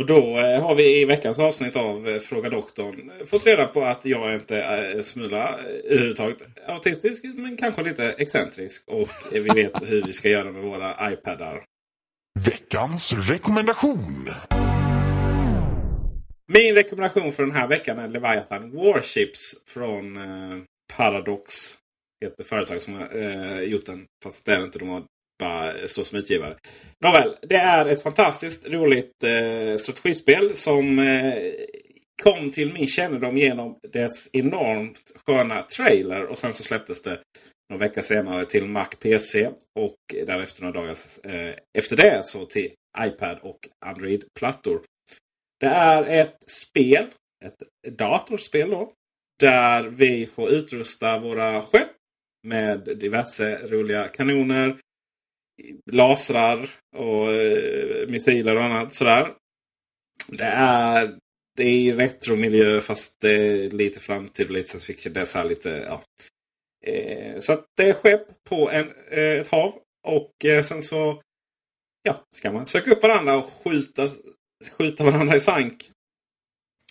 Och 0.00 0.06
då 0.06 0.38
eh, 0.38 0.62
har 0.62 0.74
vi 0.74 1.00
i 1.00 1.04
veckans 1.04 1.38
avsnitt 1.38 1.76
av 1.76 2.08
eh, 2.08 2.18
Fråga 2.18 2.50
Doktorn 2.50 3.10
eh, 3.10 3.26
fått 3.26 3.46
reda 3.46 3.66
på 3.66 3.84
att 3.84 4.04
jag 4.04 4.34
inte 4.34 4.62
är 4.62 4.96
en 4.96 5.04
smula 5.04 5.58
överhuvudtaget 5.84 6.42
autistisk. 6.66 7.24
Men 7.24 7.56
kanske 7.56 7.82
lite 7.82 8.12
excentrisk. 8.12 8.88
Och 8.88 9.08
vi 9.32 9.40
vet 9.40 9.90
hur 9.90 10.02
vi 10.06 10.12
ska 10.12 10.28
göra 10.28 10.52
med 10.52 10.62
våra 10.62 11.12
iPadar. 11.12 11.62
Veckans 12.40 13.12
rekommendation. 13.30 14.28
Min 16.46 16.74
rekommendation 16.74 17.32
för 17.32 17.42
den 17.42 17.52
här 17.52 17.68
veckan 17.68 17.98
är 17.98 18.08
Leviathan 18.08 18.70
Warships 18.70 19.62
från 19.66 20.16
eh, 20.16 20.62
Paradox. 20.96 21.78
Ett 22.24 22.46
företag 22.46 22.80
som 22.80 22.94
har 22.94 23.16
eh, 23.16 23.60
gjort 23.60 23.86
den. 23.86 24.06
Fast 24.24 24.46
det 24.46 24.54
är 24.54 24.64
inte. 24.64 24.78
De 24.78 24.88
har 24.88 25.02
bara 25.38 25.88
stå 25.88 26.04
som 26.04 26.18
utgivare. 26.18 26.56
Nåväl, 27.04 27.36
det 27.42 27.56
är 27.56 27.86
ett 27.86 28.02
fantastiskt 28.02 28.68
roligt 28.68 29.24
eh, 29.24 29.76
strategispel 29.76 30.56
som 30.56 30.98
eh, 30.98 31.34
kom 32.22 32.50
till 32.50 32.72
min 32.72 32.86
kännedom 32.86 33.36
genom 33.36 33.78
dess 33.92 34.28
enormt 34.32 35.12
sköna 35.26 35.62
trailer. 35.62 36.26
Och 36.26 36.38
sen 36.38 36.52
så 36.52 36.62
släpptes 36.62 37.02
det 37.02 37.20
några 37.70 37.86
veckor 37.86 38.02
senare 38.02 38.46
till 38.46 38.66
Mac 38.66 38.88
PC. 39.00 39.50
Och 39.78 39.96
därefter 40.26 40.62
några 40.62 40.80
dagar 40.80 40.96
eh, 41.24 41.54
efter 41.78 41.96
det 41.96 42.20
så 42.22 42.44
till 42.44 42.72
iPad 43.06 43.38
och 43.42 43.58
Android-plattor. 43.86 44.80
Det 45.60 45.66
är 45.66 46.20
ett 46.20 46.50
spel, 46.50 47.06
ett 47.44 47.96
datorspel 47.98 48.70
då. 48.70 48.92
Där 49.40 49.82
vi 49.82 50.26
får 50.26 50.50
utrusta 50.50 51.18
våra 51.18 51.62
skepp 51.62 51.90
med 52.46 52.98
diverse 53.00 53.58
roliga 53.66 54.08
kanoner, 54.08 54.78
lasrar 55.92 56.70
och 56.96 57.32
eh, 57.32 58.08
missiler 58.08 58.56
och 58.56 58.64
annat 58.64 58.94
sådär. 58.94 59.34
Det 60.28 60.44
är, 60.44 61.18
det 61.56 61.64
är 61.64 61.92
retromiljö 61.92 62.80
fast 62.80 63.20
det 63.20 63.32
är 63.32 63.70
lite 63.70 64.00
framtid 64.00 64.46
och 64.46 64.52
lite 64.52 64.68
science 64.68 64.86
fiction. 64.86 65.12
Det 65.12 65.20
är 65.20 65.24
så 65.24 65.44
lite, 65.44 65.68
ja. 65.70 66.02
Eh, 66.86 67.38
så 67.38 67.52
att 67.52 67.66
det 67.76 67.88
är 67.88 67.92
skepp 67.92 68.44
på 68.48 68.70
en, 68.70 68.92
eh, 69.10 69.40
ett 69.40 69.50
hav. 69.50 69.74
Och 70.06 70.32
sen 70.64 70.82
så 70.82 71.22
ja, 72.02 72.24
ska 72.36 72.52
man 72.52 72.66
söka 72.66 72.90
upp 72.90 73.02
varandra 73.02 73.36
och 73.36 73.44
skjuta, 73.44 74.08
skjuta 74.78 75.04
varandra 75.04 75.36
i 75.36 75.40
sank. 75.40 75.90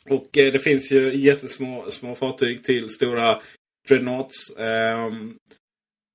Och 0.09 0.27
det 0.33 0.63
finns 0.63 0.91
ju 0.91 1.15
jättesmå 1.15 1.85
små 1.89 2.15
fartyg 2.15 2.63
till 2.63 2.89
stora 2.89 3.41
dreadnoughts. 3.87 4.57
Ehm, 4.57 5.37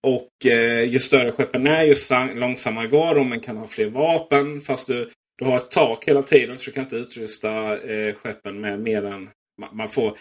och 0.06 0.46
eh, 0.46 0.84
ju 0.84 0.98
större 0.98 1.32
skeppen 1.32 1.66
är 1.66 1.84
ju 1.84 1.94
långsammare 2.34 2.86
går 2.86 3.14
de. 3.14 3.28
Man 3.28 3.40
kan 3.40 3.56
ha 3.56 3.66
fler 3.66 3.90
vapen. 3.90 4.60
Fast 4.60 4.86
du, 4.86 5.10
du 5.38 5.44
har 5.44 5.56
ett 5.56 5.70
tak 5.70 6.08
hela 6.08 6.22
tiden. 6.22 6.58
Så 6.58 6.70
du 6.70 6.74
kan 6.74 6.82
inte 6.82 6.96
utrusta 6.96 7.78
eh, 7.78 8.14
skeppen 8.14 8.60
med 8.60 8.80
mer 8.80 9.04
än... 9.04 9.30
Man, 9.60 9.76
man 9.76 9.88
får 9.88 10.16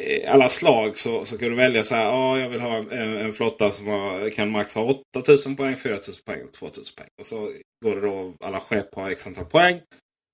eh, 0.00 0.34
alla 0.34 0.48
slag 0.48 0.96
så, 0.98 1.24
så 1.24 1.38
kan 1.38 1.48
du 1.48 1.56
välja 1.56 1.82
så 1.82 1.94
här. 1.94 2.04
Ja, 2.04 2.38
jag 2.38 2.48
vill 2.48 2.60
ha 2.60 2.76
en, 2.76 3.16
en 3.16 3.32
flotta 3.32 3.70
som 3.70 3.86
har, 3.86 4.30
kan 4.30 4.50
max 4.50 4.74
ha 4.74 4.94
8000 5.16 5.56
poäng, 5.56 5.76
4000 5.76 6.24
poäng 6.24 6.44
och 6.44 6.52
2000 6.52 6.94
poäng. 6.96 7.08
Och 7.20 7.26
så 7.26 7.52
går 7.84 7.94
det 7.94 8.00
då 8.00 8.34
alla 8.40 8.60
skepp 8.60 8.94
har 8.94 9.10
x 9.10 9.26
antal 9.26 9.44
poäng. 9.44 9.80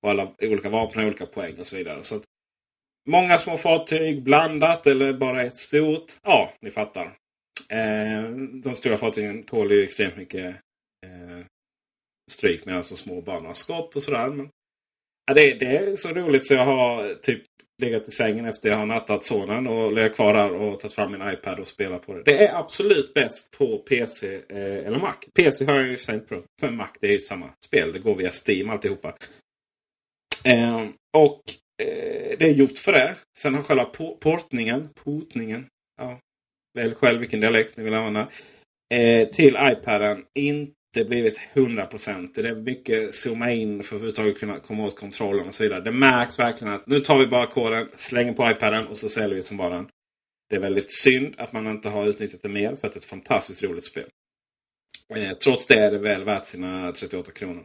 Och 0.03 0.11
alla 0.11 0.29
olika 0.43 0.69
vapen 0.69 1.01
har 1.01 1.07
olika 1.07 1.27
poäng 1.27 1.59
och 1.59 1.67
så 1.67 1.77
vidare. 1.77 2.03
Så 2.03 2.17
att, 2.17 2.23
Många 3.09 3.39
små 3.39 3.57
fartyg 3.57 4.23
blandat 4.23 4.87
eller 4.87 5.13
bara 5.13 5.43
ett 5.43 5.55
stort. 5.55 6.05
Ja, 6.23 6.53
ni 6.61 6.71
fattar. 6.71 7.13
Eh, 7.69 8.31
de 8.63 8.75
stora 8.75 8.97
fartygen 8.97 9.43
tål 9.43 9.73
ju 9.73 9.83
extremt 9.83 10.17
mycket 10.17 10.47
eh, 11.07 11.45
stryk 12.31 12.67
medan 12.67 12.83
de 12.89 12.97
små 12.97 13.21
bara 13.21 13.41
några 13.41 13.55
skott 13.55 13.97
och 13.97 14.03
sådär. 14.03 14.29
Men, 14.29 14.49
ja, 15.27 15.35
det, 15.35 15.55
det, 15.55 15.77
är 15.77 15.95
så 15.95 16.09
roligt 16.09 16.47
så 16.47 16.55
jag 16.55 16.65
har 16.65 17.15
typ 17.15 17.43
legat 17.83 18.09
i 18.09 18.11
sängen 18.11 18.45
efter 18.45 18.69
jag 18.69 18.77
har 18.77 18.87
nattat 18.87 19.25
sonen 19.25 19.67
och 19.67 19.93
legat 19.93 20.15
kvar 20.15 20.35
där 20.35 20.53
och 20.53 20.81
tagit 20.81 20.95
fram 20.95 21.13
min 21.13 21.29
iPad 21.29 21.61
och 21.61 21.69
spelat 21.69 22.07
på 22.07 22.15
det. 22.15 22.23
Det 22.23 22.47
är 22.47 22.59
absolut 22.59 23.15
bäst 23.15 23.51
på 23.59 23.79
PC 23.79 24.35
eh, 24.35 24.87
eller 24.87 24.99
Mac. 24.99 25.17
PC 25.35 25.65
har 25.65 25.75
jag 25.75 25.87
ju 25.87 25.97
för 25.97 26.15
inte 26.15 26.43
Men 26.63 26.77
Mac 26.77 26.89
det 27.01 27.07
är 27.07 27.13
ju 27.13 27.21
samma 27.21 27.51
spel. 27.67 27.93
Det 27.93 27.99
går 27.99 28.15
via 28.15 28.31
Steam 28.47 28.71
alltihopa. 28.71 29.17
Eh, 30.45 30.87
och 31.17 31.43
eh, 31.83 32.39
det 32.39 32.43
är 32.43 32.55
gjort 32.55 32.79
för 32.79 32.93
det. 32.93 33.15
Sen 33.39 33.55
har 33.55 33.63
själva 33.63 33.85
portningen, 34.21 34.89
portningen, 35.05 35.67
ja, 35.99 36.21
Välj 36.77 36.95
själv 36.95 37.21
vilken 37.21 37.41
dialekt 37.41 37.77
ni 37.77 37.85
vill 37.85 37.95
använda. 37.95 38.29
Eh, 38.95 39.29
till 39.29 39.59
iPaden 39.61 40.25
inte 40.35 41.05
blivit 41.09 41.39
100%. 41.55 42.31
Det 42.35 42.49
är 42.49 42.55
mycket 42.55 43.15
zooma 43.15 43.51
in 43.51 43.83
för 43.83 43.83
att 43.83 43.93
överhuvudtaget 43.93 44.39
kunna 44.39 44.61
komma 44.61 44.87
åt 44.87 45.01
kontrollen 45.01 45.47
och 45.47 45.55
så 45.55 45.63
vidare. 45.63 45.81
Det 45.81 45.93
märks 45.93 46.39
verkligen 46.39 46.75
att 46.75 46.87
nu 46.87 47.01
tar 47.01 47.19
vi 47.19 47.27
bara 47.27 47.47
koden, 47.47 47.89
slänger 47.93 48.33
på 48.33 48.51
iPaden 48.51 48.87
och 48.87 48.97
så 48.97 49.09
säljer 49.09 49.37
vi 49.37 49.43
som 49.43 49.57
bara 49.57 49.75
den. 49.75 49.89
Det 50.51 50.57
är 50.57 50.61
väldigt 50.61 50.91
synd 50.91 51.35
att 51.39 51.53
man 51.53 51.67
inte 51.67 51.89
har 51.89 52.07
utnyttjat 52.07 52.43
det 52.43 52.49
mer 52.49 52.77
för 52.77 52.87
att 52.87 52.93
det 52.93 52.97
är 52.97 53.01
ett 53.01 53.05
fantastiskt 53.05 53.63
roligt 53.63 53.85
spel. 53.85 54.09
Eh, 55.15 55.33
trots 55.33 55.67
det 55.67 55.75
är 55.75 55.91
det 55.91 55.99
väl 55.99 56.25
värt 56.25 56.45
sina 56.45 56.93
38 56.93 57.31
kronor. 57.31 57.65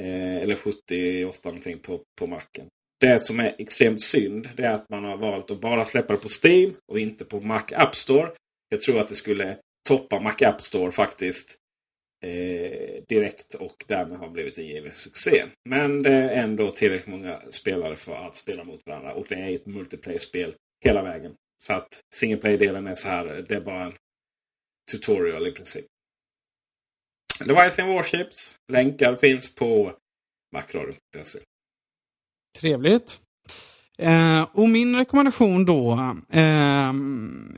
Eh, 0.00 0.36
eller 0.36 0.54
78 0.54 1.48
någonting 1.48 1.78
på, 1.78 2.00
på 2.18 2.26
macken. 2.26 2.66
Det 3.00 3.18
som 3.18 3.40
är 3.40 3.54
extremt 3.58 4.02
synd 4.02 4.48
det 4.56 4.62
är 4.62 4.74
att 4.74 4.88
man 4.88 5.04
har 5.04 5.16
valt 5.16 5.50
att 5.50 5.60
bara 5.60 5.84
släppa 5.84 6.12
det 6.12 6.18
på 6.18 6.28
Steam 6.44 6.74
och 6.92 6.98
inte 6.98 7.24
på 7.24 7.40
Mac 7.40 7.64
App 7.72 7.96
Store. 7.96 8.32
Jag 8.68 8.80
tror 8.80 9.00
att 9.00 9.08
det 9.08 9.14
skulle 9.14 9.56
toppa 9.88 10.20
Mac 10.20 10.36
App 10.40 10.60
Store 10.60 10.92
faktiskt 10.92 11.56
eh, 12.24 13.02
direkt 13.08 13.54
och 13.54 13.84
därmed 13.86 14.18
har 14.18 14.28
blivit 14.28 14.58
en 14.58 14.66
given 14.66 14.92
succé. 14.92 15.44
Men 15.68 16.02
det 16.02 16.12
är 16.12 16.42
ändå 16.42 16.70
tillräckligt 16.70 17.06
många 17.06 17.42
spelare 17.50 17.96
för 17.96 18.26
att 18.26 18.36
spela 18.36 18.64
mot 18.64 18.86
varandra 18.86 19.12
och 19.12 19.26
det 19.28 19.34
är 19.34 19.54
ett 19.54 19.66
multiplayer-spel 19.66 20.54
hela 20.84 21.02
vägen. 21.02 21.34
Så 21.62 21.72
att 21.72 22.00
single 22.14 22.36
play-delen 22.36 22.86
är 22.86 22.94
så 22.94 23.08
här. 23.08 23.44
Det 23.48 23.54
är 23.54 23.60
bara 23.60 23.84
en 23.84 23.92
tutorial 24.92 25.46
i 25.46 25.52
princip. 25.52 25.86
Leviathan 27.44 27.88
Warships. 27.88 28.56
Länkar 28.72 29.16
finns 29.16 29.54
på 29.54 29.92
macradion.se. 30.52 31.38
Trevligt. 32.58 33.18
Eh, 33.98 34.46
och 34.52 34.68
min 34.68 34.96
rekommendation 34.96 35.64
då, 35.64 35.92
eh, 36.32 36.92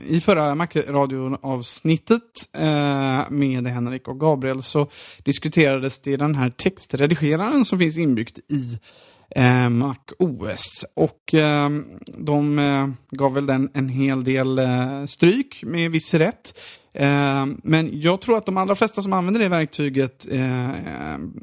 i 0.07 0.21
förra 0.21 0.55
Macradion-avsnittet 0.55 2.21
eh, 2.53 3.29
med 3.29 3.67
Henrik 3.67 4.07
och 4.07 4.19
Gabriel 4.19 4.63
så 4.63 4.87
diskuterades 5.23 5.99
det 5.99 6.17
den 6.17 6.35
här 6.35 6.49
textredigeraren 6.49 7.65
som 7.65 7.79
finns 7.79 7.97
inbyggt 7.97 8.37
i 8.37 8.79
eh, 9.35 9.69
Mac 9.69 9.95
OS. 10.19 10.85
Och 10.95 11.33
eh, 11.33 11.69
de 12.17 12.59
eh, 12.59 12.87
gav 13.11 13.33
väl 13.33 13.45
den 13.45 13.69
en 13.73 13.89
hel 13.89 14.23
del 14.23 14.59
eh, 14.59 15.05
stryk 15.05 15.63
med 15.63 15.91
viss 15.91 16.13
rätt. 16.13 16.59
Eh, 16.93 17.45
men 17.63 18.01
jag 18.01 18.21
tror 18.21 18.37
att 18.37 18.45
de 18.45 18.57
allra 18.57 18.75
flesta 18.75 19.01
som 19.01 19.13
använder 19.13 19.41
det 19.41 19.49
verktyget 19.49 20.31
eh, 20.31 20.69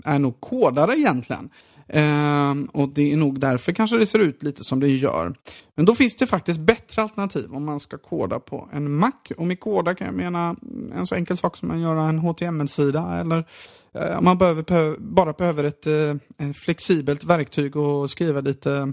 är 0.04 0.18
nog 0.18 0.40
kodare 0.40 0.98
egentligen. 0.98 1.50
Ehm, 1.92 2.64
och 2.64 2.88
det 2.88 3.12
är 3.12 3.16
nog 3.16 3.40
därför 3.40 3.72
kanske 3.72 3.96
det 3.96 4.06
ser 4.06 4.18
ut 4.18 4.42
lite 4.42 4.64
som 4.64 4.80
det 4.80 4.88
gör. 4.88 5.34
Men 5.76 5.84
då 5.86 5.94
finns 5.94 6.16
det 6.16 6.26
faktiskt 6.26 6.60
bättre 6.60 7.02
alternativ 7.02 7.52
om 7.52 7.64
man 7.64 7.80
ska 7.80 7.98
koda 7.98 8.40
på 8.40 8.68
en 8.72 8.92
Mac. 8.92 9.12
Och 9.36 9.46
med 9.46 9.60
koda 9.60 9.94
kan 9.94 10.06
jag 10.06 10.16
mena 10.16 10.56
en 10.94 11.06
så 11.06 11.14
enkel 11.14 11.36
sak 11.36 11.56
som 11.56 11.70
att 11.70 11.80
göra 11.80 12.04
en 12.04 12.18
HTML-sida 12.18 13.20
eller 13.20 13.44
eh, 13.94 14.18
om 14.18 14.24
man 14.24 14.38
behöver, 14.38 14.96
bara 14.98 15.32
behöver 15.32 15.64
ett, 15.64 15.86
eh, 15.86 15.94
ett 15.94 16.20
eh, 16.38 16.52
flexibelt 16.52 17.24
verktyg 17.24 17.76
och 17.76 18.10
skriva 18.10 18.40
lite, 18.40 18.92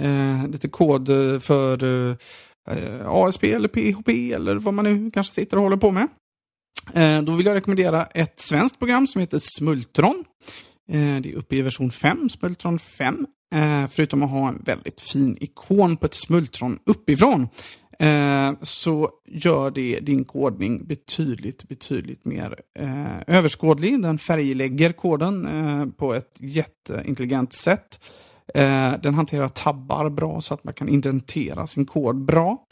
eh, 0.00 0.48
lite 0.48 0.68
kod 0.68 1.08
för 1.42 1.84
eh, 2.70 3.06
ASP 3.06 3.44
eller 3.52 3.68
PHP 3.68 4.32
eller 4.32 4.54
vad 4.54 4.74
man 4.74 4.84
nu 4.84 5.10
kanske 5.10 5.34
sitter 5.34 5.56
och 5.56 5.62
håller 5.62 5.76
på 5.76 5.90
med. 5.90 6.08
Eh, 6.94 7.22
då 7.22 7.32
vill 7.32 7.46
jag 7.46 7.54
rekommendera 7.54 8.04
ett 8.04 8.40
svenskt 8.40 8.78
program 8.78 9.06
som 9.06 9.20
heter 9.20 9.38
Smultron. 9.38 10.24
Eh, 10.90 11.20
det 11.20 11.32
är 11.32 11.34
uppe 11.34 11.56
i 11.56 11.62
version 11.62 11.90
5, 11.90 12.28
Smultron 12.28 12.78
5. 12.78 13.26
Eh, 13.54 13.86
förutom 13.90 14.22
att 14.22 14.30
ha 14.30 14.48
en 14.48 14.62
väldigt 14.64 15.00
fin 15.00 15.36
ikon 15.40 15.96
på 15.96 16.06
ett 16.06 16.14
smultron 16.14 16.78
uppifrån 16.86 17.48
eh, 17.98 18.52
så 18.62 19.10
gör 19.28 19.70
det 19.70 20.00
din 20.00 20.24
kodning 20.24 20.86
betydligt, 20.86 21.68
betydligt 21.68 22.24
mer 22.24 22.54
överskådlig. 23.26 24.02
Den 24.02 24.18
färglägger 24.18 24.92
koden 24.92 25.92
på 25.96 26.14
ett 26.14 26.36
jätteintelligent 26.40 27.52
sätt. 27.52 28.00
Den 29.02 29.14
hanterar 29.14 29.48
tabbar 29.48 30.10
bra 30.10 30.40
så 30.40 30.54
att 30.54 30.64
man 30.64 30.74
kan 30.74 30.88
indentera 30.88 31.66
sin 31.66 31.86
kod 31.86 32.24
bra. 32.24 32.66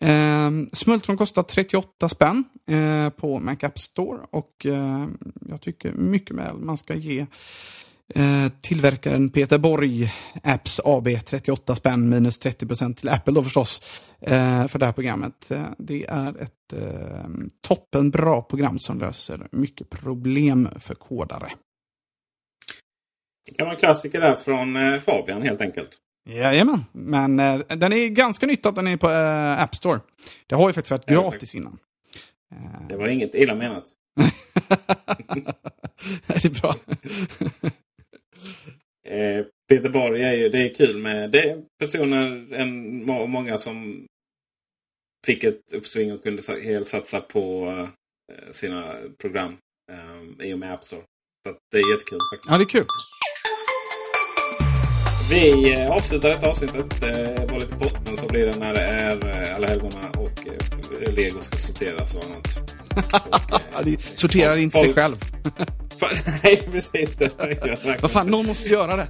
Eh, 0.00 0.50
Smultron 0.72 1.16
kostar 1.16 1.42
38 1.42 2.08
spänn 2.08 2.44
eh, 2.68 3.10
på 3.10 3.38
Mac 3.38 3.56
App 3.62 3.78
Store 3.78 4.18
och 4.30 4.66
eh, 4.66 5.06
jag 5.48 5.60
tycker 5.60 5.92
mycket 5.92 6.36
väl 6.36 6.56
man 6.56 6.78
ska 6.78 6.94
ge 6.94 7.26
eh, 8.14 8.52
tillverkaren 8.60 9.30
Peter 9.30 9.58
Borg 9.58 10.12
Apps 10.42 10.80
AB 10.84 11.08
38 11.26 11.74
spänn 11.74 12.08
minus 12.08 12.40
30% 12.40 12.94
till 12.94 13.08
Apple 13.08 13.34
då 13.34 13.42
förstås 13.42 13.82
eh, 14.20 14.66
för 14.66 14.78
det 14.78 14.86
här 14.86 14.92
programmet. 14.92 15.50
Eh, 15.50 15.64
det 15.78 16.06
är 16.08 16.42
ett 16.42 16.50
toppenbra 17.68 18.42
program 18.42 18.78
som 18.78 18.98
löser 18.98 19.48
mycket 19.52 19.90
problem 19.90 20.68
för 20.80 20.94
kodare. 20.94 21.52
Det 23.46 23.54
kan 23.54 23.66
vara 23.66 23.74
en 23.74 23.80
klassiker 23.80 24.20
där 24.20 24.34
från 24.34 25.00
Fabian 25.00 25.42
helt 25.42 25.60
enkelt. 25.60 25.90
Jajamän, 26.30 26.84
men 26.92 27.40
eh, 27.40 27.58
den 27.58 27.92
är 27.92 28.08
ganska 28.08 28.46
nytt 28.46 28.66
att 28.66 28.74
den 28.76 28.86
är 28.86 28.96
på 28.96 29.10
eh, 29.10 29.62
App 29.62 29.74
Store. 29.74 30.00
Det 30.46 30.54
har 30.54 30.68
ju 30.68 30.72
faktiskt 30.72 30.90
varit 30.90 31.06
gratis 31.06 31.54
innan. 31.54 31.78
Eh, 32.54 32.86
Det 32.88 32.96
var 32.96 33.08
inget 33.08 33.34
illa 33.34 33.54
menat. 33.54 33.84
det 36.26 36.44
är 36.44 36.60
bra. 36.60 36.74
Eh, 39.08 39.44
Peter 39.68 39.88
Borg 39.88 40.22
är 40.22 40.32
ju, 40.32 40.48
det 40.48 40.58
är 40.58 40.74
kul 40.74 40.98
med 40.98 41.30
det 41.30 41.50
är 41.50 41.62
personer, 41.80 42.52
en, 42.54 43.04
må- 43.06 43.26
många 43.26 43.58
som 43.58 44.06
fick 45.26 45.44
ett 45.44 45.72
uppsving 45.74 46.12
och 46.12 46.22
kunde 46.22 46.42
sa- 46.42 46.58
helsatsa 46.58 47.20
på 47.20 47.66
eh, 48.32 48.50
sina 48.50 48.94
program 49.20 49.56
eh, 49.92 50.46
i 50.48 50.54
och 50.54 50.58
med 50.58 50.72
App 50.74 50.84
Store. 50.84 51.02
Så 51.46 51.54
det 51.70 51.76
är 51.78 51.92
jättekul 51.92 52.18
faktiskt. 52.32 52.50
Ja, 52.50 52.58
det 52.58 52.64
är 52.64 52.68
kul. 52.68 52.86
Vi 55.30 55.72
eh, 55.72 55.90
avslutar 55.90 56.28
detta 56.28 56.48
avsnittet. 56.50 57.00
Det 57.00 57.46
var 57.50 57.60
lite 57.60 57.74
kort 57.74 57.94
men 58.06 58.16
så 58.16 58.26
blir 58.26 58.46
det 58.46 58.56
när 58.58 58.74
det 58.74 58.80
är 58.80 59.46
eh, 59.48 59.56
alla 59.56 59.66
helgona 59.66 60.10
och 60.18 60.46
eh, 61.06 61.12
Lego 61.14 61.40
ska 61.40 61.56
sorteras 61.58 62.14
och 62.14 62.24
annat. 62.24 62.72
Och, 63.80 63.86
eh, 63.88 63.98
sorterar 64.14 64.56
inte 64.56 64.78
sig 64.78 64.94
själv. 64.94 65.16
Nej, 66.44 66.68
precis. 66.72 67.16
Det 67.16 67.30
Vad 68.02 68.10
fan, 68.10 68.26
någon 68.26 68.46
måste 68.46 68.68
göra 68.68 68.96
det. 68.96 69.06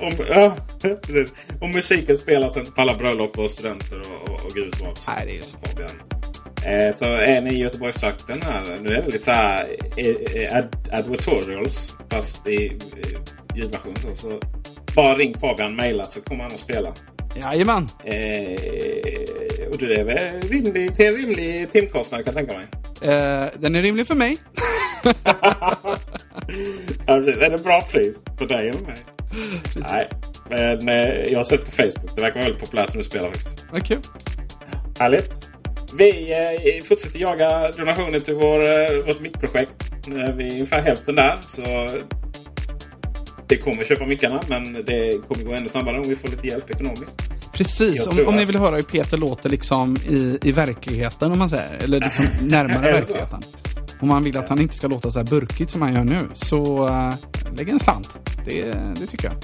Om, 0.00 0.12
ja, 0.28 0.56
precis. 1.02 1.32
Om 1.60 1.72
musiken 1.72 2.16
spelas 2.16 2.56
inte 2.56 2.72
på 2.72 2.80
alla 2.80 2.94
bröllop 2.94 3.38
och 3.38 3.50
studenter 3.50 4.00
och, 4.00 4.28
och, 4.30 4.40
och 4.44 4.50
gud 4.54 4.74
vad. 4.80 4.98
så- 4.98 5.10
Nej, 5.10 5.26
det 5.26 5.38
är 5.38 5.68
Fabian. 5.70 5.90
Eh, 6.88 6.94
så 6.94 7.04
är 7.04 7.40
ni 7.40 7.50
i 7.54 7.58
Göteborgstrakten 7.58 8.42
här. 8.42 8.78
Nu 8.82 8.94
är 8.94 9.02
det 9.02 9.10
lite 9.10 9.24
så 9.24 9.30
här 9.30 9.66
eh, 9.96 10.56
ad, 10.56 10.68
advertorials 10.92 11.94
fast 12.10 12.46
i 12.46 12.78
ljudversion. 13.54 13.96
Så, 14.02 14.14
så 14.14 14.40
bara 14.94 15.14
ring 15.14 15.34
Fabian, 15.38 15.76
mejla 15.76 16.04
så 16.04 16.20
kommer 16.20 16.42
han 16.42 16.52
att 16.52 16.58
spela. 16.58 16.94
Jajamän. 17.36 17.88
Eh, 18.04 19.70
och 19.70 19.78
du 19.78 19.92
är 19.92 20.04
väl 20.04 20.40
rimlig, 20.48 20.96
till 20.96 21.06
en 21.06 21.14
rimlig 21.14 21.70
timkostnad 21.70 22.24
kan 22.24 22.34
jag 22.34 22.46
tänka 22.46 22.58
mig. 22.58 22.66
Eh, 23.02 23.44
den 23.58 23.74
är 23.74 23.82
rimlig 23.82 24.06
för 24.06 24.14
mig. 24.14 24.36
Ja, 27.06 27.14
är 27.14 27.50
det 27.50 27.58
bra 27.58 27.80
pris 27.80 28.24
på 28.38 28.44
dig 28.44 28.68
eller 28.68 28.80
mig? 28.80 28.96
Nej, 29.76 30.08
men 30.80 30.88
eh, 30.88 31.32
jag 31.32 31.38
har 31.38 31.44
sett 31.44 31.64
på 31.64 31.70
Facebook. 31.70 32.16
Det 32.16 32.20
verkar 32.20 32.34
vara 32.34 32.44
väldigt 32.44 32.60
populärt 32.62 32.88
när 32.88 32.96
du 32.96 33.02
spelar 33.04 33.28
faktiskt. 33.28 33.66
Vad 33.72 33.86
kul. 33.86 34.00
Härligt. 34.98 35.50
Vi 35.98 36.32
eh, 36.32 36.84
fortsätter 36.84 37.18
jaga 37.18 37.70
donationer 37.72 38.20
till 38.20 38.34
vår, 38.34 38.62
eh, 38.62 39.06
vårt 39.06 39.20
mickprojekt. 39.20 39.76
Nu 40.06 40.20
är 40.20 40.32
vi 40.32 40.50
ungefär 40.50 40.82
hälften 40.82 41.14
där. 41.14 41.38
Så 41.46 41.62
det 43.52 43.58
kommer 43.58 43.84
köpa 43.84 44.06
mickarna 44.06 44.40
men 44.46 44.72
det 44.72 45.28
kommer 45.28 45.44
gå 45.44 45.52
ännu 45.52 45.68
snabbare 45.68 46.00
om 46.00 46.08
vi 46.08 46.16
får 46.16 46.28
lite 46.28 46.46
hjälp 46.46 46.70
ekonomiskt. 46.70 47.16
Precis, 47.52 48.06
om, 48.06 48.26
om 48.26 48.36
ni 48.36 48.44
vill 48.44 48.56
höra 48.56 48.76
hur 48.76 48.82
Peter 48.82 49.16
låter 49.16 49.48
liksom 49.48 49.96
i, 49.96 50.38
i 50.42 50.52
verkligheten, 50.52 51.32
om 51.32 51.38
man 51.38 51.50
säger. 51.50 51.78
Eller 51.84 52.00
liksom 52.00 52.24
närmare 52.48 52.92
verkligheten. 52.92 53.42
Om 54.00 54.08
man 54.08 54.24
vill 54.24 54.38
att 54.38 54.48
han 54.48 54.60
inte 54.60 54.74
ska 54.74 54.88
låta 54.88 55.10
så 55.10 55.18
här 55.18 55.26
burkigt 55.26 55.70
som 55.70 55.82
han 55.82 55.94
gör 55.94 56.04
nu, 56.04 56.18
så 56.34 56.88
uh, 56.88 57.14
lägg 57.56 57.68
en 57.68 57.80
slant. 57.80 58.18
Det, 58.44 58.64
det 59.00 59.06
tycker 59.06 59.24
jag. 59.24 59.34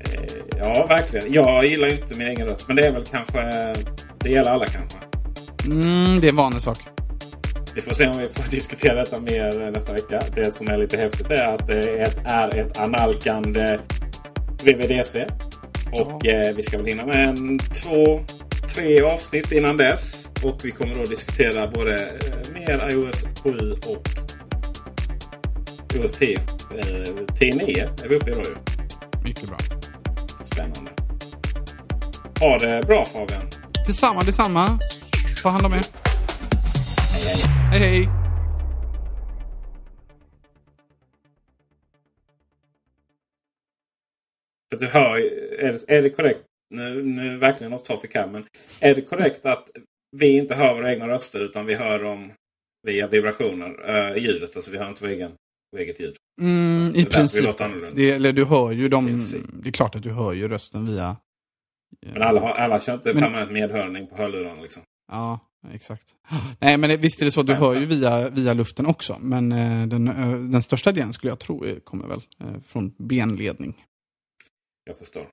Eh, 0.00 0.34
ja, 0.58 0.86
verkligen. 0.86 1.32
Jag 1.32 1.66
gillar 1.66 1.88
inte 1.88 2.14
min 2.14 2.28
egen 2.28 2.46
röst 2.46 2.68
men 2.68 2.76
det 2.76 2.86
är 2.86 2.92
väl 2.92 3.04
kanske... 3.04 3.74
Det 4.18 4.30
gäller 4.30 4.50
alla 4.50 4.66
kanske. 4.66 4.98
Mm, 5.64 6.20
det 6.20 6.26
är 6.26 6.30
en 6.30 6.36
vanlig 6.36 6.62
sak. 6.62 6.78
Vi 7.74 7.80
får 7.80 7.94
se 7.94 8.08
om 8.08 8.18
vi 8.18 8.28
får 8.28 8.50
diskutera 8.50 8.94
detta 8.94 9.20
mer 9.20 9.70
nästa 9.70 9.92
vecka. 9.92 10.22
Det 10.34 10.50
som 10.50 10.68
är 10.68 10.78
lite 10.78 10.96
häftigt 10.96 11.30
är 11.30 11.54
att 11.54 11.66
det 11.66 11.90
är 11.90 12.06
ett, 12.06 12.18
är 12.24 12.56
ett 12.56 12.78
analkande 12.78 13.78
VVDC. 14.64 15.26
Och 15.92 16.26
eh, 16.26 16.54
vi 16.54 16.62
ska 16.62 16.76
väl 16.76 16.86
hinna 16.86 17.06
med 17.06 17.28
en 17.28 17.58
två, 17.58 18.20
tre 18.74 19.02
avsnitt 19.02 19.52
innan 19.52 19.76
dess. 19.76 20.28
Och 20.42 20.60
vi 20.64 20.70
kommer 20.70 20.94
då 20.94 21.04
diskutera 21.04 21.66
både 21.66 21.94
eh, 21.94 22.52
mer 22.54 22.88
iOS 22.90 23.26
7 23.42 23.72
och 23.72 24.08
iOS 25.94 26.12
10. 26.12 26.36
Eh, 26.36 26.42
10.9 26.80 28.04
är 28.04 28.08
vi 28.08 28.16
uppe 28.16 28.30
i 28.30 28.34
då 28.34 28.40
ju. 28.40 28.56
Mycket 29.24 29.48
bra. 29.48 29.58
Spännande. 30.44 30.90
Ha 32.40 32.58
det 32.58 32.86
bra 32.86 33.04
Fabian. 33.04 33.50
Detsamma, 33.86 34.22
detsamma. 34.22 34.78
Ta 35.42 35.48
hand 35.48 35.66
om 35.66 35.72
er. 35.72 36.03
Hej, 37.74 37.82
hej. 37.82 38.08
För 44.72 44.80
du 44.80 44.86
hör, 44.86 45.16
är 45.58 45.72
det, 45.72 45.96
är 45.96 46.02
det 46.02 46.10
korrekt, 46.10 46.40
nu, 46.74 47.02
nu 47.02 47.38
verkligen 47.38 47.72
off 47.72 47.82
topic 47.82 48.10
här, 48.14 48.26
men 48.28 48.46
är 48.80 48.94
det 48.94 49.00
korrekt 49.00 49.46
att 49.46 49.70
vi 50.16 50.36
inte 50.36 50.54
hör 50.54 50.74
våra 50.74 50.92
egna 50.92 51.08
röster 51.08 51.40
utan 51.40 51.66
vi 51.66 51.74
hör 51.74 51.98
dem 51.98 52.32
via 52.86 53.08
vibrationer 53.08 54.16
i 54.16 54.20
ljudet? 54.20 54.56
Alltså 54.56 54.70
vi 54.70 54.78
hör 54.78 54.88
inte 54.88 55.04
vår 55.04 55.10
egen, 55.10 55.32
vår 55.72 55.78
eget 55.78 56.00
ljud. 56.00 56.16
Mm, 56.40 56.92
I 56.96 57.04
princip. 57.04 57.58
Det, 57.94 58.10
eller 58.10 58.32
du 58.32 58.44
hör 58.44 58.72
ju 58.72 58.88
dem. 58.88 59.06
Princip. 59.06 59.42
Det 59.62 59.68
är 59.68 59.72
klart 59.72 59.96
att 59.96 60.02
du 60.02 60.10
hör 60.10 60.32
ju 60.32 60.48
rösten 60.48 60.86
via... 60.86 61.16
Men 62.12 62.22
alla, 62.22 62.40
har, 62.40 62.50
alla 62.50 62.80
kör 62.80 62.94
inte 62.94 63.12
Men- 63.14 63.22
permanent 63.22 63.50
medhörning 63.50 64.06
på 64.06 64.16
hörlurarna 64.16 64.62
liksom. 64.62 64.82
Ja, 65.08 65.38
exakt. 65.70 66.14
Nej, 66.58 66.78
men 66.78 67.00
visst 67.00 67.20
är 67.20 67.24
det 67.24 67.30
så 67.30 67.42
du 67.42 67.54
hör 67.54 67.80
ju 67.80 67.86
via, 67.86 68.28
via 68.30 68.52
luften 68.52 68.86
också. 68.86 69.16
Men 69.20 69.52
eh, 69.52 69.86
den, 69.86 70.04
den 70.50 70.62
största 70.62 70.92
delen 70.92 71.12
skulle 71.12 71.30
jag 71.30 71.38
tro 71.38 71.66
kommer 71.84 72.06
väl 72.06 72.22
eh, 72.40 72.60
från 72.66 72.94
benledning. 72.98 73.84
Jag 74.84 74.98
förstår. 74.98 75.26